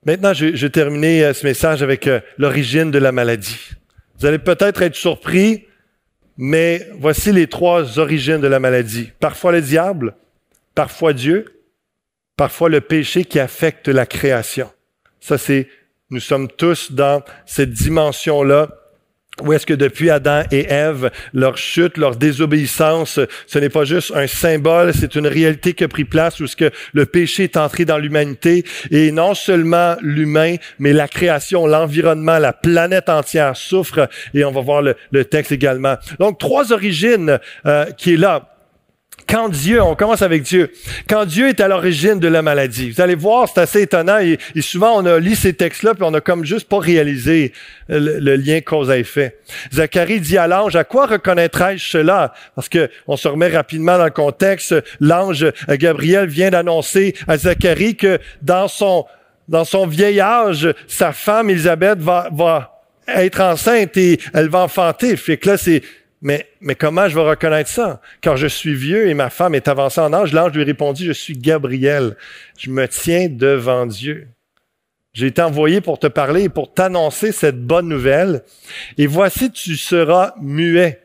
Maintenant, 0.04 0.34
je, 0.34 0.46
vais 0.46 0.70
terminer 0.70 1.24
euh, 1.24 1.32
ce 1.32 1.46
message 1.46 1.82
avec 1.82 2.08
euh, 2.08 2.20
l'origine 2.36 2.90
de 2.90 2.98
la 2.98 3.12
maladie. 3.12 3.70
Vous 4.18 4.26
allez 4.26 4.40
peut-être 4.40 4.82
être 4.82 4.96
surpris, 4.96 5.66
mais 6.36 6.88
voici 6.98 7.32
les 7.32 7.46
trois 7.46 8.00
origines 8.00 8.40
de 8.40 8.48
la 8.48 8.58
maladie. 8.58 9.10
Parfois 9.20 9.52
le 9.52 9.60
diable, 9.60 10.16
parfois 10.74 11.12
Dieu, 11.12 11.62
parfois 12.36 12.68
le 12.68 12.80
péché 12.80 13.24
qui 13.24 13.38
affecte 13.38 13.86
la 13.86 14.04
création. 14.04 14.70
Ça, 15.20 15.38
c'est, 15.38 15.68
nous 16.10 16.20
sommes 16.20 16.48
tous 16.48 16.90
dans 16.90 17.22
cette 17.46 17.70
dimension-là 17.70 18.70
où 19.40 19.52
est-ce 19.52 19.64
que 19.64 19.74
depuis 19.74 20.10
Adam 20.10 20.42
et 20.50 20.66
Ève, 20.68 21.10
leur 21.32 21.56
chute, 21.56 21.96
leur 21.96 22.16
désobéissance, 22.16 23.18
ce 23.46 23.58
n'est 23.58 23.70
pas 23.70 23.84
juste 23.84 24.12
un 24.14 24.26
symbole, 24.26 24.92
c'est 24.92 25.14
une 25.14 25.26
réalité 25.26 25.72
qui 25.72 25.84
a 25.84 25.88
pris 25.88 26.04
place 26.04 26.38
où 26.40 26.46
ce 26.46 26.54
que 26.54 26.70
le 26.92 27.06
péché 27.06 27.44
est 27.44 27.56
entré 27.56 27.86
dans 27.86 27.96
l'humanité. 27.96 28.64
Et 28.90 29.10
non 29.10 29.34
seulement 29.34 29.96
l'humain, 30.02 30.56
mais 30.78 30.92
la 30.92 31.08
création, 31.08 31.66
l'environnement, 31.66 32.38
la 32.38 32.52
planète 32.52 33.08
entière 33.08 33.56
souffre. 33.56 34.08
Et 34.34 34.44
on 34.44 34.52
va 34.52 34.60
voir 34.60 34.82
le, 34.82 34.96
le 35.10 35.24
texte 35.24 35.52
également. 35.52 35.96
Donc 36.18 36.38
trois 36.38 36.72
origines 36.72 37.38
euh, 37.64 37.86
qui 37.96 38.14
est 38.14 38.18
là 38.18 38.51
quand 39.28 39.48
Dieu, 39.48 39.82
on 39.82 39.94
commence 39.94 40.22
avec 40.22 40.42
Dieu, 40.42 40.72
quand 41.08 41.24
Dieu 41.24 41.48
est 41.48 41.60
à 41.60 41.68
l'origine 41.68 42.18
de 42.18 42.28
la 42.28 42.42
maladie, 42.42 42.90
vous 42.90 43.00
allez 43.00 43.14
voir, 43.14 43.48
c'est 43.48 43.60
assez 43.60 43.82
étonnant 43.82 44.18
et, 44.18 44.38
souvent 44.60 45.00
on 45.00 45.06
a 45.06 45.18
lu 45.18 45.34
ces 45.34 45.52
textes-là 45.52 45.94
puis 45.94 46.04
on 46.04 46.14
a 46.14 46.20
comme 46.20 46.44
juste 46.44 46.68
pas 46.68 46.78
réalisé 46.78 47.52
le, 47.88 48.36
lien 48.36 48.60
cause 48.60 48.90
à 48.90 48.98
effet. 48.98 49.38
Zacharie 49.72 50.20
dit 50.20 50.38
à 50.38 50.46
l'ange, 50.46 50.76
à 50.76 50.84
quoi 50.84 51.06
reconnaîtrai-je 51.06 51.90
cela? 51.90 52.32
Parce 52.54 52.68
que 52.68 52.90
on 53.06 53.16
se 53.16 53.28
remet 53.28 53.48
rapidement 53.48 53.98
dans 53.98 54.04
le 54.04 54.10
contexte, 54.10 54.74
l'ange 55.00 55.46
Gabriel 55.68 56.28
vient 56.28 56.50
d'annoncer 56.50 57.14
à 57.28 57.36
Zacharie 57.36 57.96
que 57.96 58.18
dans 58.42 58.68
son, 58.68 59.04
dans 59.48 59.64
son 59.64 59.86
vieil 59.86 60.20
âge, 60.20 60.68
sa 60.86 61.12
femme 61.12 61.50
Élisabeth 61.50 61.98
va, 61.98 62.28
va 62.32 62.72
être 63.08 63.40
enceinte 63.40 63.96
et 63.96 64.20
elle 64.32 64.48
va 64.48 64.60
enfanter. 64.60 65.16
Fait 65.16 65.36
que 65.36 65.50
là, 65.50 65.56
c'est, 65.56 65.82
mais, 66.22 66.46
comment 66.78 67.08
je 67.08 67.16
vais 67.16 67.28
reconnaître 67.28 67.68
ça? 67.68 68.00
Quand 68.22 68.36
je 68.36 68.46
suis 68.46 68.74
vieux 68.74 69.08
et 69.08 69.14
ma 69.14 69.28
femme 69.28 69.56
est 69.56 69.66
avancée 69.66 70.00
en 70.00 70.12
âge, 70.12 70.32
l'ange 70.32 70.52
lui 70.52 70.62
répondit, 70.62 71.04
je 71.04 71.12
suis 71.12 71.36
Gabriel. 71.36 72.16
Je 72.56 72.70
me 72.70 72.86
tiens 72.86 73.28
devant 73.28 73.86
Dieu. 73.86 74.28
J'ai 75.14 75.26
été 75.26 75.42
envoyé 75.42 75.80
pour 75.80 75.98
te 75.98 76.06
parler 76.06 76.44
et 76.44 76.48
pour 76.48 76.72
t'annoncer 76.72 77.32
cette 77.32 77.60
bonne 77.60 77.88
nouvelle. 77.88 78.44
Et 78.98 79.08
voici, 79.08 79.50
tu 79.50 79.76
seras 79.76 80.34
muet 80.40 81.02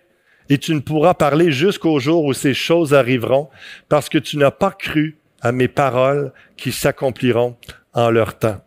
et 0.49 0.59
tu 0.59 0.75
ne 0.75 0.81
pourras 0.81 1.15
parler 1.15 1.51
jusqu'au 1.51 1.99
jour 1.99 2.23
où 2.23 2.33
ces 2.33 2.53
choses 2.53 2.93
arriveront 2.93 3.49
parce 3.89 4.09
que 4.09 4.19
tu 4.19 4.37
n'as 4.37 4.51
pas 4.51 4.71
cru 4.71 5.17
à 5.41 5.51
mes 5.51 5.67
paroles 5.67 6.31
qui 6.57 6.71
s'accompliront 6.71 7.57
en 7.93 8.11
leur 8.11 8.37
temps. 8.37 8.61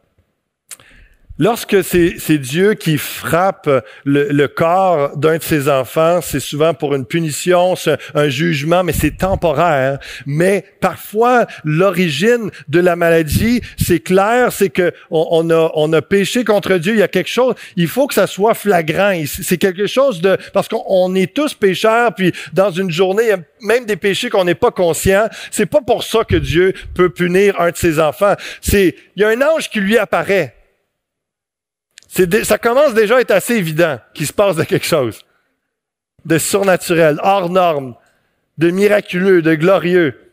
Lorsque 1.41 1.83
c'est 1.83 2.37
Dieu 2.37 2.75
qui 2.75 2.99
frappe 2.99 3.67
le, 4.05 4.47
corps 4.47 5.17
d'un 5.17 5.39
de 5.39 5.43
ses 5.43 5.71
enfants, 5.71 6.21
c'est 6.21 6.39
souvent 6.39 6.75
pour 6.75 6.95
une 6.95 7.07
punition, 7.07 7.77
un 8.15 8.29
jugement, 8.29 8.85
mais 8.85 8.93
c'est 8.93 9.17
temporaire. 9.17 9.99
Mais 10.27 10.67
parfois, 10.83 11.47
l'origine 11.65 12.51
de 12.69 12.79
la 12.79 12.95
maladie, 12.95 13.63
c'est 13.83 14.01
clair, 14.01 14.53
c'est 14.53 14.69
que 14.69 14.93
on, 15.11 15.49
a, 15.49 15.71
on 15.77 15.91
a 15.95 16.03
péché 16.03 16.45
contre 16.45 16.75
Dieu. 16.75 16.93
Il 16.93 16.99
y 16.99 17.03
a 17.03 17.09
quelque 17.09 17.31
chose. 17.31 17.55
Il 17.75 17.89
faut 17.89 18.07
que 18.07 18.13
ça 18.13 18.27
soit 18.27 18.53
flagrant. 18.53 19.19
C'est 19.25 19.57
quelque 19.57 19.87
chose 19.87 20.21
de 20.21 20.37
parce 20.53 20.69
qu'on 20.69 21.15
est 21.15 21.33
tous 21.33 21.55
pécheurs. 21.55 22.15
Puis 22.15 22.35
dans 22.53 22.71
une 22.71 22.91
journée, 22.91 23.31
même 23.63 23.87
des 23.87 23.97
péchés 23.97 24.29
qu'on 24.29 24.45
n'est 24.45 24.55
pas 24.55 24.73
conscient. 24.73 25.31
C'est 25.51 25.65
pas 25.65 25.81
pour 25.81 26.05
ça 26.05 26.23
que 26.23 26.37
Dieu 26.37 26.75
peut 26.93 27.09
punir 27.09 27.59
un 27.59 27.71
de 27.71 27.79
ses 27.79 27.99
enfants. 27.99 28.35
C'est 28.61 28.95
il 29.17 29.23
y 29.23 29.25
a 29.25 29.29
un 29.29 29.41
ange 29.41 29.71
qui 29.71 29.81
lui 29.81 29.97
apparaît 29.97 30.55
ça 32.45 32.59
commence 32.59 32.95
déjà 32.95 33.17
à 33.17 33.21
être 33.21 33.31
assez 33.31 33.55
évident 33.55 33.99
qu'il 34.15 34.27
se 34.27 34.33
passe 34.33 34.57
de 34.57 34.65
quelque 34.65 34.87
chose 34.87 35.25
de 36.25 36.39
surnaturel, 36.39 37.19
hors 37.23 37.51
norme, 37.51 37.95
de 38.59 38.71
miraculeux, 38.71 39.43
de 39.43 39.55
glorieux. 39.55 40.33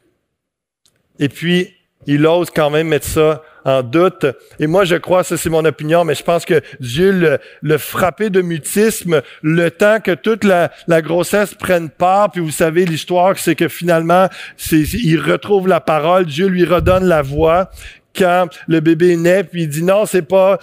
Et 1.20 1.30
puis, 1.30 1.74
il 2.06 2.26
ose 2.26 2.50
quand 2.54 2.70
même 2.70 2.88
mettre 2.88 3.06
ça 3.06 3.42
en 3.66 3.84
doute. 3.84 4.26
Et 4.60 4.68
moi, 4.68 4.86
je 4.86 4.96
crois, 4.96 5.24
ça 5.24 5.36
c'est 5.36 5.50
mon 5.50 5.66
opinion, 5.66 6.06
mais 6.06 6.16
je 6.16 6.24
pense 6.24 6.46
que 6.46 6.62
Dieu 6.80 7.12
le, 7.12 7.40
le 7.62 7.78
frappé 7.78 8.30
de 8.30 8.42
mutisme 8.42 9.22
le 9.42 9.72
temps 9.72 10.00
que 10.00 10.12
toute 10.12 10.46
la, 10.46 10.72
grossesse 11.02 11.54
prenne 11.54 11.90
part. 11.90 12.32
Puis 12.32 12.40
vous 12.40 12.52
savez, 12.52 12.86
l'histoire, 12.86 13.38
c'est 13.38 13.56
que 13.56 13.68
finalement, 13.68 14.30
il 14.72 15.20
retrouve 15.20 15.68
la 15.68 15.82
parole, 15.82 16.26
Dieu 16.26 16.48
lui 16.48 16.64
redonne 16.64 17.06
la 17.06 17.22
voix 17.22 17.70
quand 18.16 18.48
le 18.68 18.80
bébé 18.80 19.16
naît, 19.16 19.44
puis 19.44 19.64
il 19.64 19.70
dit 19.70 19.84
non, 19.84 20.06
c'est 20.06 20.24
pas 20.24 20.60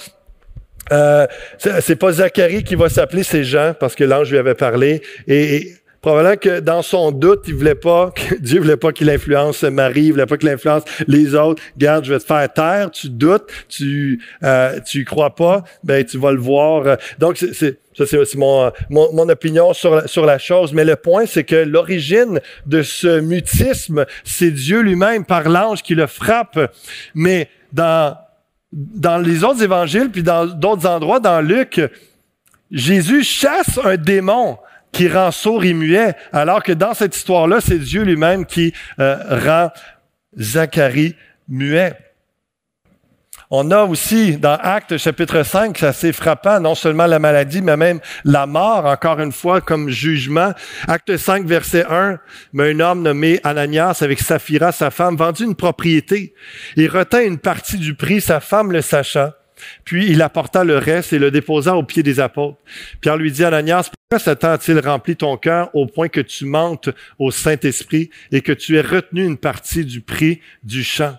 euh, 0.92 1.26
c'est 1.58 1.96
pas 1.96 2.12
Zacharie 2.12 2.64
qui 2.64 2.74
va 2.74 2.88
s'appeler, 2.88 3.22
c'est 3.22 3.44
Jean, 3.44 3.74
parce 3.78 3.94
que 3.94 4.04
l'ange 4.04 4.30
lui 4.30 4.38
avait 4.38 4.54
parlé. 4.54 5.02
Et, 5.26 5.74
probablement 6.04 6.36
que 6.36 6.60
dans 6.60 6.82
son 6.82 7.12
doute, 7.12 7.44
il 7.46 7.54
voulait 7.54 7.74
pas, 7.74 8.12
Dieu 8.40 8.60
voulait 8.60 8.76
pas 8.76 8.92
qu'il 8.92 9.08
influence 9.08 9.62
Marie, 9.62 10.02
il 10.02 10.12
voulait 10.12 10.26
pas 10.26 10.36
qu'il 10.36 10.50
influence 10.50 10.82
les 11.08 11.34
autres. 11.34 11.62
Garde, 11.78 12.04
je 12.04 12.12
vais 12.12 12.18
te 12.18 12.24
faire 12.24 12.52
taire, 12.52 12.90
tu 12.90 13.08
doutes, 13.08 13.48
tu 13.70 14.22
euh, 14.42 14.78
tu 14.84 15.06
crois 15.06 15.34
pas, 15.34 15.64
ben 15.82 16.04
tu 16.04 16.18
vas 16.18 16.32
le 16.32 16.40
voir. 16.40 16.98
Donc 17.18 17.38
c'est 17.38 17.78
ça, 17.96 18.04
c'est 18.06 18.34
mon, 18.34 18.70
mon, 18.90 19.14
mon, 19.14 19.28
opinion 19.30 19.72
sur 19.72 19.94
la, 19.94 20.06
sur 20.06 20.26
la 20.26 20.36
chose. 20.36 20.74
Mais 20.74 20.84
le 20.84 20.96
point, 20.96 21.24
c'est 21.24 21.44
que 21.44 21.56
l'origine 21.56 22.40
de 22.66 22.82
ce 22.82 23.20
mutisme, 23.20 24.04
c'est 24.24 24.50
Dieu 24.50 24.80
lui-même 24.80 25.24
par 25.24 25.48
l'ange 25.48 25.82
qui 25.82 25.94
le 25.94 26.06
frappe. 26.06 26.58
Mais 27.14 27.48
dans 27.72 28.16
dans 28.74 29.18
les 29.18 29.44
autres 29.44 29.62
évangiles, 29.62 30.10
puis 30.10 30.24
dans 30.24 30.46
d'autres 30.46 30.86
endroits, 30.86 31.20
dans 31.20 31.40
Luc, 31.40 31.80
Jésus 32.72 33.22
chasse 33.22 33.78
un 33.84 33.96
démon 33.96 34.58
qui 34.90 35.08
rend 35.08 35.30
sourd 35.30 35.64
et 35.64 35.74
muet, 35.74 36.14
alors 36.32 36.62
que 36.62 36.72
dans 36.72 36.92
cette 36.92 37.16
histoire-là, 37.16 37.60
c'est 37.60 37.78
Dieu 37.78 38.02
lui-même 38.02 38.46
qui 38.46 38.72
euh, 38.98 39.16
rend 39.44 39.70
Zacharie 40.36 41.14
muet. 41.48 41.94
On 43.56 43.70
a 43.70 43.84
aussi 43.84 44.36
dans 44.36 44.56
Actes 44.60 44.96
chapitre 44.96 45.44
5, 45.44 45.78
c'est 45.78 45.86
assez 45.86 46.12
frappant, 46.12 46.58
non 46.58 46.74
seulement 46.74 47.06
la 47.06 47.20
maladie, 47.20 47.62
mais 47.62 47.76
même 47.76 48.00
la 48.24 48.46
mort, 48.46 48.84
encore 48.84 49.20
une 49.20 49.30
fois, 49.30 49.60
comme 49.60 49.88
jugement. 49.90 50.52
Acte 50.88 51.16
5, 51.16 51.46
verset 51.46 51.84
1, 51.88 52.18
mais 52.52 52.72
un 52.72 52.80
homme 52.80 53.02
nommé 53.02 53.38
Ananias 53.44 53.98
avec 54.00 54.18
Saphira, 54.18 54.72
sa 54.72 54.90
femme, 54.90 55.14
vendit 55.14 55.44
une 55.44 55.54
propriété. 55.54 56.34
Il 56.74 56.88
retint 56.88 57.22
une 57.22 57.38
partie 57.38 57.76
du 57.76 57.94
prix, 57.94 58.20
sa 58.20 58.40
femme 58.40 58.72
le 58.72 58.80
sacha. 58.80 59.36
Puis 59.84 60.10
il 60.10 60.20
apporta 60.20 60.64
le 60.64 60.78
reste 60.78 61.12
et 61.12 61.20
le 61.20 61.30
déposa 61.30 61.76
aux 61.76 61.84
pieds 61.84 62.02
des 62.02 62.18
apôtres. 62.18 62.58
Pierre 63.00 63.16
lui 63.16 63.30
dit, 63.30 63.44
Ananias, 63.44 63.88
pourquoi 63.88 64.18
Satan 64.18 64.50
a-t-il 64.50 64.80
rempli 64.80 65.14
ton 65.14 65.36
cœur 65.36 65.70
au 65.74 65.86
point 65.86 66.08
que 66.08 66.20
tu 66.20 66.44
mentes 66.44 66.88
au 67.20 67.30
Saint-Esprit 67.30 68.10
et 68.32 68.40
que 68.40 68.50
tu 68.50 68.76
aies 68.76 68.80
retenu 68.80 69.24
une 69.24 69.38
partie 69.38 69.84
du 69.84 70.00
prix 70.00 70.40
du 70.64 70.82
champ? 70.82 71.16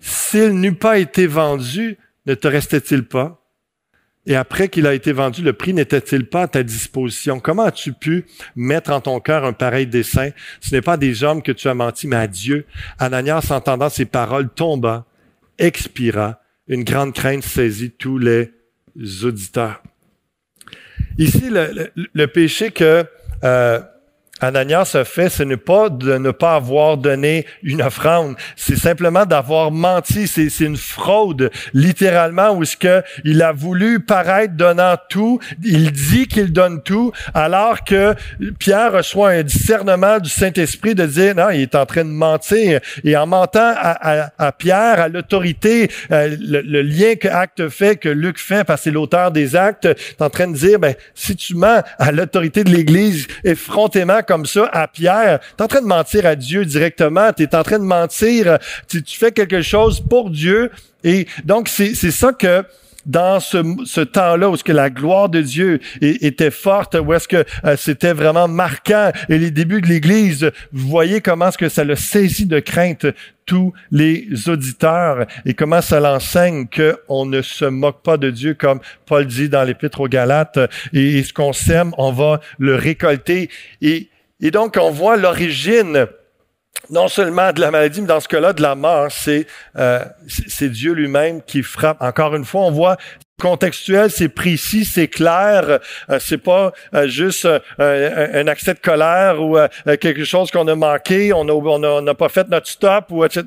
S'il 0.00 0.60
n'eût 0.60 0.74
pas 0.74 0.98
été 0.98 1.26
vendu, 1.26 1.98
ne 2.26 2.34
te 2.34 2.48
restait-il 2.48 3.04
pas? 3.04 3.40
Et 4.26 4.36
après 4.36 4.68
qu'il 4.68 4.86
a 4.86 4.94
été 4.94 5.12
vendu, 5.12 5.42
le 5.42 5.54
prix 5.54 5.72
n'était-il 5.72 6.26
pas 6.26 6.42
à 6.42 6.48
ta 6.48 6.62
disposition? 6.62 7.40
Comment 7.40 7.64
as-tu 7.64 7.92
pu 7.92 8.26
mettre 8.54 8.92
en 8.92 9.00
ton 9.00 9.18
cœur 9.18 9.44
un 9.44 9.52
pareil 9.52 9.86
dessein? 9.86 10.30
Ce 10.60 10.74
n'est 10.74 10.82
pas 10.82 10.96
des 10.96 11.24
hommes 11.24 11.42
que 11.42 11.52
tu 11.52 11.68
as 11.68 11.74
menti, 11.74 12.06
mais 12.06 12.16
à 12.16 12.26
Dieu. 12.26 12.66
Ananias, 12.98 13.50
entendant 13.50 13.88
ces 13.88 14.04
paroles, 14.04 14.50
tomba 14.50 15.06
expira. 15.58 16.40
Une 16.68 16.84
grande 16.84 17.14
crainte 17.14 17.42
saisit 17.42 17.90
tous 17.90 18.18
les 18.18 18.52
auditeurs. 19.24 19.82
Ici, 21.18 21.50
le, 21.50 22.26
péché 22.26 22.70
que 22.70 23.04
euh, 23.42 23.80
Ananias 24.40 24.92
a 24.94 25.04
fait, 25.04 25.28
ce 25.28 25.42
n'est 25.42 25.56
pas 25.56 25.88
de 25.88 26.18
ne 26.18 26.30
pas 26.30 26.54
avoir 26.54 26.96
donné 26.96 27.46
une 27.62 27.82
offrande, 27.82 28.36
c'est 28.56 28.76
simplement 28.76 29.26
d'avoir 29.26 29.70
menti. 29.70 30.26
C'est, 30.26 30.60
une 30.60 30.76
fraude, 30.76 31.50
littéralement, 31.72 32.50
où 32.50 32.64
ce 32.64 32.76
que 32.76 33.02
il 33.24 33.42
a 33.42 33.52
voulu 33.52 34.00
paraître 34.00 34.54
donnant 34.54 34.96
tout. 35.08 35.38
Il 35.62 35.92
dit 35.92 36.26
qu'il 36.26 36.52
donne 36.52 36.82
tout, 36.82 37.12
alors 37.34 37.84
que 37.84 38.14
Pierre 38.58 38.92
reçoit 38.92 39.30
un 39.30 39.42
discernement 39.42 40.18
du 40.18 40.30
Saint-Esprit 40.30 40.94
de 40.94 41.06
dire 41.06 41.34
non, 41.34 41.50
il 41.50 41.62
est 41.62 41.74
en 41.74 41.86
train 41.86 42.04
de 42.04 42.10
mentir. 42.10 42.80
Et 43.04 43.16
en 43.16 43.26
mentant 43.26 43.74
à, 43.76 44.52
Pierre, 44.52 45.00
à 45.00 45.08
l'autorité, 45.08 45.90
euh, 46.10 46.36
le, 46.40 46.82
lien 46.82 47.14
que 47.14 47.28
Acte 47.28 47.68
fait, 47.68 47.96
que 47.96 48.08
Luc 48.08 48.38
fait, 48.38 48.64
parce 48.64 48.80
que 48.80 48.84
c'est 48.84 48.90
l'auteur 48.90 49.30
des 49.30 49.56
Actes, 49.56 49.86
est 49.86 50.22
en 50.22 50.30
train 50.30 50.48
de 50.48 50.56
dire, 50.56 50.78
ben 50.78 50.94
si 51.14 51.36
tu 51.36 51.54
mens 51.54 51.82
à 51.98 52.12
l'autorité 52.12 52.64
de 52.64 52.70
l'Église 52.70 53.26
effrontément 53.44 54.22
comme 54.30 54.46
ça 54.46 54.70
à 54.72 54.86
Pierre, 54.86 55.40
tu 55.40 55.46
es 55.58 55.62
en 55.64 55.66
train 55.66 55.80
de 55.80 55.88
mentir 55.88 56.24
à 56.24 56.36
Dieu 56.36 56.64
directement, 56.64 57.32
tu 57.32 57.42
es 57.42 57.52
en 57.52 57.64
train 57.64 57.80
de 57.80 57.84
mentir, 57.84 58.58
tu, 58.86 59.02
fais 59.04 59.32
quelque 59.32 59.60
chose 59.60 60.00
pour 60.00 60.30
Dieu. 60.30 60.70
Et 61.02 61.26
donc, 61.44 61.68
c'est 61.68 61.94
ça 62.12 62.32
que 62.32 62.64
dans 63.06 63.40
ce, 63.40 63.58
ce 63.86 64.00
temps-là 64.00 64.48
où 64.48 64.56
ce 64.56 64.62
que 64.62 64.70
la 64.70 64.88
gloire 64.88 65.28
de 65.28 65.40
Dieu 65.40 65.80
était 66.00 66.52
forte, 66.52 66.94
où 66.94 67.12
est-ce 67.12 67.26
que 67.26 67.44
euh, 67.64 67.76
c'était 67.76 68.12
vraiment 68.12 68.46
marquant, 68.46 69.10
et 69.28 69.38
les 69.38 69.50
débuts 69.50 69.80
de 69.80 69.88
l'Église, 69.88 70.52
vous 70.72 70.88
voyez 70.88 71.20
comment 71.20 71.48
est-ce 71.48 71.58
que 71.58 71.68
ça 71.68 71.82
le 71.82 71.96
saisit 71.96 72.46
de 72.46 72.60
crainte 72.60 73.06
tous 73.46 73.72
les 73.90 74.28
auditeurs 74.48 75.26
et 75.44 75.54
comment 75.54 75.82
ça 75.82 75.98
l'enseigne 75.98 76.68
qu'on 76.68 77.26
ne 77.26 77.42
se 77.42 77.64
moque 77.64 78.02
pas 78.04 78.16
de 78.16 78.30
Dieu 78.30 78.54
comme 78.54 78.78
Paul 79.06 79.26
dit 79.26 79.48
dans 79.48 79.64
l'Épître 79.64 80.00
aux 80.00 80.08
Galates. 80.08 80.60
Et, 80.92 81.18
et 81.18 81.22
ce 81.24 81.32
qu'on 81.32 81.52
sème, 81.52 81.92
on 81.98 82.12
va 82.12 82.40
le 82.60 82.76
récolter. 82.76 83.50
Et 83.82 84.08
et 84.40 84.50
donc, 84.50 84.76
on 84.80 84.90
voit 84.90 85.16
l'origine 85.16 86.06
non 86.88 87.08
seulement 87.08 87.52
de 87.52 87.60
la 87.60 87.70
maladie, 87.70 88.00
mais 88.00 88.06
dans 88.06 88.20
ce 88.20 88.28
cas-là, 88.28 88.52
de 88.52 88.62
la 88.62 88.74
mort. 88.74 89.08
C'est 89.10 89.46
euh, 89.76 90.04
Dieu 90.60 90.92
lui-même 90.92 91.42
qui 91.42 91.62
frappe. 91.62 92.00
Encore 92.00 92.34
une 92.34 92.44
fois, 92.44 92.62
on 92.62 92.70
voit 92.70 92.96
contextuel, 93.40 94.10
c'est 94.10 94.28
précis, 94.28 94.84
c'est 94.84 95.08
clair. 95.08 95.80
Euh, 96.10 96.18
c'est 96.20 96.38
pas 96.38 96.72
euh, 96.94 97.08
juste 97.08 97.46
euh, 97.46 97.60
un, 97.78 98.46
accès 98.46 98.74
de 98.74 98.78
colère 98.78 99.42
ou 99.42 99.56
quelque 100.00 100.24
chose 100.24 100.50
qu'on 100.50 100.68
a 100.68 100.74
manqué, 100.76 101.32
on 101.32 101.44
n'a 101.44 101.54
on 101.54 102.14
pas 102.14 102.28
fait 102.28 102.48
notre 102.48 102.68
stop 102.68 103.06
ou 103.10 103.24
etc. 103.24 103.44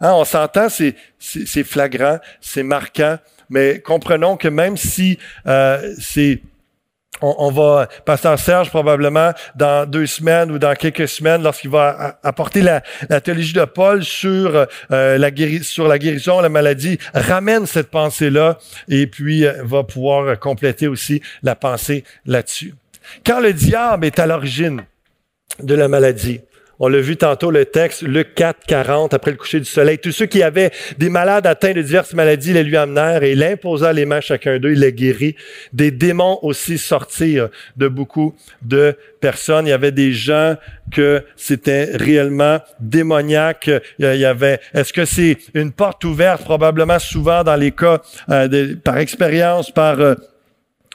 Hein, 0.00 0.12
on 0.14 0.24
s'entend, 0.24 0.68
c'est 0.68 1.64
flagrant, 1.64 2.18
c'est 2.40 2.62
marquant. 2.62 3.18
Mais 3.48 3.80
comprenons 3.80 4.36
que 4.36 4.48
même 4.48 4.76
si 4.76 5.18
c'est 5.98 6.40
on, 7.20 7.34
on, 7.38 7.50
va, 7.50 7.88
Pasteur 8.04 8.38
Serge, 8.38 8.70
probablement 8.70 9.32
dans 9.54 9.88
deux 9.88 10.06
semaines 10.06 10.50
ou 10.50 10.58
dans 10.58 10.74
quelques 10.74 11.08
semaines, 11.08 11.42
lorsqu'il 11.42 11.70
va 11.70 12.18
apporter 12.22 12.62
la, 12.62 12.80
théologie 13.20 13.52
de 13.52 13.64
Paul 13.64 14.04
sur, 14.04 14.66
euh, 14.90 15.18
la 15.18 15.30
sur 15.62 15.88
la 15.88 15.98
guérison, 15.98 16.40
la 16.40 16.48
maladie, 16.48 16.98
ramène 17.14 17.66
cette 17.66 17.90
pensée-là 17.90 18.58
et 18.88 19.06
puis 19.06 19.46
euh, 19.46 19.62
va 19.64 19.82
pouvoir 19.84 20.38
compléter 20.38 20.88
aussi 20.88 21.22
la 21.42 21.54
pensée 21.54 22.04
là-dessus. 22.26 22.74
Quand 23.24 23.40
le 23.40 23.52
diable 23.52 24.06
est 24.06 24.18
à 24.18 24.26
l'origine 24.26 24.84
de 25.60 25.74
la 25.74 25.88
maladie, 25.88 26.40
on 26.80 26.88
l'a 26.88 27.00
vu 27.00 27.18
tantôt, 27.18 27.50
le 27.50 27.66
texte, 27.66 28.00
Luc 28.02 28.34
4, 28.34 28.64
40, 28.66 29.12
après 29.12 29.30
le 29.30 29.36
coucher 29.36 29.60
du 29.60 29.66
soleil. 29.66 29.98
Tous 29.98 30.12
ceux 30.12 30.24
qui 30.24 30.42
avaient 30.42 30.70
des 30.96 31.10
malades 31.10 31.46
atteints 31.46 31.74
de 31.74 31.82
diverses 31.82 32.14
maladies 32.14 32.54
les 32.54 32.64
lui 32.64 32.76
amenèrent 32.78 33.22
et 33.22 33.32
il 33.32 33.42
imposa 33.44 33.92
les 33.92 34.06
mains 34.06 34.22
chacun 34.22 34.58
d'eux, 34.58 34.72
il 34.72 34.80
les 34.80 34.92
guérit. 34.92 35.36
Des 35.74 35.90
démons 35.90 36.38
aussi 36.40 36.78
sortirent 36.78 37.50
de 37.76 37.86
beaucoup 37.86 38.34
de 38.62 38.96
personnes. 39.20 39.66
Il 39.66 39.70
y 39.70 39.74
avait 39.74 39.92
des 39.92 40.12
gens 40.12 40.56
que 40.90 41.22
c'était 41.36 41.90
réellement 41.92 42.60
démoniaque. 42.80 43.70
Il 43.98 44.16
y 44.16 44.24
avait, 44.24 44.58
est-ce 44.72 44.94
que 44.94 45.04
c'est 45.04 45.36
une 45.52 45.72
porte 45.72 46.02
ouverte? 46.04 46.42
Probablement 46.44 46.98
souvent 46.98 47.44
dans 47.44 47.56
les 47.56 47.72
cas, 47.72 48.00
euh, 48.30 48.74
par 48.82 48.96
expérience, 48.96 49.70
par 49.70 50.00
euh, 50.00 50.14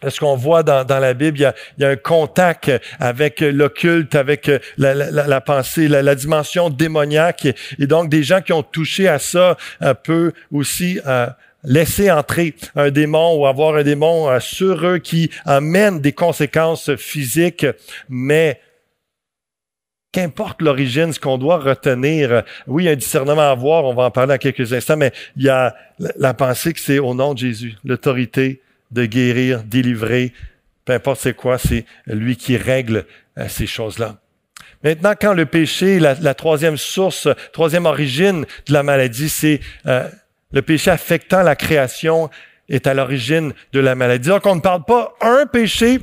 ce 0.07 0.19
qu'on 0.19 0.35
voit 0.35 0.63
dans, 0.63 0.83
dans, 0.83 0.99
la 0.99 1.13
Bible, 1.13 1.37
il 1.37 1.41
y, 1.41 1.45
a, 1.45 1.55
il 1.77 1.83
y, 1.83 1.85
a, 1.85 1.89
un 1.89 1.95
contact 1.95 2.71
avec 2.99 3.39
l'occulte, 3.39 4.15
avec 4.15 4.51
la, 4.77 4.93
la, 4.93 5.09
la 5.11 5.41
pensée, 5.41 5.87
la, 5.87 6.15
dimension 6.15 6.69
démoniaque. 6.69 7.47
Et 7.79 7.87
donc, 7.87 8.09
des 8.09 8.23
gens 8.23 8.41
qui 8.41 8.53
ont 8.53 8.63
touché 8.63 9.07
à 9.07 9.19
ça 9.19 9.57
euh, 9.81 9.93
peuvent 9.93 10.33
aussi 10.51 10.99
euh, 11.05 11.27
laisser 11.63 12.11
entrer 12.11 12.55
un 12.75 12.91
démon 12.91 13.37
ou 13.37 13.45
avoir 13.45 13.75
un 13.75 13.83
démon 13.83 14.29
euh, 14.29 14.39
sur 14.39 14.85
eux 14.85 14.99
qui 14.99 15.29
amène 15.45 15.99
des 16.01 16.13
conséquences 16.13 16.95
physiques, 16.95 17.65
mais 18.09 18.59
qu'importe 20.11 20.61
l'origine, 20.61 21.11
ce 21.11 21.19
qu'on 21.19 21.37
doit 21.37 21.57
retenir, 21.57 22.43
oui, 22.67 22.83
il 22.83 22.85
y 22.85 22.89
a 22.89 22.93
un 22.93 22.95
discernement 22.95 23.41
à 23.41 23.51
avoir, 23.51 23.83
on 23.85 23.93
va 23.93 24.03
en 24.03 24.11
parler 24.11 24.33
dans 24.33 24.37
quelques 24.37 24.71
instants, 24.71 24.97
mais 24.97 25.11
il 25.35 25.43
y 25.43 25.49
a 25.49 25.75
la 26.17 26.33
pensée 26.33 26.73
que 26.73 26.79
c'est 26.79 26.99
au 26.99 27.13
nom 27.13 27.33
de 27.33 27.39
Jésus, 27.39 27.75
l'autorité, 27.83 28.61
de 28.91 29.05
guérir, 29.05 29.63
délivrer, 29.63 30.33
peu 30.86 30.93
importe 30.93 31.21
c'est 31.21 31.36
quoi, 31.36 31.57
c'est 31.57 31.86
lui 32.07 32.38
qui 32.38 32.57
règle 32.57 33.05
euh, 33.38 33.47
ces 33.47 33.67
choses-là. 33.67 34.17
Maintenant, 34.83 35.13
quand 35.19 35.33
le 35.33 35.47
péché, 35.47 35.99
la, 35.99 36.33
troisième 36.36 36.77
source, 36.77 37.27
troisième 37.53 37.88
origine 37.88 38.45
de 38.67 38.73
la 38.73 38.83
maladie, 38.83 39.29
c'est 39.29 39.59
euh, 39.88 40.07
le 40.51 40.61
péché 40.61 40.91
affectant 40.91 41.41
la 41.41 41.55
création 41.55 42.29
est 42.69 42.86
à 42.86 42.93
l'origine 42.93 43.53
de 43.73 43.79
la 43.79 43.95
maladie. 43.95 44.29
Donc, 44.29 44.45
on 44.45 44.55
ne 44.55 44.61
parle 44.61 44.83
pas 44.86 45.13
un 45.21 45.47
péché 45.47 45.99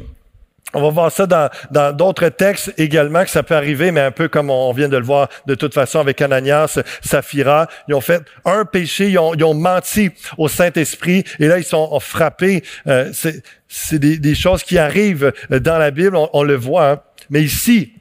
on 0.74 0.82
va 0.82 0.90
voir 0.90 1.12
ça 1.12 1.26
dans 1.26 1.96
d'autres 1.96 2.28
textes 2.28 2.72
également, 2.78 3.24
que 3.24 3.30
ça 3.30 3.42
peut 3.42 3.54
arriver, 3.54 3.92
mais 3.92 4.00
un 4.00 4.10
peu 4.10 4.28
comme 4.28 4.50
on 4.50 4.72
vient 4.72 4.88
de 4.88 4.96
le 4.96 5.04
voir 5.04 5.28
de 5.46 5.54
toute 5.54 5.74
façon 5.74 5.98
avec 5.98 6.20
Ananias, 6.20 6.78
Saphira. 7.02 7.68
Ils 7.88 7.94
ont 7.94 8.00
fait 8.00 8.22
un 8.44 8.64
péché, 8.64 9.10
ils 9.10 9.18
ont, 9.18 9.54
menti 9.54 10.10
au 10.38 10.48
Saint-Esprit, 10.48 11.24
et 11.38 11.46
là, 11.46 11.58
ils 11.58 11.64
sont 11.64 11.98
frappés. 12.00 12.62
Euh, 12.86 13.12
c'est 13.68 13.98
des, 13.98 14.34
choses 14.34 14.62
qui 14.62 14.78
arrivent 14.78 15.32
dans 15.50 15.78
la 15.78 15.90
Bible, 15.90 16.16
on, 16.16 16.42
le 16.42 16.54
voit. 16.54 16.90
Hein. 16.90 17.00
Mais 17.30 17.42
ici, 17.42 17.92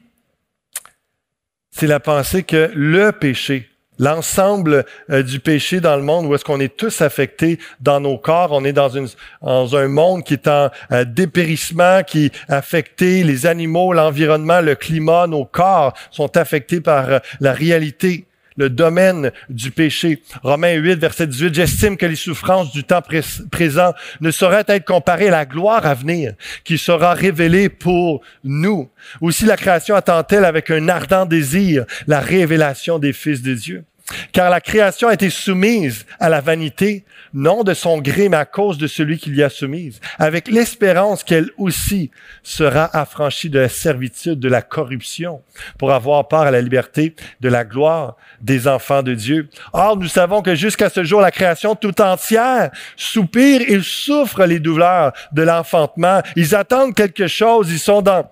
c'est 1.70 1.86
la 1.86 2.00
pensée 2.00 2.42
que 2.42 2.70
le 2.74 3.12
péché 3.12 3.71
l'ensemble 3.98 4.84
euh, 5.10 5.22
du 5.22 5.40
péché 5.40 5.80
dans 5.80 5.96
le 5.96 6.02
monde, 6.02 6.26
où 6.26 6.34
est-ce 6.34 6.44
qu'on 6.44 6.60
est 6.60 6.76
tous 6.76 7.00
affectés 7.00 7.58
dans 7.80 8.00
nos 8.00 8.18
corps. 8.18 8.52
On 8.52 8.64
est 8.64 8.72
dans, 8.72 8.96
un 8.96 9.88
monde 9.88 10.24
qui 10.24 10.34
est 10.34 10.48
en 10.48 10.70
euh, 10.90 11.04
dépérissement, 11.04 12.02
qui 12.02 12.30
affecté, 12.48 13.24
les 13.24 13.46
animaux, 13.46 13.92
l'environnement, 13.92 14.60
le 14.60 14.74
climat, 14.74 15.26
nos 15.26 15.44
corps 15.44 15.94
sont 16.10 16.36
affectés 16.36 16.80
par 16.80 17.10
euh, 17.10 17.18
la 17.40 17.52
réalité 17.52 18.26
le 18.56 18.70
domaine 18.70 19.32
du 19.48 19.70
péché. 19.70 20.22
Romains 20.42 20.74
8, 20.74 20.98
verset 20.98 21.26
18, 21.26 21.54
j'estime 21.54 21.96
que 21.96 22.06
les 22.06 22.16
souffrances 22.16 22.72
du 22.72 22.84
temps 22.84 23.02
présent 23.50 23.92
ne 24.20 24.30
sauraient 24.30 24.64
être 24.68 24.84
comparées 24.84 25.28
à 25.28 25.32
la 25.32 25.46
gloire 25.46 25.86
à 25.86 25.94
venir 25.94 26.34
qui 26.64 26.78
sera 26.78 27.14
révélée 27.14 27.68
pour 27.68 28.22
nous. 28.44 28.90
Aussi 29.20 29.44
la 29.44 29.56
création 29.56 29.94
attend-elle 29.94 30.44
avec 30.44 30.70
un 30.70 30.88
ardent 30.88 31.26
désir 31.26 31.84
la 32.06 32.20
révélation 32.20 32.98
des 32.98 33.12
fils 33.12 33.42
de 33.42 33.54
Dieu. 33.54 33.84
Car 34.32 34.50
la 34.50 34.60
création 34.60 35.08
a 35.08 35.14
été 35.14 35.30
soumise 35.30 36.06
à 36.20 36.28
la 36.28 36.40
vanité, 36.40 37.04
non 37.34 37.62
de 37.62 37.74
son 37.74 37.98
gré, 37.98 38.28
mais 38.28 38.36
à 38.36 38.44
cause 38.44 38.78
de 38.78 38.86
celui 38.86 39.18
qui 39.18 39.30
l'y 39.30 39.42
a 39.42 39.48
soumise, 39.48 40.00
avec 40.18 40.48
l'espérance 40.48 41.24
qu'elle 41.24 41.50
aussi 41.56 42.10
sera 42.42 42.90
affranchie 42.96 43.50
de 43.50 43.58
la 43.58 43.68
servitude, 43.68 44.38
de 44.38 44.48
la 44.48 44.62
corruption, 44.62 45.42
pour 45.78 45.92
avoir 45.92 46.28
part 46.28 46.42
à 46.42 46.50
la 46.50 46.60
liberté 46.60 47.14
de 47.40 47.48
la 47.48 47.64
gloire 47.64 48.16
des 48.40 48.68
enfants 48.68 49.02
de 49.02 49.14
Dieu. 49.14 49.48
Or, 49.72 49.96
nous 49.96 50.08
savons 50.08 50.42
que 50.42 50.54
jusqu'à 50.54 50.90
ce 50.90 51.04
jour, 51.04 51.20
la 51.20 51.30
création 51.30 51.74
tout 51.74 52.00
entière 52.00 52.70
soupire 52.96 53.62
et 53.66 53.80
souffre 53.80 54.44
les 54.44 54.60
douleurs 54.60 55.12
de 55.32 55.42
l'enfantement. 55.42 56.22
Ils 56.36 56.54
attendent 56.54 56.94
quelque 56.94 57.26
chose, 57.26 57.70
ils 57.70 57.78
sont 57.78 58.02
dans 58.02 58.28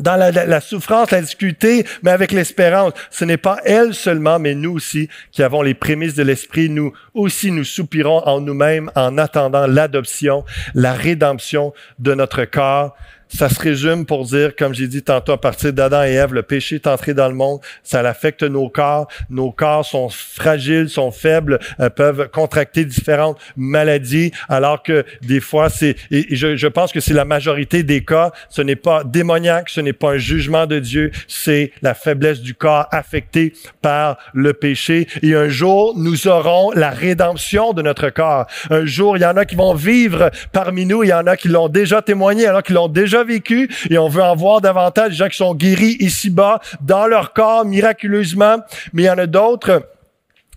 dans 0.00 0.16
la, 0.16 0.60
souffrance, 0.60 1.10
la 1.10 1.20
difficulté, 1.20 1.84
mais 2.02 2.10
avec 2.10 2.32
l'espérance. 2.32 2.92
Ce 3.10 3.24
n'est 3.24 3.36
pas 3.36 3.58
elle 3.64 3.94
seulement, 3.94 4.38
mais 4.38 4.54
nous 4.54 4.72
aussi 4.72 5.08
qui 5.32 5.42
avons 5.42 5.62
les 5.62 5.74
prémices 5.74 6.14
de 6.14 6.22
l'esprit. 6.22 6.68
Nous 6.68 6.92
aussi, 7.14 7.50
nous 7.50 7.64
soupirons 7.64 8.22
en 8.26 8.40
nous-mêmes 8.40 8.90
en 8.94 9.18
attendant 9.18 9.66
l'adoption, 9.66 10.44
la 10.74 10.92
rédemption 10.92 11.72
de 11.98 12.14
notre 12.14 12.44
corps. 12.44 12.96
Ça 13.28 13.48
se 13.48 13.60
résume 13.60 14.06
pour 14.06 14.24
dire, 14.24 14.54
comme 14.56 14.74
j'ai 14.74 14.88
dit 14.88 15.02
tantôt, 15.02 15.32
à 15.32 15.40
partir 15.40 15.72
d'Adam 15.72 16.02
et 16.04 16.12
Ève, 16.12 16.32
le 16.32 16.42
péché 16.42 16.76
est 16.76 16.86
entré 16.86 17.14
dans 17.14 17.28
le 17.28 17.34
monde, 17.34 17.60
ça 17.82 18.00
affecte 18.00 18.42
nos 18.42 18.68
corps. 18.68 19.08
Nos 19.30 19.50
corps 19.50 19.84
sont 19.84 20.08
fragiles, 20.08 20.88
sont 20.88 21.10
faibles, 21.10 21.58
euh, 21.80 21.90
peuvent 21.90 22.28
contracter 22.28 22.84
différentes 22.84 23.38
maladies, 23.56 24.32
alors 24.48 24.82
que 24.82 25.04
des 25.22 25.40
fois, 25.40 25.68
c'est, 25.68 25.96
et 26.10 26.34
je, 26.34 26.56
je 26.56 26.66
pense 26.66 26.92
que 26.92 27.00
c'est 27.00 27.14
la 27.14 27.24
majorité 27.24 27.82
des 27.82 28.04
cas, 28.04 28.32
ce 28.48 28.62
n'est 28.62 28.76
pas 28.76 29.04
démoniaque, 29.04 29.68
ce 29.68 29.80
n'est 29.80 29.92
pas 29.92 30.12
un 30.12 30.18
jugement 30.18 30.66
de 30.66 30.78
Dieu, 30.78 31.10
c'est 31.26 31.72
la 31.82 31.94
faiblesse 31.94 32.40
du 32.40 32.54
corps 32.54 32.86
affecté 32.92 33.52
par 33.82 34.18
le 34.34 34.52
péché. 34.52 35.08
Et 35.22 35.34
un 35.34 35.48
jour, 35.48 35.94
nous 35.96 36.28
aurons 36.28 36.70
la 36.72 36.90
rédemption 36.90 37.72
de 37.72 37.82
notre 37.82 38.10
corps. 38.10 38.46
Un 38.70 38.86
jour, 38.86 39.16
il 39.16 39.22
y 39.22 39.26
en 39.26 39.36
a 39.36 39.44
qui 39.44 39.56
vont 39.56 39.74
vivre 39.74 40.30
parmi 40.52 40.86
nous, 40.86 41.02
il 41.02 41.08
y 41.08 41.14
en 41.14 41.26
a 41.26 41.36
qui 41.36 41.48
l'ont 41.48 41.68
déjà 41.68 42.02
témoigné, 42.02 42.44
il 42.44 42.70
y 42.70 42.72
l'ont 42.72 42.88
déjà 42.88 43.15
vécu 43.24 43.68
et 43.90 43.98
on 43.98 44.08
veut 44.08 44.22
en 44.22 44.36
voir 44.36 44.60
davantage 44.60 45.10
des 45.10 45.16
gens 45.16 45.28
qui 45.28 45.36
sont 45.36 45.54
guéris 45.54 45.96
ici-bas 46.00 46.60
dans 46.80 47.06
leur 47.06 47.32
corps 47.32 47.64
miraculeusement, 47.64 48.58
mais 48.92 49.02
il 49.02 49.06
y 49.06 49.10
en 49.10 49.18
a 49.18 49.26
d'autres 49.26 49.82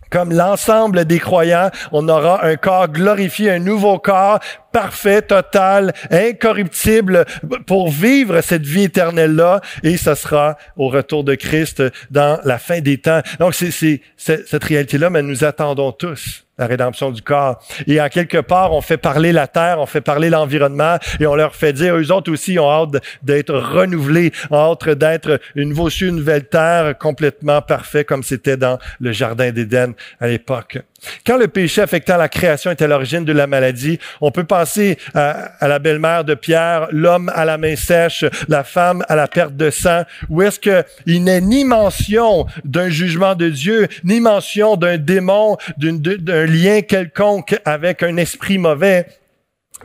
comme 0.10 0.34
l'ensemble 0.34 1.06
des 1.06 1.20
croyants, 1.20 1.70
on 1.92 2.10
aura 2.10 2.44
un 2.46 2.56
corps 2.56 2.88
glorifié, 2.88 3.52
un 3.52 3.60
nouveau 3.60 4.00
corps 4.00 4.40
parfait, 4.72 5.22
total, 5.22 5.94
incorruptible 6.10 7.26
pour 7.68 7.90
vivre 7.90 8.42
cette 8.42 8.66
vie 8.66 8.84
éternelle-là. 8.84 9.62
Et 9.84 9.98
ce 9.98 10.16
sera 10.16 10.58
au 10.78 10.90
retour 10.90 11.24
de 11.24 11.36
Christ 11.36 11.84
dans 12.12 12.40
la 12.44 12.58
fin 12.58 12.80
des 12.82 12.98
temps. 12.98 13.22
Donc, 13.40 13.54
c'est 13.54 14.02
cette 14.18 14.64
réalité-là, 14.64 15.10
mais 15.10 15.22
nous 15.22 15.44
attendons 15.44 15.92
tous 15.92 16.46
la 16.60 16.68
rédemption 16.68 17.10
du 17.10 17.22
corps. 17.22 17.64
Et 17.88 18.00
en 18.00 18.10
quelque 18.10 18.38
part, 18.38 18.74
on 18.74 18.82
fait 18.82 18.98
parler 18.98 19.32
la 19.32 19.48
terre, 19.48 19.80
on 19.80 19.86
fait 19.86 20.02
parler 20.02 20.30
l'environnement 20.30 20.98
et 21.20 21.26
on 21.26 21.36
leur 21.36 21.56
fait 21.56 21.74
dire, 21.74 21.96
eux 21.96 22.12
autres 22.12 22.32
aussi 22.32 22.60
ont 22.60 22.70
hâte 22.70 23.02
d'être 23.24 23.56
renouvelés, 23.56 24.32
ont 24.52 24.74
hâte 24.74 24.90
d'être 24.90 25.40
une 25.56 25.70
nouveau 25.70 25.90
une 25.90 26.18
nouvelle 26.18 26.48
terre 26.48 26.98
complètement 26.98 27.62
parfait 27.62 28.04
comme 28.04 28.24
c'était 28.24 28.58
dans 28.58 28.78
le 29.00 29.12
jardin 29.12 29.52
d'Éden 29.52 29.94
à 30.20 30.28
l'époque. 30.28 30.80
Quand 31.26 31.38
le 31.38 31.48
péché 31.48 31.82
affectant 31.82 32.18
la 32.18 32.30
création 32.30 32.72
est 32.72 32.82
à 32.82 32.88
l'origine 32.88 33.26
de 33.26 33.32
la 33.32 33.48
maladie, 33.48 34.00
on 34.22 34.32
peut 34.32 34.44
penser 34.44 34.98
à, 35.14 35.68
la 35.68 35.80
belle-mère 35.80 36.24
de 36.24 36.34
Pierre, 36.34 36.88
l'homme 36.92 37.32
à 37.34 37.46
la 37.46 37.58
main 37.58 37.76
sèche, 37.76 38.26
la 38.48 38.64
femme 38.64 39.04
à 39.08 39.16
la 39.16 39.28
perte 39.28 39.56
de 39.56 39.70
sang, 39.70 40.04
où 40.30 40.42
est-ce 40.42 40.60
qu'il 40.60 41.24
n'est 41.24 41.42
ni 41.42 41.64
mention 41.66 42.46
d'un 42.66 42.90
jugement 42.90 43.36
de 43.36 43.50
Dieu, 43.50 43.88
ni 44.04 44.20
mention 44.20 44.76
d'un 44.76 44.98
démon, 44.98 45.58
d'un 45.78 46.46
lien 46.46 46.82
quelconque 46.82 47.60
avec 47.66 48.04
un 48.04 48.18
esprit 48.18 48.58
mauvais. 48.58 49.08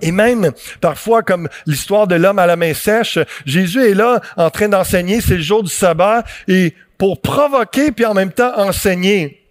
Et 0.00 0.10
même, 0.10 0.50
parfois, 0.80 1.22
comme 1.22 1.48
l'histoire 1.66 2.06
de 2.06 2.16
l'homme 2.16 2.40
à 2.40 2.46
la 2.46 2.56
main 2.56 2.74
sèche, 2.74 3.18
Jésus 3.46 3.84
est 3.84 3.94
là 3.94 4.20
en 4.36 4.50
train 4.50 4.68
d'enseigner, 4.68 5.20
c'est 5.20 5.36
le 5.36 5.42
jour 5.42 5.62
du 5.62 5.70
sabbat, 5.70 6.24
et 6.48 6.74
pour 6.98 7.20
provoquer, 7.20 7.92
puis 7.92 8.04
en 8.04 8.14
même 8.14 8.32
temps 8.32 8.52
enseigner. 8.56 9.43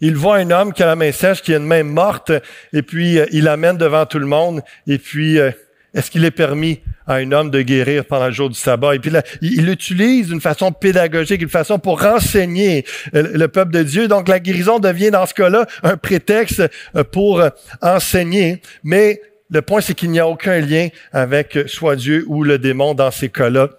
Il 0.00 0.16
voit 0.16 0.36
un 0.36 0.50
homme 0.50 0.72
qui 0.72 0.82
a 0.82 0.86
la 0.86 0.96
main 0.96 1.12
sèche, 1.12 1.42
qui 1.42 1.54
a 1.54 1.56
une 1.56 1.66
main 1.66 1.82
morte, 1.82 2.32
et 2.72 2.82
puis 2.82 3.18
euh, 3.18 3.26
il 3.32 3.44
l'amène 3.44 3.76
devant 3.76 4.04
tout 4.04 4.18
le 4.18 4.26
monde. 4.26 4.62
Et 4.86 4.98
puis, 4.98 5.38
euh, 5.38 5.50
est-ce 5.94 6.10
qu'il 6.10 6.24
est 6.24 6.30
permis 6.30 6.80
à 7.06 7.14
un 7.14 7.32
homme 7.32 7.50
de 7.50 7.62
guérir 7.62 8.04
pendant 8.04 8.26
le 8.26 8.32
jour 8.32 8.50
du 8.50 8.58
sabbat? 8.58 8.96
Et 8.96 8.98
puis 8.98 9.10
il 9.40 9.64
l'utilise 9.64 10.28
d'une 10.28 10.40
façon 10.42 10.70
pédagogique, 10.70 11.40
une 11.40 11.48
façon 11.48 11.78
pour 11.78 12.02
renseigner 12.02 12.84
euh, 13.14 13.30
le 13.32 13.48
peuple 13.48 13.72
de 13.72 13.82
Dieu. 13.82 14.06
Donc 14.06 14.28
la 14.28 14.38
guérison 14.38 14.78
devient 14.78 15.10
dans 15.10 15.24
ce 15.24 15.32
cas-là 15.32 15.66
un 15.82 15.96
prétexte 15.96 16.62
pour 17.12 17.42
enseigner. 17.80 18.60
Mais 18.84 19.22
le 19.48 19.62
point, 19.62 19.80
c'est 19.80 19.94
qu'il 19.94 20.10
n'y 20.10 20.20
a 20.20 20.28
aucun 20.28 20.60
lien 20.60 20.88
avec 21.12 21.58
soit 21.66 21.96
Dieu 21.96 22.24
ou 22.26 22.44
le 22.44 22.58
démon 22.58 22.92
dans 22.92 23.10
ces 23.10 23.30
cas-là. 23.30 23.70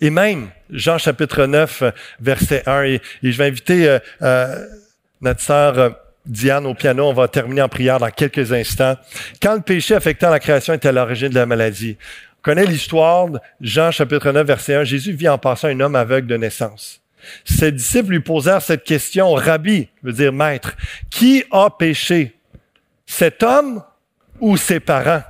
Et 0.00 0.10
même, 0.10 0.48
Jean 0.70 0.96
chapitre 0.96 1.44
9, 1.44 1.82
verset 2.20 2.62
1, 2.66 2.84
et, 2.84 3.00
je 3.22 3.36
vais 3.36 3.46
inviter 3.46 3.98
notre 5.24 5.40
sœur 5.40 5.78
euh, 5.78 5.90
Diane 6.26 6.66
au 6.66 6.74
piano, 6.74 7.08
on 7.08 7.12
va 7.12 7.28
terminer 7.28 7.62
en 7.62 7.68
prière 7.68 7.98
dans 7.98 8.10
quelques 8.10 8.52
instants. 8.52 8.96
Quand 9.42 9.54
le 9.54 9.60
péché 9.60 9.94
affectant 9.94 10.30
la 10.30 10.38
création 10.38 10.72
est 10.72 10.86
à 10.86 10.92
l'origine 10.92 11.28
de 11.28 11.34
la 11.34 11.46
maladie, 11.46 11.96
on 12.38 12.42
connaît 12.42 12.66
l'histoire, 12.66 13.28
Jean 13.60 13.90
chapitre 13.90 14.30
9, 14.30 14.46
verset 14.46 14.74
1, 14.74 14.84
Jésus 14.84 15.12
vit 15.12 15.28
en 15.28 15.38
passant 15.38 15.68
un 15.68 15.80
homme 15.80 15.96
aveugle 15.96 16.28
de 16.28 16.36
naissance. 16.36 17.00
Ses 17.44 17.72
disciples 17.72 18.10
lui 18.10 18.20
posèrent 18.20 18.62
cette 18.62 18.84
question, 18.84 19.32
Rabbi, 19.32 19.88
veut 20.02 20.12
dire 20.12 20.32
maître, 20.32 20.76
qui 21.10 21.44
a 21.50 21.70
péché, 21.70 22.34
cet 23.06 23.42
homme 23.42 23.82
ou 24.40 24.56
ses 24.58 24.80
parents, 24.80 25.22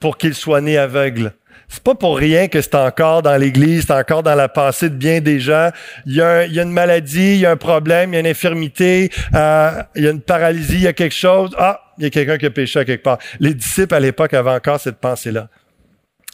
pour 0.00 0.18
qu'il 0.18 0.34
soit 0.34 0.60
né 0.60 0.78
aveugle? 0.78 1.32
C'est 1.68 1.82
pas 1.82 1.94
pour 1.94 2.16
rien 2.16 2.48
que 2.48 2.60
c'est 2.60 2.74
encore 2.74 3.22
dans 3.22 3.36
l'Église, 3.36 3.86
c'est 3.86 3.92
encore 3.92 4.22
dans 4.22 4.34
la 4.34 4.48
pensée 4.48 4.88
de 4.88 4.94
bien 4.94 5.20
des 5.20 5.40
gens. 5.40 5.70
Il 6.06 6.14
y, 6.14 6.20
a 6.20 6.44
une 6.44 6.70
maladie, 6.70 7.34
il 7.34 7.40
y 7.40 7.46
a 7.46 7.50
un 7.50 7.56
problème, 7.56 8.12
il 8.12 8.14
y 8.14 8.16
a 8.18 8.20
une 8.20 8.26
infirmité, 8.26 9.10
euh, 9.34 9.82
il 9.96 10.04
y 10.04 10.08
a 10.08 10.10
une 10.10 10.20
paralysie, 10.20 10.74
il 10.74 10.82
y 10.82 10.86
a 10.86 10.92
quelque 10.92 11.14
chose. 11.14 11.50
Ah, 11.58 11.80
il 11.98 12.04
y 12.04 12.06
a 12.06 12.10
quelqu'un 12.10 12.38
qui 12.38 12.46
a 12.46 12.50
péché 12.50 12.78
à 12.78 12.84
quelque 12.84 13.02
part. 13.02 13.18
Les 13.40 13.54
disciples 13.54 13.94
à 13.94 14.00
l'époque 14.00 14.32
avaient 14.34 14.50
encore 14.50 14.80
cette 14.80 14.98
pensée-là. 14.98 15.48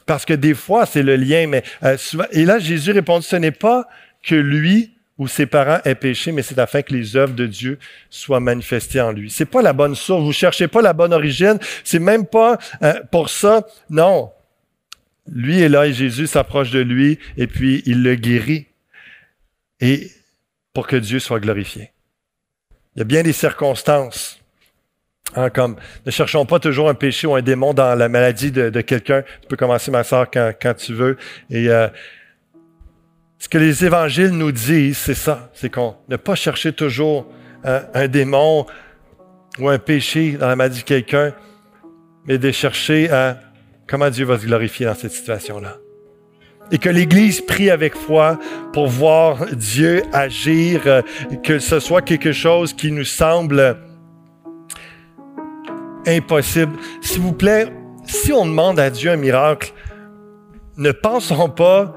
Parce 0.07 0.25
que 0.25 0.35
des 0.35 0.55
fois, 0.55 0.85
c'est 0.85 1.03
le 1.03 1.17
lien, 1.17 1.47
mais 1.47 1.63
euh, 1.83 1.97
souvent. 1.97 2.25
Et 2.33 2.45
là, 2.45 2.59
Jésus 2.59 2.93
répond, 2.93 3.21
ce 3.21 3.37
n'est 3.37 3.53
pas 3.53 3.87
que 4.23 4.35
lui 4.35 4.93
ou 5.19 5.29
ses 5.29 5.47
parents 5.47 5.79
aient 5.85 5.95
péché, 5.95 6.33
mais 6.33 6.43
c'est 6.43 6.59
afin 6.59 6.83
que 6.83 6.93
les 6.93 7.17
œuvres 7.17 7.35
de 7.35 7.47
Dieu 7.47 7.79
soient 8.11 8.41
manifestées 8.41 9.01
en 9.01 9.13
lui. 9.13 9.31
C'est 9.31 9.47
pas 9.47 9.63
la 9.63 9.73
bonne 9.73 9.95
source. 9.95 10.23
Vous 10.23 10.33
cherchez 10.33 10.69
pas 10.69 10.83
la 10.83 10.93
bonne 10.93 11.13
origine. 11.13 11.59
C'est 11.85 12.01
même 12.01 12.27
pas 12.27 12.59
euh, 12.83 12.95
pour 13.11 13.29
ça. 13.29 13.67
Non. 13.89 14.31
Lui 15.31 15.61
est 15.61 15.69
là 15.69 15.87
et 15.87 15.93
Jésus 15.93 16.27
s'approche 16.27 16.71
de 16.71 16.81
lui 16.81 17.19
et 17.37 17.47
puis 17.47 17.83
il 17.87 18.03
le 18.03 18.15
guérit. 18.15 18.67
Et 19.81 20.11
pour 20.73 20.87
que 20.87 20.97
Dieu 20.97 21.19
soit 21.19 21.41
glorifié. 21.41 21.91
Il 22.95 23.01
y 23.01 23.03
a 23.03 23.05
bien 23.05 23.23
des 23.23 23.33
circonstances. 23.33 24.39
Hein, 25.35 25.49
comme 25.49 25.77
ne 26.05 26.11
cherchons 26.11 26.45
pas 26.45 26.59
toujours 26.61 26.89
un 26.89 26.95
péché 26.95 27.27
ou 27.27 27.35
un 27.35 27.43
démon 27.43 27.73
dans 27.73 27.95
la 27.95 28.09
maladie 28.09 28.51
de, 28.53 28.81
quelqu'un. 28.81 29.23
Tu 29.41 29.49
peux 29.49 29.57
commencer, 29.57 29.91
ma 29.91 30.05
soeur, 30.05 30.31
quand, 30.31 30.75
tu 30.77 30.93
veux. 30.93 31.17
Et 31.51 31.69
euh, 31.69 31.89
ce 33.39 33.49
que 33.49 33.59
les 33.59 33.85
évangiles 33.85 34.31
nous 34.31 34.53
disent, 34.53 34.99
c'est 34.99 35.15
ça. 35.15 35.51
C'est 35.55 35.71
qu'on 35.71 35.97
ne 36.09 36.17
pas 36.17 36.35
chercher 36.35 36.73
toujours 36.73 37.27
un 37.65 38.09
démon 38.09 38.67
ou 39.59 39.69
un 39.69 39.79
péché 39.79 40.33
dans 40.33 40.49
la 40.49 40.57
maladie 40.57 40.81
de 40.81 40.85
quelqu'un, 40.85 41.33
mais 42.27 42.39
de 42.39 42.51
chercher 42.51 43.11
à 43.11 43.39
Comment 43.93 44.09
Dieu 44.09 44.25
va 44.25 44.39
se 44.39 44.47
glorifier 44.47 44.87
dans 44.87 44.95
cette 44.95 45.13
situation-là? 45.13 45.77
Et 46.71 46.79
que 46.79 46.89
l'Église 46.89 47.43
prie 47.43 47.69
avec 47.69 47.95
foi 47.95 48.39
pour 48.73 48.87
voir 48.87 49.45
Dieu 49.53 50.03
agir, 50.15 50.81
euh, 50.87 51.03
que 51.43 51.59
ce 51.59 51.79
soit 51.79 52.01
quelque 52.01 52.33
chose 52.33 52.73
qui 52.73 52.91
nous 52.91 53.05
semble 53.05 53.77
impossible. 56.07 56.73
S'il 57.03 57.21
vous 57.21 57.35
plaît, 57.35 57.67
si 58.07 58.33
on 58.33 58.47
demande 58.47 58.81
à 58.81 58.89
Dieu 58.89 59.11
un 59.11 59.17
miracle, 59.17 59.75
ne 60.79 60.91
pensons 60.91 61.51
pas 61.51 61.95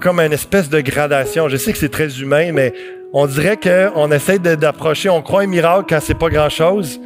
comme 0.00 0.18
une 0.18 0.32
espèce 0.32 0.68
de 0.68 0.80
gradation. 0.80 1.48
Je 1.48 1.56
sais 1.56 1.70
que 1.70 1.78
c'est 1.78 1.88
très 1.88 2.20
humain, 2.20 2.50
mais 2.50 2.74
on 3.12 3.28
dirait 3.28 3.58
qu'on 3.58 4.10
essaie 4.10 4.40
d'approcher, 4.40 5.08
on 5.08 5.22
croit 5.22 5.42
un 5.42 5.46
miracle 5.46 5.86
quand 5.88 6.00
c'est 6.00 6.18
pas 6.18 6.30
grand-chose. 6.30 7.00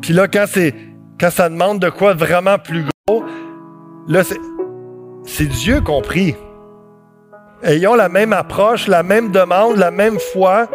Puis 0.00 0.12
là, 0.12 0.26
quand 0.26 0.46
c'est 0.48 0.74
quand 1.22 1.30
ça 1.30 1.48
demande 1.48 1.78
de 1.78 1.88
quoi 1.88 2.14
vraiment 2.14 2.58
plus 2.58 2.84
gros, 3.06 3.22
là, 4.08 4.22
c'est 5.24 5.46
Dieu 5.46 5.80
compris. 5.80 6.34
Ayons 7.62 7.94
la 7.94 8.08
même 8.08 8.32
approche, 8.32 8.88
la 8.88 9.04
même 9.04 9.30
demande, 9.30 9.76
la 9.76 9.92
même 9.92 10.18
foi 10.18 10.68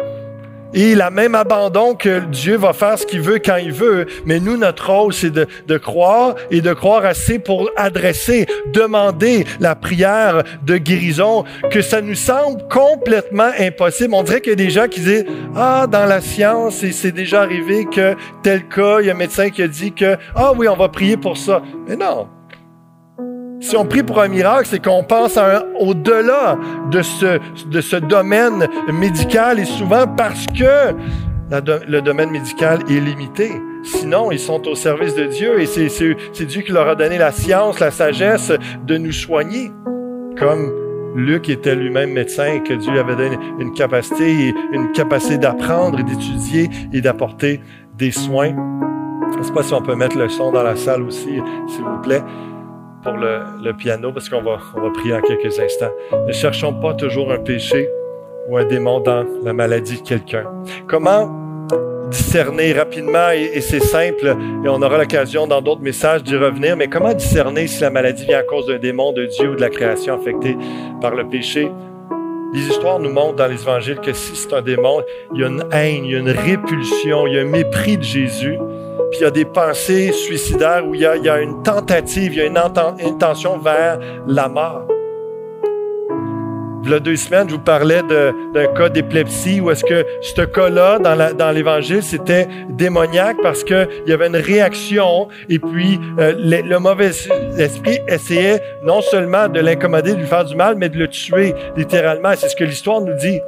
et 0.74 0.94
la 0.94 1.10
même 1.10 1.34
abandon 1.34 1.94
que 1.94 2.20
Dieu 2.26 2.56
va 2.56 2.72
faire 2.72 2.98
ce 2.98 3.06
qu'il 3.06 3.20
veut 3.20 3.38
quand 3.38 3.56
il 3.56 3.72
veut. 3.72 4.06
Mais 4.24 4.40
nous, 4.40 4.56
notre 4.56 4.90
rôle, 4.92 5.12
c'est 5.12 5.30
de, 5.30 5.46
de, 5.66 5.78
croire 5.78 6.34
et 6.50 6.60
de 6.60 6.72
croire 6.72 7.04
assez 7.04 7.38
pour 7.38 7.70
adresser, 7.76 8.46
demander 8.72 9.44
la 9.60 9.74
prière 9.74 10.42
de 10.64 10.76
guérison, 10.76 11.44
que 11.70 11.82
ça 11.82 12.00
nous 12.00 12.14
semble 12.14 12.66
complètement 12.68 13.50
impossible. 13.58 14.14
On 14.14 14.22
dirait 14.22 14.40
qu'il 14.40 14.50
y 14.50 14.52
a 14.52 14.56
des 14.56 14.70
gens 14.70 14.88
qui 14.88 15.00
disent, 15.00 15.26
ah, 15.56 15.86
dans 15.90 16.06
la 16.06 16.20
science, 16.20 16.84
c'est 16.92 17.12
déjà 17.12 17.42
arrivé 17.42 17.86
que 17.86 18.14
tel 18.42 18.66
cas, 18.68 19.00
il 19.00 19.06
y 19.06 19.10
a 19.10 19.14
un 19.14 19.16
médecin 19.16 19.50
qui 19.50 19.62
a 19.62 19.68
dit 19.68 19.92
que, 19.92 20.16
ah 20.34 20.52
oui, 20.56 20.68
on 20.68 20.76
va 20.76 20.88
prier 20.88 21.16
pour 21.16 21.36
ça. 21.36 21.62
Mais 21.86 21.96
non, 21.96 22.28
si 23.60 23.76
on 23.76 23.84
prie 23.84 24.02
pour 24.02 24.20
un 24.20 24.28
miracle, 24.28 24.66
c'est 24.66 24.82
qu'on 24.82 25.02
pense 25.02 25.38
au-delà 25.78 26.56
de 26.90 27.02
ce, 27.02 27.38
de 27.68 27.80
ce 27.80 27.96
domaine 27.96 28.66
médical 28.92 29.58
et 29.58 29.64
souvent 29.64 30.06
parce 30.06 30.46
que 30.46 30.94
le 31.50 32.00
domaine 32.00 32.30
médical 32.30 32.80
est 32.88 33.00
limité. 33.00 33.50
Sinon, 33.82 34.30
ils 34.30 34.38
sont 34.38 34.66
au 34.68 34.74
service 34.74 35.14
de 35.14 35.24
Dieu 35.24 35.60
et 35.60 35.66
c'est 35.66 36.44
Dieu 36.44 36.62
qui 36.62 36.72
leur 36.72 36.88
a 36.88 36.94
donné 36.94 37.18
la 37.18 37.32
science, 37.32 37.80
la 37.80 37.90
sagesse 37.90 38.52
de 38.86 38.96
nous 38.96 39.12
soigner. 39.12 39.72
Comme 40.38 40.72
Luc 41.16 41.48
était 41.48 41.74
lui-même 41.74 42.12
médecin 42.12 42.46
et 42.46 42.62
que 42.62 42.74
Dieu 42.74 42.98
avait 42.98 43.16
donné 43.16 43.38
une 43.58 43.72
capacité, 43.72 44.54
une 44.72 44.92
capacité 44.92 45.38
d'apprendre 45.38 46.02
d'étudier 46.04 46.68
et 46.92 47.00
d'apporter 47.00 47.60
des 47.96 48.12
soins. 48.12 48.54
Je 49.32 49.38
ne 49.38 49.42
sais 49.42 49.52
pas 49.52 49.62
si 49.62 49.74
on 49.74 49.82
peut 49.82 49.96
mettre 49.96 50.16
le 50.16 50.28
son 50.28 50.52
dans 50.52 50.62
la 50.62 50.76
salle 50.76 51.02
aussi, 51.02 51.40
s'il 51.66 51.84
vous 51.84 52.00
plaît 52.02 52.22
le, 53.16 53.72
piano 53.72 54.12
parce 54.12 54.28
qu'on 54.28 54.42
va, 54.42 54.58
on 54.76 54.80
va 54.80 54.90
prier 54.90 55.14
en 55.14 55.20
quelques 55.20 55.58
instants. 55.58 55.90
Ne 56.26 56.32
cherchons 56.32 56.72
pas 56.72 56.94
toujours 56.94 57.32
un 57.32 57.38
péché 57.38 57.88
ou 58.48 58.56
un 58.56 58.64
démon 58.64 59.00
dans 59.00 59.24
la 59.42 59.52
maladie 59.52 60.00
de 60.00 60.06
quelqu'un. 60.06 60.44
Comment 60.86 61.48
discerner 62.10 62.72
rapidement, 62.72 63.30
et, 63.30 63.60
c'est 63.60 63.80
simple, 63.80 64.34
et 64.64 64.68
on 64.68 64.80
aura 64.80 64.98
l'occasion 64.98 65.46
dans 65.46 65.60
d'autres 65.60 65.82
messages 65.82 66.22
d'y 66.22 66.36
revenir, 66.36 66.76
mais 66.76 66.88
comment 66.88 67.12
discerner 67.12 67.66
si 67.66 67.82
la 67.82 67.90
maladie 67.90 68.24
vient 68.24 68.38
à 68.38 68.42
cause 68.42 68.66
d'un 68.66 68.78
démon, 68.78 69.12
de 69.12 69.26
Dieu 69.26 69.50
ou 69.50 69.56
de 69.56 69.60
la 69.60 69.68
création 69.68 70.14
affectée 70.14 70.56
par 71.00 71.14
le 71.14 71.28
péché? 71.28 71.70
Les 72.52 72.60
histoires 72.60 72.98
nous 72.98 73.10
montrent 73.10 73.36
dans 73.36 73.46
les 73.46 73.60
évangiles 73.60 74.00
que 74.00 74.12
si 74.12 74.34
c'est 74.34 74.52
un 74.52 74.62
démon, 74.62 75.02
il 75.34 75.40
y 75.40 75.44
a 75.44 75.48
une 75.48 75.64
haine, 75.72 76.04
il 76.04 76.10
y 76.12 76.16
a 76.16 76.18
une 76.18 76.30
répulsion, 76.30 77.26
il 77.26 77.34
y 77.34 77.38
a 77.38 77.42
un 77.42 77.44
mépris 77.44 77.98
de 77.98 78.02
Jésus, 78.02 78.58
puis 79.10 79.20
il 79.20 79.22
y 79.22 79.26
a 79.26 79.30
des 79.30 79.44
pensées 79.44 80.12
suicidaires 80.12 80.86
où 80.86 80.94
il 80.94 81.02
y 81.02 81.06
a, 81.06 81.16
il 81.16 81.24
y 81.24 81.28
a 81.28 81.40
une 81.40 81.62
tentative, 81.62 82.32
il 82.32 82.38
y 82.38 82.42
a 82.42 82.46
une 82.46 82.58
intention 82.58 83.58
vers 83.58 83.98
la 84.26 84.48
mort 84.48 84.86
a 86.92 87.00
deux 87.00 87.16
semaines, 87.16 87.48
je 87.48 87.54
vous 87.54 87.60
parlais 87.60 88.02
d'un 88.02 88.66
cas 88.74 88.88
d'épilepsie 88.88 89.60
où 89.60 89.70
est-ce 89.70 89.84
que 89.84 90.04
ce 90.20 90.42
cas-là, 90.42 90.98
dans 90.98 91.50
l'évangile, 91.50 92.02
c'était 92.02 92.46
démoniaque 92.70 93.36
parce 93.42 93.64
qu'il 93.64 93.88
y 94.06 94.12
avait 94.12 94.28
une 94.28 94.36
réaction 94.36 95.28
et 95.48 95.58
puis 95.58 95.98
euh, 96.18 96.34
le, 96.36 96.78
mauvais 96.78 97.10
esprit 97.58 97.98
essayait 98.08 98.60
non 98.82 99.00
seulement 99.00 99.48
de 99.48 99.60
l'incommoder, 99.60 100.12
de 100.12 100.20
lui 100.20 100.26
faire 100.26 100.44
du 100.44 100.56
mal, 100.56 100.76
mais 100.76 100.88
de 100.88 100.98
le 100.98 101.08
tuer 101.08 101.54
littéralement. 101.76 102.32
C'est 102.36 102.48
ce 102.48 102.56
que 102.56 102.64
l'histoire 102.64 103.00
nous 103.00 103.14
dit. 103.14 103.40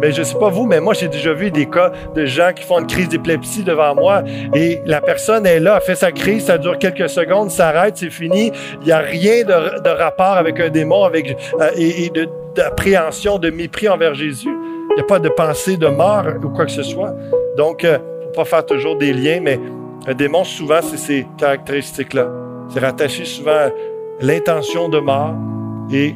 Mais 0.00 0.10
je 0.10 0.22
sais 0.22 0.38
pas 0.38 0.48
vous, 0.48 0.66
mais 0.66 0.80
moi, 0.80 0.94
j'ai 0.94 1.08
déjà 1.08 1.32
vu 1.32 1.50
des 1.50 1.66
cas 1.66 1.92
de 2.14 2.24
gens 2.24 2.52
qui 2.54 2.64
font 2.64 2.80
une 2.80 2.86
crise 2.86 3.08
d'épilepsie 3.08 3.62
devant 3.62 3.94
moi 3.94 4.22
et 4.54 4.80
la 4.86 5.00
personne 5.00 5.46
est 5.46 5.60
là, 5.60 5.76
a 5.76 5.80
fait 5.80 5.94
sa 5.94 6.12
crise, 6.12 6.46
ça 6.46 6.58
dure 6.58 6.78
quelques 6.78 7.08
secondes, 7.08 7.50
s'arrête, 7.50 7.96
c'est 7.96 8.10
fini. 8.10 8.52
Il 8.80 8.86
n'y 8.86 8.92
a 8.92 8.98
rien 8.98 9.42
de, 9.42 9.82
de, 9.82 9.88
rapport 9.90 10.32
avec 10.32 10.58
un 10.60 10.70
démon 10.70 11.04
avec, 11.04 11.36
euh, 11.60 11.70
et, 11.76 12.10
d'appréhension, 12.56 13.38
de, 13.38 13.50
mépris 13.50 13.88
envers 13.88 14.14
Jésus. 14.14 14.48
Il 14.48 14.94
n'y 14.96 15.00
a 15.00 15.04
pas 15.04 15.18
de 15.18 15.28
pensée 15.28 15.76
de 15.76 15.86
mort 15.86 16.24
ou 16.42 16.48
quoi 16.48 16.66
que 16.66 16.72
ce 16.72 16.82
soit. 16.82 17.14
Donc, 17.56 17.84
euh, 17.84 17.98
faut 18.24 18.42
pas 18.42 18.44
faire 18.44 18.66
toujours 18.66 18.96
des 18.96 19.12
liens, 19.12 19.40
mais 19.40 19.60
un 20.06 20.14
démon, 20.14 20.44
souvent, 20.44 20.80
c'est 20.82 20.96
ces 20.96 21.26
caractéristiques-là. 21.36 22.28
C'est 22.70 22.80
rattaché 22.80 23.24
souvent 23.24 23.52
à 23.52 23.70
l'intention 24.20 24.88
de 24.88 24.98
mort 24.98 25.34
et 25.92 26.14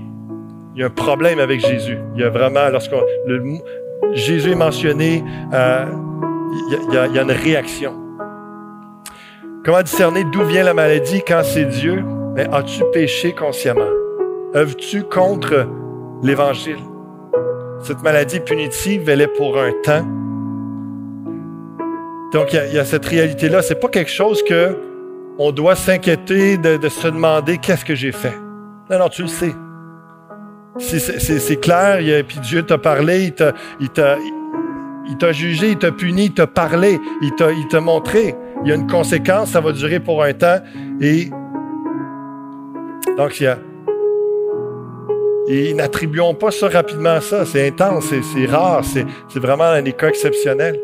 il 0.75 0.81
y 0.81 0.83
a 0.83 0.87
un 0.87 0.91
problème 0.91 1.39
avec 1.39 1.61
Jésus. 1.61 1.99
Il 2.15 2.21
y 2.21 2.25
a 2.25 2.31
vraiment, 2.31 2.69
lorsque 2.71 2.95
Jésus 4.13 4.53
est 4.53 4.57
mentionné, 4.57 5.23
euh, 5.53 5.85
il, 6.71 6.95
y 6.95 6.97
a, 6.97 7.07
il 7.07 7.15
y 7.15 7.19
a 7.19 7.23
une 7.23 7.33
réaction. 7.33 7.95
Comment 9.65 9.83
discerner 9.83 10.25
d'où 10.25 10.43
vient 10.45 10.65
la 10.65 10.75
maladie 10.75 11.23
quand 11.27 11.43
c'est 11.45 11.67
Dieu? 11.67 12.03
Mais 12.35 12.47
as-tu 12.53 12.83
péché 12.93 13.35
consciemment? 13.35 13.91
Œuvres-tu 14.55 15.03
contre 15.05 15.67
l'Évangile? 16.23 16.79
Cette 17.83 18.03
maladie 18.03 18.41
punitive, 18.41 19.09
elle 19.09 19.23
est 19.23 19.35
pour 19.37 19.59
un 19.59 19.73
temps. 19.83 20.07
Donc, 22.33 22.53
il 22.53 22.57
y 22.57 22.59
a, 22.59 22.67
il 22.67 22.75
y 22.75 22.79
a 22.79 22.85
cette 22.85 23.07
réalité-là. 23.07 23.63
C'est 23.63 23.81
pas 23.81 23.89
quelque 23.89 24.11
chose 24.11 24.43
que 24.43 24.77
on 25.39 25.53
doit 25.53 25.75
s'inquiéter 25.75 26.59
de, 26.59 26.77
de 26.77 26.89
se 26.89 27.09
demander 27.09 27.59
qu'est-ce 27.59 27.85
que 27.85 27.95
j'ai 27.95 28.13
fait. 28.13 28.35
Non, 28.91 28.99
non, 28.99 29.09
tu 29.09 29.23
le 29.23 29.29
sais. 29.29 29.55
C'est 30.79 31.61
clair, 31.61 31.99
et 32.01 32.23
puis 32.23 32.39
Dieu 32.41 32.63
t'a 32.63 32.79
parlé, 32.79 33.25
il 33.25 33.33
t'a, 33.33 33.55
il 33.81 33.89
il 35.09 35.33
jugé, 35.33 35.71
il 35.71 35.79
t'a 35.79 35.91
puni, 35.93 36.27
il 36.27 36.35
t'a 36.35 36.47
parlé, 36.47 37.01
il 37.23 37.35
t'a, 37.35 37.51
il 37.53 37.67
t'a 37.69 37.81
montré. 37.81 38.35
Il 38.65 38.69
y 38.69 38.73
a 38.73 38.75
une 38.75 38.87
conséquence, 38.87 39.51
ça 39.51 39.61
va 39.61 39.73
durer 39.73 39.99
pour 40.01 40.23
un 40.23 40.33
temps. 40.33 40.59
Et 41.01 41.31
donc, 43.17 43.41
il 43.41 43.45
y 43.45 43.47
a, 43.47 43.59
et 45.49 45.75
n'attribuons 45.75 46.35
pas 46.35 46.51
ça 46.51 46.69
rapidement 46.69 47.11
à 47.11 47.21
ça. 47.21 47.45
C'est 47.45 47.67
intense, 47.69 48.07
c'est 48.35 48.47
rare, 48.47 48.83
c'est 48.85 49.07
vraiment 49.39 49.65
un 49.65 49.83
cas 49.83 50.09
exceptionnel. 50.09 50.79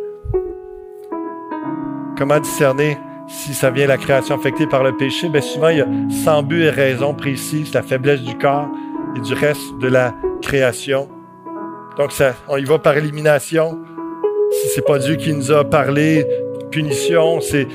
Comment 2.18 2.40
discerner 2.40 2.98
si 3.28 3.52
ça 3.52 3.70
vient 3.70 3.84
de 3.84 3.90
la 3.90 3.98
création 3.98 4.36
affectée 4.36 4.66
par 4.66 4.82
le 4.82 4.96
péché? 4.96 5.28
Bien 5.28 5.40
souvent, 5.40 5.68
il 5.68 5.78
y 5.78 5.80
a 5.82 5.88
sans 6.24 6.42
but 6.42 6.62
et 6.62 6.70
raison 6.70 7.12
précise, 7.14 7.74
la 7.74 7.82
faiblesse 7.82 8.22
du 8.22 8.36
corps, 8.38 8.68
et 9.16 9.20
du 9.20 9.34
reste 9.34 9.78
de 9.80 9.88
la 9.88 10.14
création. 10.40 11.09
Donc, 11.98 12.12
ça, 12.12 12.34
on 12.48 12.57
y 12.57 12.64
va 12.64 12.78
par 12.78 12.96
élimination. 12.96 13.78
Si 14.50 14.68
c'est 14.68 14.84
pas 14.84 14.98
Dieu 14.98 15.16
qui 15.16 15.32
nous 15.32 15.50
a 15.50 15.64
parlé, 15.64 16.26
punition, 16.76 17.40
c'est, 17.40 17.66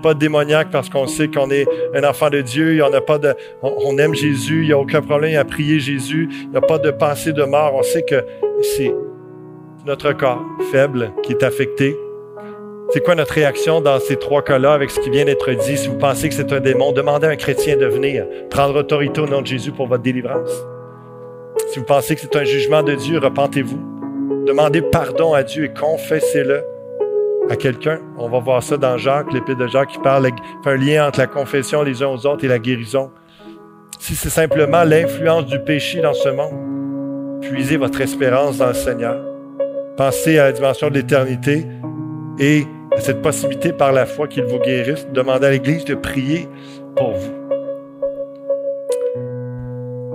pas 0.00 0.14
démoniaque 0.14 0.70
parce 0.70 0.88
qu'on 0.88 1.08
sait 1.08 1.26
qu'on 1.26 1.50
est 1.50 1.66
un 1.94 2.04
enfant 2.04 2.30
de 2.30 2.42
Dieu, 2.42 2.74
il 2.74 2.76
y 2.76 2.82
en 2.82 2.92
a 2.92 3.00
pas 3.00 3.18
de, 3.18 3.34
on, 3.60 3.98
aime 3.98 4.14
Jésus, 4.14 4.62
il 4.62 4.66
n'y 4.66 4.72
a 4.72 4.78
aucun 4.78 5.02
problème 5.02 5.36
à 5.36 5.44
prier 5.44 5.80
Jésus, 5.80 6.28
il 6.30 6.50
n'y 6.50 6.56
a 6.56 6.60
pas 6.60 6.78
de 6.78 6.92
pensée 6.92 7.32
de 7.32 7.42
mort, 7.42 7.74
on 7.74 7.82
sait 7.82 8.02
que 8.02 8.24
c'est 8.62 8.94
notre 9.84 10.12
corps 10.12 10.44
faible 10.70 11.10
qui 11.24 11.32
est 11.32 11.42
affecté. 11.42 11.96
C'est 12.90 13.02
quoi 13.02 13.16
notre 13.16 13.32
réaction 13.32 13.80
dans 13.80 13.98
ces 13.98 14.14
trois 14.14 14.42
cas-là 14.42 14.74
avec 14.74 14.90
ce 14.90 15.00
qui 15.00 15.10
vient 15.10 15.24
d'être 15.24 15.50
dit? 15.50 15.76
Si 15.76 15.88
vous 15.88 15.98
pensez 15.98 16.28
que 16.28 16.34
c'est 16.36 16.52
un 16.52 16.60
démon, 16.60 16.92
demandez 16.92 17.26
à 17.26 17.30
un 17.30 17.36
chrétien 17.36 17.76
de 17.76 17.86
venir 17.86 18.26
prendre 18.48 18.78
autorité 18.78 19.22
au 19.22 19.26
nom 19.26 19.42
de 19.42 19.46
Jésus 19.48 19.72
pour 19.72 19.88
votre 19.88 20.04
délivrance. 20.04 20.52
Si 21.72 21.80
vous 21.80 21.84
pensez 21.84 22.14
que 22.14 22.20
c'est 22.20 22.36
un 22.36 22.44
jugement 22.44 22.84
de 22.84 22.94
Dieu, 22.94 23.18
repentez-vous. 23.18 24.44
Demandez 24.46 24.82
pardon 24.82 25.34
à 25.34 25.42
Dieu 25.42 25.64
et 25.64 25.72
confessez-le 25.72 26.62
à 27.50 27.56
quelqu'un. 27.56 28.00
On 28.18 28.28
va 28.28 28.38
voir 28.38 28.62
ça 28.62 28.76
dans 28.76 28.96
Jacques, 28.98 29.32
l'épître 29.32 29.58
de 29.58 29.66
Jacques 29.66 29.90
qui 29.90 29.98
parle, 29.98 30.28
fait 30.64 30.70
un 30.70 30.76
lien 30.76 31.08
entre 31.08 31.20
la 31.20 31.26
confession 31.26 31.82
les 31.82 32.02
uns 32.02 32.08
aux 32.08 32.26
autres 32.26 32.44
et 32.44 32.48
la 32.48 32.58
guérison. 32.58 33.10
Si 33.98 34.14
c'est 34.14 34.30
simplement 34.30 34.84
l'influence 34.84 35.46
du 35.46 35.58
péché 35.60 36.00
dans 36.00 36.14
ce 36.14 36.28
monde, 36.28 37.40
puisez 37.40 37.76
votre 37.76 38.00
espérance 38.00 38.58
dans 38.58 38.68
le 38.68 38.74
Seigneur. 38.74 39.24
Pensez 39.96 40.38
à 40.38 40.44
la 40.44 40.52
dimension 40.52 40.90
de 40.90 40.94
l'éternité 40.94 41.66
et 42.38 42.64
à 42.96 43.00
cette 43.00 43.22
possibilité 43.22 43.72
par 43.72 43.92
la 43.92 44.06
foi 44.06 44.28
qu'il 44.28 44.44
vous 44.44 44.58
guérisse. 44.58 45.06
Demandez 45.12 45.46
à 45.46 45.50
l'Église 45.50 45.84
de 45.84 45.94
prier 45.94 46.48
pour 46.96 47.12
vous. 47.12 47.35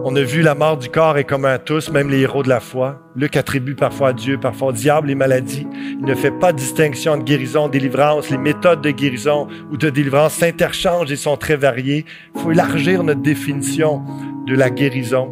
On 0.03 0.15
a 0.15 0.21
vu 0.21 0.41
la 0.41 0.55
mort 0.55 0.77
du 0.77 0.89
corps 0.89 1.19
est 1.19 1.25
commun 1.25 1.53
à 1.53 1.57
tous, 1.59 1.91
même 1.91 2.09
les 2.09 2.21
héros 2.21 2.41
de 2.41 2.49
la 2.49 2.59
foi. 2.59 2.99
Luc 3.15 3.37
attribue 3.37 3.75
parfois 3.75 4.09
à 4.09 4.13
Dieu, 4.13 4.39
parfois 4.39 4.69
au 4.69 4.71
diable 4.71 5.09
les 5.09 5.15
maladies. 5.15 5.67
Il 5.99 6.05
ne 6.05 6.15
fait 6.15 6.31
pas 6.31 6.53
distinction 6.53 7.11
entre 7.11 7.23
guérison, 7.23 7.67
délivrance. 7.67 8.31
Les 8.31 8.39
méthodes 8.39 8.81
de 8.81 8.89
guérison 8.89 9.47
ou 9.71 9.77
de 9.77 9.91
délivrance 9.91 10.33
s'interchangent 10.33 11.11
et 11.11 11.15
sont 11.15 11.37
très 11.37 11.55
variées. 11.55 12.05
Il 12.35 12.41
faut 12.41 12.51
élargir 12.51 13.03
notre 13.03 13.21
définition 13.21 14.01
de 14.47 14.55
la 14.55 14.71
guérison. 14.71 15.29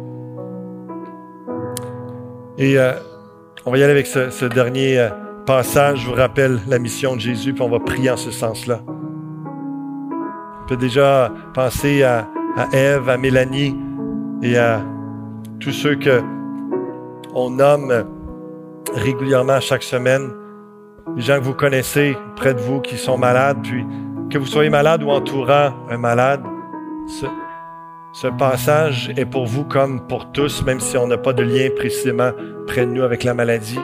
Et 2.56 2.78
euh, 2.78 2.92
on 3.66 3.72
va 3.72 3.78
y 3.78 3.82
aller 3.82 3.92
avec 3.92 4.06
ce, 4.06 4.44
dernier 4.44 5.00
euh, 5.00 5.08
passage. 5.46 6.02
Je 6.02 6.06
vous 6.06 6.14
rappelle 6.14 6.60
la 6.68 6.78
mission 6.78 7.16
de 7.16 7.20
Jésus, 7.20 7.54
puis 7.54 7.62
on 7.62 7.70
va 7.70 7.80
prier 7.80 8.10
en 8.10 8.16
ce 8.16 8.30
sens-là. 8.30 8.82
On 10.62 10.68
peut 10.68 10.76
déjà 10.76 11.32
penser 11.54 12.04
à, 12.04 12.28
à 12.56 12.68
Ève, 12.72 13.08
à 13.08 13.16
Mélanie, 13.16 13.74
et 14.42 14.56
à 14.56 14.80
tous 15.60 15.72
ceux 15.72 15.96
que 15.96 16.20
on 17.34 17.50
nomme 17.50 18.06
régulièrement 18.94 19.60
chaque 19.60 19.82
semaine, 19.82 20.30
les 21.16 21.22
gens 21.22 21.38
que 21.38 21.44
vous 21.44 21.54
connaissez 21.54 22.16
près 22.36 22.54
de 22.54 22.60
vous 22.60 22.80
qui 22.80 22.96
sont 22.96 23.18
malades, 23.18 23.58
puis 23.62 23.84
que 24.30 24.38
vous 24.38 24.46
soyez 24.46 24.70
malade 24.70 25.02
ou 25.02 25.10
entourant 25.10 25.72
un 25.90 25.98
malade, 25.98 26.42
ce, 27.06 27.26
ce 28.12 28.26
passage 28.26 29.12
est 29.16 29.26
pour 29.26 29.46
vous 29.46 29.64
comme 29.64 30.06
pour 30.06 30.32
tous, 30.32 30.64
même 30.64 30.80
si 30.80 30.96
on 30.96 31.06
n'a 31.06 31.18
pas 31.18 31.32
de 31.32 31.42
lien 31.42 31.68
précisément 31.76 32.30
près 32.66 32.86
de 32.86 32.90
nous 32.90 33.02
avec 33.02 33.24
la 33.24 33.34
maladie. 33.34 33.78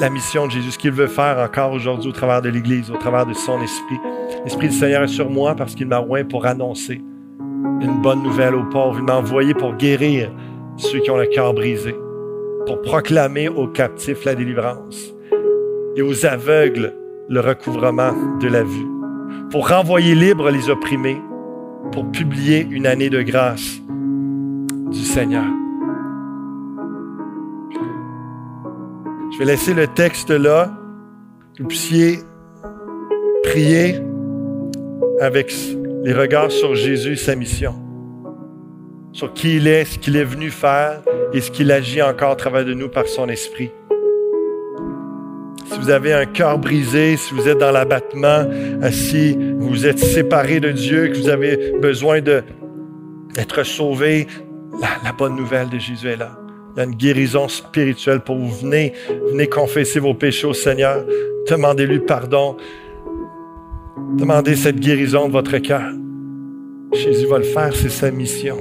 La 0.00 0.10
mission 0.10 0.46
de 0.46 0.52
Jésus, 0.52 0.72
ce 0.72 0.78
qu'il 0.78 0.90
veut 0.90 1.06
faire 1.06 1.38
encore 1.38 1.72
aujourd'hui 1.72 2.10
au 2.10 2.12
travers 2.12 2.42
de 2.42 2.50
l'Église, 2.50 2.90
au 2.90 2.96
travers 2.96 3.24
de 3.24 3.32
son 3.32 3.60
esprit. 3.62 3.98
L'Esprit 4.44 4.68
du 4.68 4.74
Seigneur 4.74 5.02
est 5.02 5.08
sur 5.08 5.30
moi 5.30 5.54
parce 5.54 5.74
qu'il 5.74 5.86
m'a 5.86 6.00
oint 6.00 6.24
pour 6.24 6.44
annoncer 6.44 7.00
une 7.80 8.00
bonne 8.02 8.22
nouvelle 8.22 8.54
aux 8.54 8.64
pauvres. 8.64 8.98
Il 8.98 9.04
m'a 9.04 9.16
envoyé 9.16 9.54
pour 9.54 9.74
guérir 9.74 10.30
ceux 10.76 11.00
qui 11.00 11.10
ont 11.10 11.16
le 11.16 11.26
cœur 11.26 11.54
brisé, 11.54 11.94
pour 12.66 12.80
proclamer 12.82 13.48
aux 13.48 13.66
captifs 13.66 14.24
la 14.24 14.34
délivrance 14.34 15.12
et 15.96 16.02
aux 16.02 16.26
aveugles 16.26 16.94
le 17.28 17.40
recouvrement 17.40 18.12
de 18.40 18.48
la 18.48 18.62
vue, 18.62 18.86
pour 19.50 19.68
renvoyer 19.68 20.14
libres 20.14 20.50
les 20.50 20.70
opprimés, 20.70 21.20
pour 21.92 22.10
publier 22.10 22.66
une 22.70 22.86
année 22.86 23.10
de 23.10 23.22
grâce 23.22 23.80
du 24.90 25.00
Seigneur. 25.00 25.44
Je 29.32 29.38
vais 29.38 29.44
laisser 29.44 29.74
le 29.74 29.86
texte 29.86 30.30
là, 30.30 30.70
que 31.56 31.62
vous 31.62 31.68
puissiez 31.68 32.18
prier 33.44 33.96
avec 35.20 35.50
les 36.04 36.12
regards 36.12 36.50
sur 36.50 36.74
Jésus, 36.74 37.16
sa 37.16 37.34
mission, 37.34 37.74
sur 39.12 39.32
qui 39.32 39.56
il 39.56 39.66
est, 39.66 39.84
ce 39.84 39.98
qu'il 39.98 40.16
est 40.16 40.24
venu 40.24 40.50
faire 40.50 41.02
et 41.32 41.40
ce 41.40 41.50
qu'il 41.50 41.72
agit 41.72 42.02
encore 42.02 42.32
à 42.32 42.36
travers 42.36 42.64
de 42.64 42.74
nous 42.74 42.88
par 42.88 43.06
son 43.06 43.28
esprit. 43.28 43.70
Si 45.66 45.78
vous 45.78 45.90
avez 45.90 46.12
un 46.14 46.24
cœur 46.24 46.58
brisé, 46.58 47.16
si 47.16 47.34
vous 47.34 47.46
êtes 47.46 47.58
dans 47.58 47.70
l'abattement, 47.70 48.46
si 48.90 49.36
vous 49.58 49.86
êtes 49.86 49.98
séparé 49.98 50.60
de 50.60 50.70
Dieu, 50.70 51.08
que 51.08 51.16
vous 51.18 51.28
avez 51.28 51.72
besoin 51.78 52.20
d'être 52.20 53.64
sauvé, 53.64 54.26
la, 54.80 55.12
bonne 55.12 55.36
nouvelle 55.36 55.68
de 55.68 55.78
Jésus 55.78 56.08
est 56.08 56.16
là. 56.16 56.38
Il 56.74 56.78
y 56.78 56.80
a 56.82 56.84
une 56.84 56.94
guérison 56.94 57.48
spirituelle 57.48 58.20
pour 58.20 58.36
vous. 58.36 58.54
Venez, 58.54 58.92
venez 59.30 59.48
confesser 59.48 59.98
vos 59.98 60.14
péchés 60.14 60.46
au 60.46 60.54
Seigneur. 60.54 61.04
Demandez-lui 61.48 62.00
pardon. 62.00 62.56
Demandez 64.16 64.56
cette 64.56 64.80
guérison 64.80 65.28
de 65.28 65.32
votre 65.32 65.58
cœur. 65.58 65.92
Jésus 66.92 67.26
va 67.26 67.38
le 67.38 67.44
faire, 67.44 67.74
c'est 67.74 67.88
sa 67.88 68.10
mission. 68.10 68.56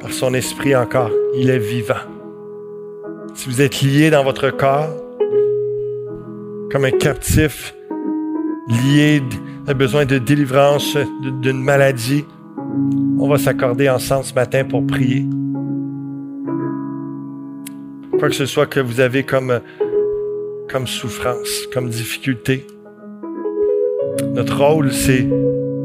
Par 0.00 0.12
son 0.12 0.34
esprit 0.34 0.74
encore, 0.74 1.10
il 1.36 1.50
est 1.50 1.58
vivant. 1.58 1.94
Si 3.34 3.48
vous 3.48 3.60
êtes 3.60 3.82
lié 3.82 4.10
dans 4.10 4.24
votre 4.24 4.50
corps, 4.50 4.88
comme 6.70 6.84
un 6.84 6.90
captif, 6.90 7.74
lié, 8.68 9.22
a 9.66 9.74
besoin 9.74 10.04
de 10.04 10.18
délivrance 10.18 10.96
d'une 11.40 11.62
maladie, 11.62 12.24
on 13.18 13.28
va 13.28 13.38
s'accorder 13.38 13.88
ensemble 13.88 14.24
ce 14.24 14.34
matin 14.34 14.64
pour 14.64 14.86
prier. 14.86 15.26
Quoi 18.18 18.28
que 18.28 18.34
ce 18.34 18.46
soit 18.46 18.66
que 18.66 18.80
vous 18.80 19.00
avez 19.00 19.24
comme, 19.24 19.60
comme 20.70 20.86
souffrance, 20.86 21.66
comme 21.72 21.88
difficulté, 21.88 22.66
notre 24.34 24.62
rôle, 24.62 24.92
c'est, 24.92 25.26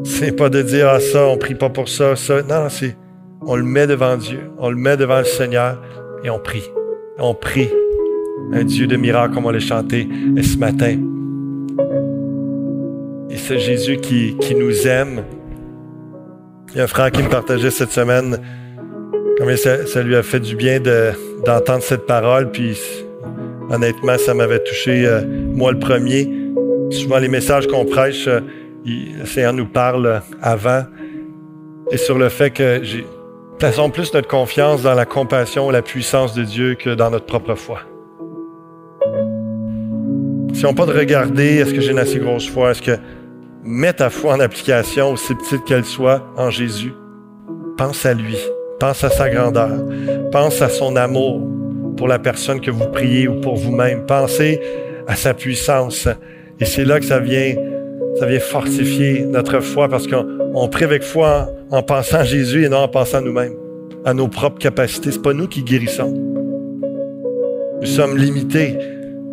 c'est 0.03 0.35
pas 0.35 0.49
de 0.49 0.61
dire, 0.61 0.89
ah, 0.89 0.99
ça, 0.99 1.27
on 1.27 1.37
prie 1.37 1.55
pas 1.55 1.69
pour 1.69 1.87
ça, 1.87 2.15
ça. 2.15 2.41
Non, 2.41 2.69
c'est, 2.69 2.97
on 3.41 3.55
le 3.55 3.63
met 3.63 3.87
devant 3.87 4.17
Dieu, 4.17 4.39
on 4.57 4.69
le 4.69 4.75
met 4.75 4.97
devant 4.97 5.19
le 5.19 5.25
Seigneur 5.25 5.81
et 6.23 6.29
on 6.29 6.39
prie. 6.39 6.63
On 7.17 7.33
prie. 7.33 7.69
Un 8.53 8.63
Dieu 8.63 8.87
de 8.87 8.95
miracles, 8.95 9.33
comme 9.35 9.45
on 9.45 9.51
l'a 9.51 9.59
chanté 9.59 10.07
ce 10.41 10.57
matin. 10.57 10.97
Et 13.29 13.37
c'est 13.37 13.59
Jésus 13.59 13.97
qui, 13.97 14.35
qui 14.37 14.55
nous 14.55 14.87
aime. 14.87 15.23
Il 16.71 16.77
y 16.77 16.81
a 16.81 16.83
un 16.83 16.87
frère 16.87 17.11
qui 17.11 17.21
me 17.21 17.29
partageait 17.29 17.71
cette 17.71 17.91
semaine 17.91 18.39
combien 19.39 19.55
ça, 19.55 20.03
lui 20.03 20.15
a 20.15 20.23
fait 20.23 20.39
du 20.39 20.55
bien 20.55 20.79
de, 20.79 21.11
d'entendre 21.45 21.81
cette 21.81 22.05
parole. 22.05 22.51
Puis 22.51 22.77
honnêtement, 23.69 24.17
ça 24.17 24.33
m'avait 24.33 24.59
touché, 24.59 25.05
euh, 25.05 25.21
moi 25.53 25.71
le 25.71 25.79
premier. 25.79 26.29
Souvent, 26.91 27.19
les 27.19 27.27
messages 27.27 27.67
qu'on 27.67 27.85
prêche, 27.85 28.27
euh, 28.27 28.41
le 28.85 29.25
Seigneur 29.25 29.53
nous 29.53 29.67
parle 29.67 30.21
avant. 30.41 30.83
Et 31.91 31.97
sur 31.97 32.17
le 32.17 32.29
fait 32.29 32.51
que 32.51 32.81
plaçons 33.57 33.89
plus 33.89 34.13
notre 34.13 34.27
confiance 34.27 34.83
dans 34.83 34.93
la 34.93 35.05
compassion, 35.05 35.69
la 35.69 35.81
puissance 35.81 36.33
de 36.33 36.43
Dieu 36.43 36.75
que 36.75 36.91
dans 36.91 37.09
notre 37.09 37.25
propre 37.25 37.55
foi. 37.55 37.81
Si 40.53 40.65
on 40.65 40.73
pas 40.73 40.85
de 40.85 40.93
regarder, 40.93 41.57
est-ce 41.57 41.73
que 41.73 41.81
j'ai 41.81 41.91
une 41.91 41.99
assez 41.99 42.19
grosse 42.19 42.49
foi? 42.49 42.71
Est-ce 42.71 42.81
que 42.81 42.97
mets 43.63 43.93
ta 43.93 44.09
foi 44.09 44.33
en 44.33 44.39
application, 44.39 45.11
aussi 45.11 45.35
petite 45.35 45.63
qu'elle 45.65 45.85
soit, 45.85 46.23
en 46.37 46.49
Jésus? 46.49 46.93
Pense 47.77 48.05
à 48.05 48.13
lui. 48.13 48.37
Pense 48.79 49.03
à 49.03 49.09
sa 49.09 49.29
grandeur. 49.29 49.71
Pense 50.31 50.61
à 50.61 50.69
son 50.69 50.95
amour 50.95 51.41
pour 51.97 52.07
la 52.07 52.19
personne 52.19 52.61
que 52.61 52.71
vous 52.71 52.87
priez 52.87 53.27
ou 53.27 53.39
pour 53.41 53.55
vous-même. 53.55 54.05
Pensez 54.05 54.59
à 55.07 55.15
sa 55.15 55.33
puissance. 55.33 56.07
Et 56.59 56.65
c'est 56.65 56.83
là 56.83 56.99
que 56.99 57.05
ça 57.05 57.19
vient, 57.19 57.55
ça 58.19 58.25
vient 58.25 58.39
fortifier 58.39 59.21
notre 59.21 59.61
foi 59.61 59.87
parce 59.87 60.07
qu'on 60.07 60.67
prie 60.67 60.83
avec 60.83 61.03
foi 61.03 61.49
en, 61.71 61.81
pensant 61.81 62.17
à 62.17 62.23
Jésus 62.23 62.65
et 62.65 62.69
non 62.69 62.79
en 62.79 62.87
pensant 62.87 63.19
à 63.19 63.21
nous-mêmes, 63.21 63.55
à 64.03 64.13
nos 64.13 64.27
propres 64.27 64.59
capacités. 64.59 65.11
C'est 65.11 65.21
pas 65.21 65.33
nous 65.33 65.47
qui 65.47 65.63
guérissons. 65.63 66.13
Nous 67.81 67.87
sommes 67.87 68.17
limités, 68.17 68.77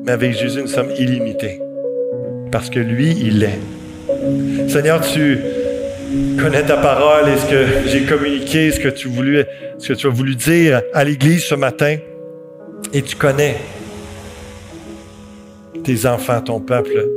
mais 0.04 0.12
avec 0.12 0.38
Jésus, 0.38 0.60
nous 0.60 0.68
sommes 0.68 0.92
illimités. 0.96 1.60
Parce 2.52 2.70
que 2.70 2.78
lui, 2.78 3.10
il 3.20 3.42
est. 3.42 4.68
Seigneur, 4.68 5.00
tu, 5.00 5.40
connais 6.38 6.62
ta 6.62 6.76
parole 6.76 7.28
et 7.28 7.36
ce 7.36 7.50
que 7.50 7.88
j'ai 7.88 8.02
communiqué, 8.02 8.70
ce 8.70 8.78
que 8.78 8.88
tu, 8.88 9.08
voulu, 9.08 9.42
ce 9.78 9.88
que 9.88 9.92
tu 9.94 10.06
as 10.06 10.10
voulu 10.10 10.36
dire 10.36 10.82
à 10.92 11.02
l'Église 11.02 11.42
ce 11.42 11.56
matin. 11.56 11.96
Et 12.92 13.02
tu 13.02 13.16
connais 13.16 13.56
tes 15.86 16.04
enfants, 16.04 16.40
ton 16.40 16.58
peuple. 16.58 17.08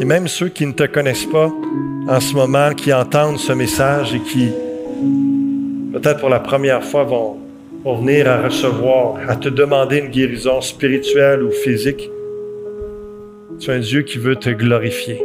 Et 0.00 0.04
même 0.04 0.28
ceux 0.28 0.48
qui 0.48 0.64
ne 0.64 0.72
te 0.72 0.84
connaissent 0.84 1.26
pas 1.26 1.50
en 2.08 2.20
ce 2.20 2.34
moment, 2.34 2.72
qui 2.72 2.92
entendent 2.92 3.38
ce 3.38 3.52
message 3.52 4.14
et 4.14 4.20
qui, 4.20 4.48
peut-être 5.92 6.20
pour 6.20 6.28
la 6.28 6.38
première 6.38 6.84
fois, 6.84 7.02
vont, 7.02 7.38
venir 7.84 8.30
à 8.30 8.42
recevoir, 8.42 9.16
à 9.28 9.34
te 9.34 9.48
demander 9.48 9.98
une 9.98 10.08
guérison 10.08 10.60
spirituelle 10.60 11.42
ou 11.42 11.50
physique. 11.50 12.08
Tu 13.58 13.70
es 13.70 13.74
un 13.74 13.80
Dieu 13.80 14.02
qui 14.02 14.18
veut 14.18 14.36
te 14.36 14.50
glorifier 14.50 15.20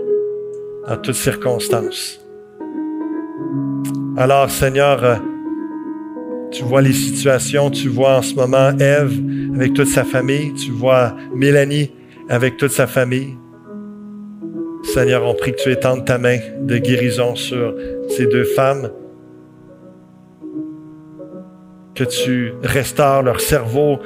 en 0.88 0.98
toutes 0.98 1.14
circonstances. 1.14 2.20
Alors, 4.18 4.50
Seigneur, 4.50 5.04
euh, 5.04 5.16
tu 6.52 6.64
vois 6.64 6.82
les 6.82 6.94
situations, 6.94 7.70
tu 7.70 7.90
vois 7.90 8.18
en 8.18 8.22
ce 8.24 8.34
moment 8.34 8.72
Ève 8.80 9.14
avec 9.54 9.76
toute 9.76 9.88
sa 9.88 10.04
famille, 10.04 10.56
tu 10.56 10.72
vois 10.72 11.16
Mélanie 11.36 11.92
avec 12.30 12.58
toute 12.58 12.72
sa 12.72 12.88
famille. 12.88 13.38
Seigneur, 14.84 15.24
on 15.26 15.34
prie 15.34 15.52
que 15.52 15.62
tu 15.62 15.72
étendes 15.72 16.06
ta 16.06 16.18
main 16.18 16.38
de 16.62 16.78
guérison 16.78 17.36
sur 17.36 17.76
ces 18.10 18.26
deux 18.26 18.44
femmes, 18.44 18.92
que 21.96 22.04
tu 22.04 22.54
restaures 22.64 23.24
leur 23.24 23.42
cerveau 23.42 24.00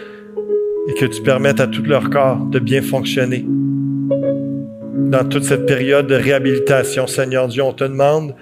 et 0.88 0.93
que 0.93 1.05
tu 1.05 1.22
permettes 1.22 1.59
à 1.59 1.67
tout 1.67 1.84
leur 1.84 2.09
corps 2.09 2.38
de 2.38 2.59
bien 2.59 2.82
fonctionner. 2.82 3.45
Dans 3.47 5.28
toute 5.28 5.43
cette 5.43 5.65
période 5.65 6.07
de 6.07 6.15
réhabilitation, 6.15 7.05
Seigneur 7.05 7.47
Dieu, 7.47 7.63
on 7.63 7.74
te 7.74 7.84
demande 7.84 8.34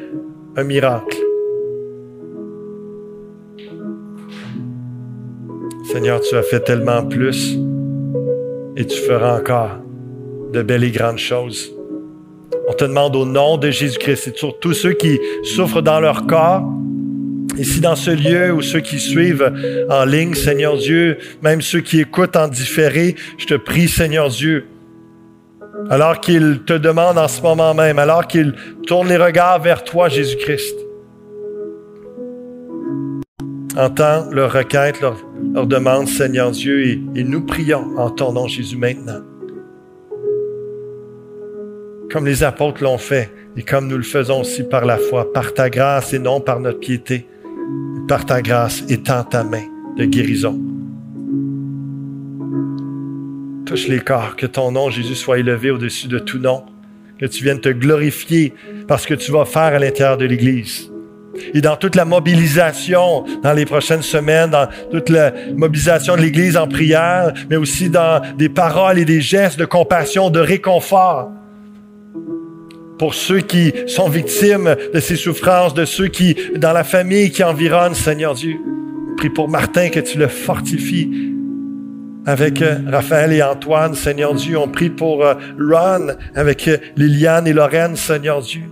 un 0.56 0.64
miracle. 0.64 1.18
Seigneur, 5.92 6.22
tu 6.22 6.36
as 6.36 6.44
fait 6.44 6.60
tellement 6.60 7.04
plus 7.04 7.58
et 8.80 8.86
tu 8.86 8.98
feras 8.98 9.38
encore 9.38 9.72
de 10.54 10.62
belles 10.62 10.86
et 10.86 10.92
grandes 10.92 11.18
choses. 11.18 11.72
On 12.70 12.74
te 12.74 12.86
demande 12.86 13.16
au 13.16 13.26
nom 13.26 13.58
de 13.58 13.70
Jésus-Christ 13.70 14.30
et 14.30 14.38
sur 14.38 14.58
tous 14.60 14.74
ceux 14.74 14.94
qui 14.94 15.20
souffrent 15.44 15.82
dans 15.82 16.00
leur 16.00 16.26
corps, 16.26 16.64
ici 17.58 17.82
dans 17.82 17.98
ce 17.98 18.12
lieu 18.12 18.54
ou 18.54 18.62
ceux 18.62 18.80
qui 18.80 18.98
suivent 19.00 19.52
en 19.90 20.06
ligne, 20.06 20.34
Seigneur 20.34 20.78
Dieu, 20.78 21.18
même 21.42 21.62
ceux 21.62 21.82
qui 21.82 22.00
écoutent 22.00 22.38
en 22.38 22.48
différé, 22.48 23.16
je 23.38 23.48
te 23.48 23.56
prie, 23.56 23.90
Seigneur 23.90 24.30
Dieu, 24.30 24.66
alors 25.90 26.22
qu'ils 26.22 26.62
te 26.66 26.74
demandent 26.74 27.18
en 27.18 27.28
ce 27.28 27.42
moment 27.42 27.74
même, 27.74 28.00
alors 28.00 28.28
qu'ils 28.28 28.54
tournent 28.88 29.10
les 29.10 29.18
regards 29.18 29.62
vers 29.62 29.84
toi, 29.84 30.08
Jésus-Christ. 30.08 30.89
Entends 33.78 34.30
leur 34.32 34.52
requête, 34.52 35.00
leur, 35.00 35.16
demande, 35.68 36.08
Seigneur 36.08 36.52
Dieu, 36.52 36.88
et, 36.88 37.02
et 37.16 37.24
nous 37.24 37.42
prions 37.46 37.98
en 37.98 38.10
ton 38.10 38.34
nom, 38.34 38.48
Jésus, 38.48 38.78
maintenant. 38.78 39.22
Comme 42.12 42.26
les 42.26 42.44
apôtres 42.44 42.84
l'ont 42.84 42.98
fait, 42.98 43.30
et 43.56 43.62
comme 43.62 43.88
nous 43.88 43.98
le 43.98 44.04
faisons 44.04 44.42
aussi 44.42 44.64
par 44.64 44.86
la 44.86 44.98
foi, 44.98 45.32
par 45.32 45.54
ta 45.54 45.70
grâce 45.70 46.14
et 46.14 46.20
non 46.20 46.42
par 46.42 46.60
notre 46.60 46.80
piété, 46.80 47.28
par 48.08 48.26
ta 48.26 48.42
grâce, 48.42 48.84
étends 48.90 49.24
ta 49.24 49.44
main 49.44 49.66
de 49.98 50.06
guérison. 50.06 50.60
Touche 53.68 53.88
les 53.88 54.00
corps, 54.00 54.36
que 54.36 54.48
ton 54.48 54.72
nom, 54.72 54.90
Jésus, 54.90 55.14
soit 55.14 55.38
élevé 55.38 55.70
au-dessus 55.70 56.08
de 56.08 56.18
tout 56.18 56.40
nom, 56.40 56.64
que 57.20 57.28
tu 57.28 57.44
viennes 57.44 57.62
te 57.62 57.70
glorifier 57.70 58.54
parce 58.88 59.06
que 59.06 59.14
tu 59.14 59.32
vas 59.32 59.46
faire 59.46 59.62
à 59.76 59.80
l'intérieur 59.80 60.18
de 60.18 60.26
l'Église 60.26 60.89
et 61.54 61.62
dans 61.62 61.76
toute 61.76 61.96
la 61.96 62.06
mobilisation 62.06 63.24
dans 63.44 63.54
les 63.54 63.66
prochaines 63.66 64.02
semaines, 64.02 64.52
dans 64.52 64.68
toute 64.92 65.10
la 65.10 65.32
mobilisation 65.56 66.16
de 66.16 66.22
l'Église 66.22 66.58
en 66.58 66.68
prière, 66.68 67.34
mais 67.50 67.56
aussi 67.56 67.90
dans 67.90 68.22
des 68.38 68.50
paroles 68.50 69.00
et 69.00 69.06
des 69.06 69.22
gestes 69.22 69.60
de 69.60 69.66
compassion, 69.66 70.30
de 70.30 70.40
réconfort 70.40 71.32
pour 72.98 73.14
ceux 73.14 73.40
qui 73.40 73.74
sont 73.88 74.10
victimes 74.10 74.76
de 74.94 75.00
ces 75.00 75.16
souffrances, 75.16 75.74
de 75.74 75.86
ceux 75.86 76.08
qui, 76.08 76.36
dans 76.58 76.74
la 76.74 76.84
famille 76.84 77.32
qui 77.32 77.44
environne, 77.44 77.96
Seigneur 77.96 78.36
Dieu. 78.36 78.58
Prie 79.18 79.30
pour 79.30 79.50
Martin 79.50 79.90
que 79.90 80.02
tu 80.02 80.18
le 80.18 80.28
fortifies 80.28 81.10
avec 82.26 82.62
euh, 82.62 82.78
Raphaël 82.88 83.34
et 83.34 83.42
Antoine, 83.42 83.96
Seigneur 83.96 84.34
Dieu. 84.36 84.58
On 84.58 84.68
prie 84.68 84.90
pour 84.90 85.26
euh, 85.26 85.34
Ron 85.60 86.10
avec 86.36 86.68
euh, 86.68 86.78
Liliane 86.96 87.48
et 87.48 87.54
Lorraine, 87.54 87.96
Seigneur 87.96 88.42
Dieu. 88.42 88.64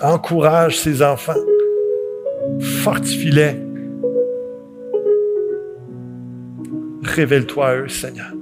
Encourage 0.00 0.78
ces 0.78 1.02
enfants 1.02 1.34
fortifie-les. 2.60 3.56
Révèle-toi 7.02 7.66
à 7.66 7.76
eux, 7.76 7.88
Seigneur. 7.88 8.32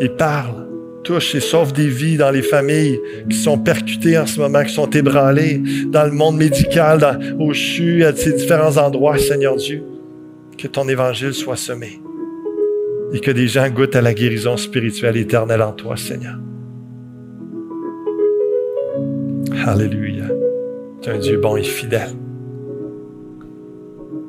Et 0.00 0.08
parle, 0.08 0.66
touche 1.04 1.34
et 1.34 1.40
sauve 1.40 1.72
des 1.72 1.88
vies 1.88 2.16
dans 2.16 2.30
les 2.30 2.42
familles 2.42 3.00
qui 3.28 3.36
sont 3.36 3.58
percutées 3.58 4.18
en 4.18 4.26
ce 4.26 4.40
moment, 4.40 4.62
qui 4.64 4.72
sont 4.72 4.88
ébranlées, 4.90 5.60
dans 5.86 6.04
le 6.04 6.12
monde 6.12 6.36
médical, 6.36 6.98
dans, 6.98 7.18
au 7.38 7.52
CHU, 7.52 8.04
à 8.04 8.14
ces 8.14 8.32
différents 8.32 8.76
endroits, 8.76 9.18
Seigneur 9.18 9.56
Dieu. 9.56 9.82
Que 10.56 10.68
ton 10.68 10.88
évangile 10.88 11.32
soit 11.32 11.56
semé 11.56 12.00
et 13.12 13.20
que 13.20 13.30
des 13.30 13.48
gens 13.48 13.68
goûtent 13.68 13.96
à 13.96 14.02
la 14.02 14.14
guérison 14.14 14.56
spirituelle 14.56 15.16
éternelle 15.16 15.62
en 15.62 15.72
toi, 15.72 15.96
Seigneur. 15.96 16.36
Alléluia. 19.66 20.26
Tu 21.02 21.08
es 21.08 21.12
un 21.12 21.18
Dieu 21.18 21.38
bon 21.38 21.56
et 21.56 21.64
fidèle. 21.64 22.14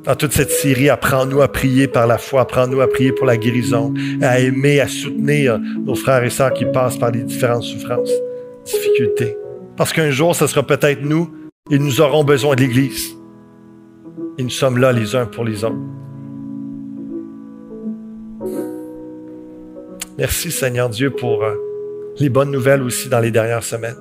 Dans 0.04 0.16
toute 0.16 0.32
cette 0.32 0.50
série, 0.50 0.90
apprends-nous 0.90 1.42
à 1.42 1.48
prier 1.48 1.88
par 1.88 2.08
la 2.08 2.18
foi, 2.18 2.42
apprends-nous 2.42 2.82
à 2.82 2.88
prier 2.88 3.12
pour 3.12 3.28
la 3.28 3.38
guérison, 3.38 3.94
à 4.22 4.40
aimer, 4.40 4.80
à 4.80 4.88
soutenir 4.88 5.60
nos 5.60 5.94
frères 5.94 6.24
et 6.24 6.32
sœurs 6.32 6.54
qui 6.54 6.66
passent 6.66 6.98
par 6.98 7.12
des 7.12 7.22
différentes 7.22 7.64
souffrances, 7.64 8.12
difficultés. 8.66 9.38
Parce 9.78 9.94
qu'un 9.94 10.10
jour, 10.10 10.36
ce 10.36 10.48
sera 10.48 10.64
peut-être 10.64 11.04
nous 11.04 11.30
et 11.70 11.78
nous 11.78 12.02
aurons 12.02 12.24
besoin 12.24 12.56
de 12.56 12.62
l'Église. 12.62 13.16
Et 14.40 14.44
nous 14.44 14.50
sommes 14.50 14.80
là 14.80 14.92
les 14.92 15.16
uns 15.16 15.26
pour 15.26 15.44
les 15.44 15.64
autres. 15.64 15.76
Merci 20.18 20.52
Seigneur 20.52 20.90
Dieu 20.90 21.12
pour 21.12 21.44
euh, 21.44 21.56
les 22.20 22.30
bonnes 22.30 22.52
nouvelles 22.52 22.82
aussi 22.82 23.08
dans 23.08 23.20
les 23.20 23.32
dernières 23.32 23.64
semaines. 23.64 23.96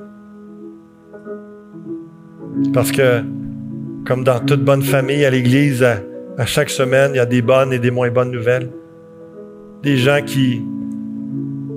Parce 2.75 2.93
que, 2.93 3.23
comme 4.07 4.25
dans 4.25 4.41
toute 4.41 4.65
bonne 4.65 4.83
famille 4.83 5.25
à 5.25 5.31
l'Église, 5.31 5.83
à, 5.83 6.47
chaque 6.47 6.71
semaine, 6.71 7.13
il 7.15 7.17
y 7.17 7.21
a 7.21 7.27
des 7.27 7.43
bonnes 7.43 7.73
et 7.73 7.79
des 7.79 7.91
moins 7.91 8.11
bonnes 8.11 8.31
nouvelles. 8.31 8.71
Des 9.83 9.97
gens 9.97 10.23
qui 10.25 10.63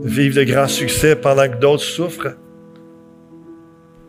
vivent 0.03 0.35
de 0.35 0.43
grands 0.43 0.67
succès 0.67 1.15
pendant 1.15 1.47
que 1.49 1.57
d'autres 1.57 1.83
souffrent. 1.83 2.35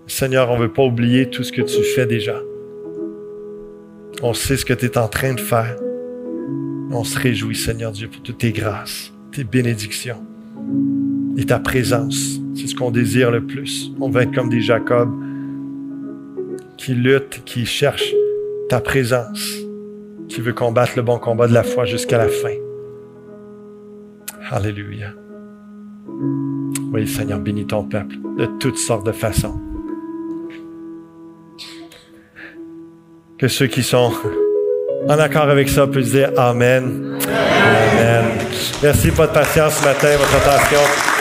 Seigneur, 0.06 0.50
on 0.50 0.56
ne 0.56 0.62
veut 0.62 0.72
pas 0.72 0.84
oublier 0.84 1.30
tout 1.30 1.42
ce 1.42 1.52
que 1.52 1.62
tu 1.62 1.82
fais 1.82 2.06
déjà. 2.06 2.40
On 4.22 4.32
sait 4.32 4.56
ce 4.56 4.64
que 4.64 4.74
tu 4.74 4.86
es 4.86 4.98
en 4.98 5.08
train 5.08 5.34
de 5.34 5.40
faire. 5.40 5.76
On 6.90 7.04
se 7.04 7.18
réjouit, 7.18 7.56
Seigneur 7.56 7.90
Dieu, 7.90 8.08
pour 8.08 8.22
toutes 8.22 8.38
tes 8.38 8.52
grâces, 8.52 9.12
tes 9.32 9.44
bénédictions 9.44 10.24
et 11.36 11.44
ta 11.44 11.58
présence. 11.58 12.38
C'est 12.54 12.68
ce 12.68 12.74
qu'on 12.76 12.90
désire 12.90 13.30
le 13.30 13.44
plus. 13.44 13.92
On 14.00 14.08
veut 14.08 14.22
être 14.22 14.34
comme 14.34 14.48
des 14.48 14.60
Jacob 14.60 15.10
qui 16.84 16.94
luttent, 16.94 17.42
qui 17.44 17.64
cherchent 17.64 18.14
ta 18.68 18.78
présence, 18.78 19.54
qui 20.28 20.42
veut 20.42 20.52
combattre 20.52 20.92
le 20.96 21.02
bon 21.02 21.18
combat 21.18 21.46
de 21.46 21.54
la 21.54 21.62
foi 21.62 21.86
jusqu'à 21.86 22.18
la 22.18 22.28
fin. 22.28 22.54
Alléluia. 24.50 25.08
Oui, 26.92 27.08
Seigneur, 27.08 27.38
bénis 27.40 27.66
ton 27.66 27.84
peuple 27.84 28.16
de 28.36 28.46
toutes 28.60 28.76
sortes 28.76 29.06
de 29.06 29.12
façons. 29.12 29.58
Que 33.38 33.48
ceux 33.48 33.66
qui 33.66 33.82
sont 33.82 34.12
en 35.08 35.18
accord 35.18 35.48
avec 35.48 35.70
ça 35.70 35.86
puissent 35.86 36.12
dire 36.12 36.32
Amen. 36.36 37.18
Amen. 37.26 38.24
Merci 38.82 39.08
pour 39.08 39.24
votre 39.24 39.32
patience 39.32 39.78
ce 39.78 39.84
matin, 39.84 40.16
votre 40.18 40.36
attention. 40.36 41.13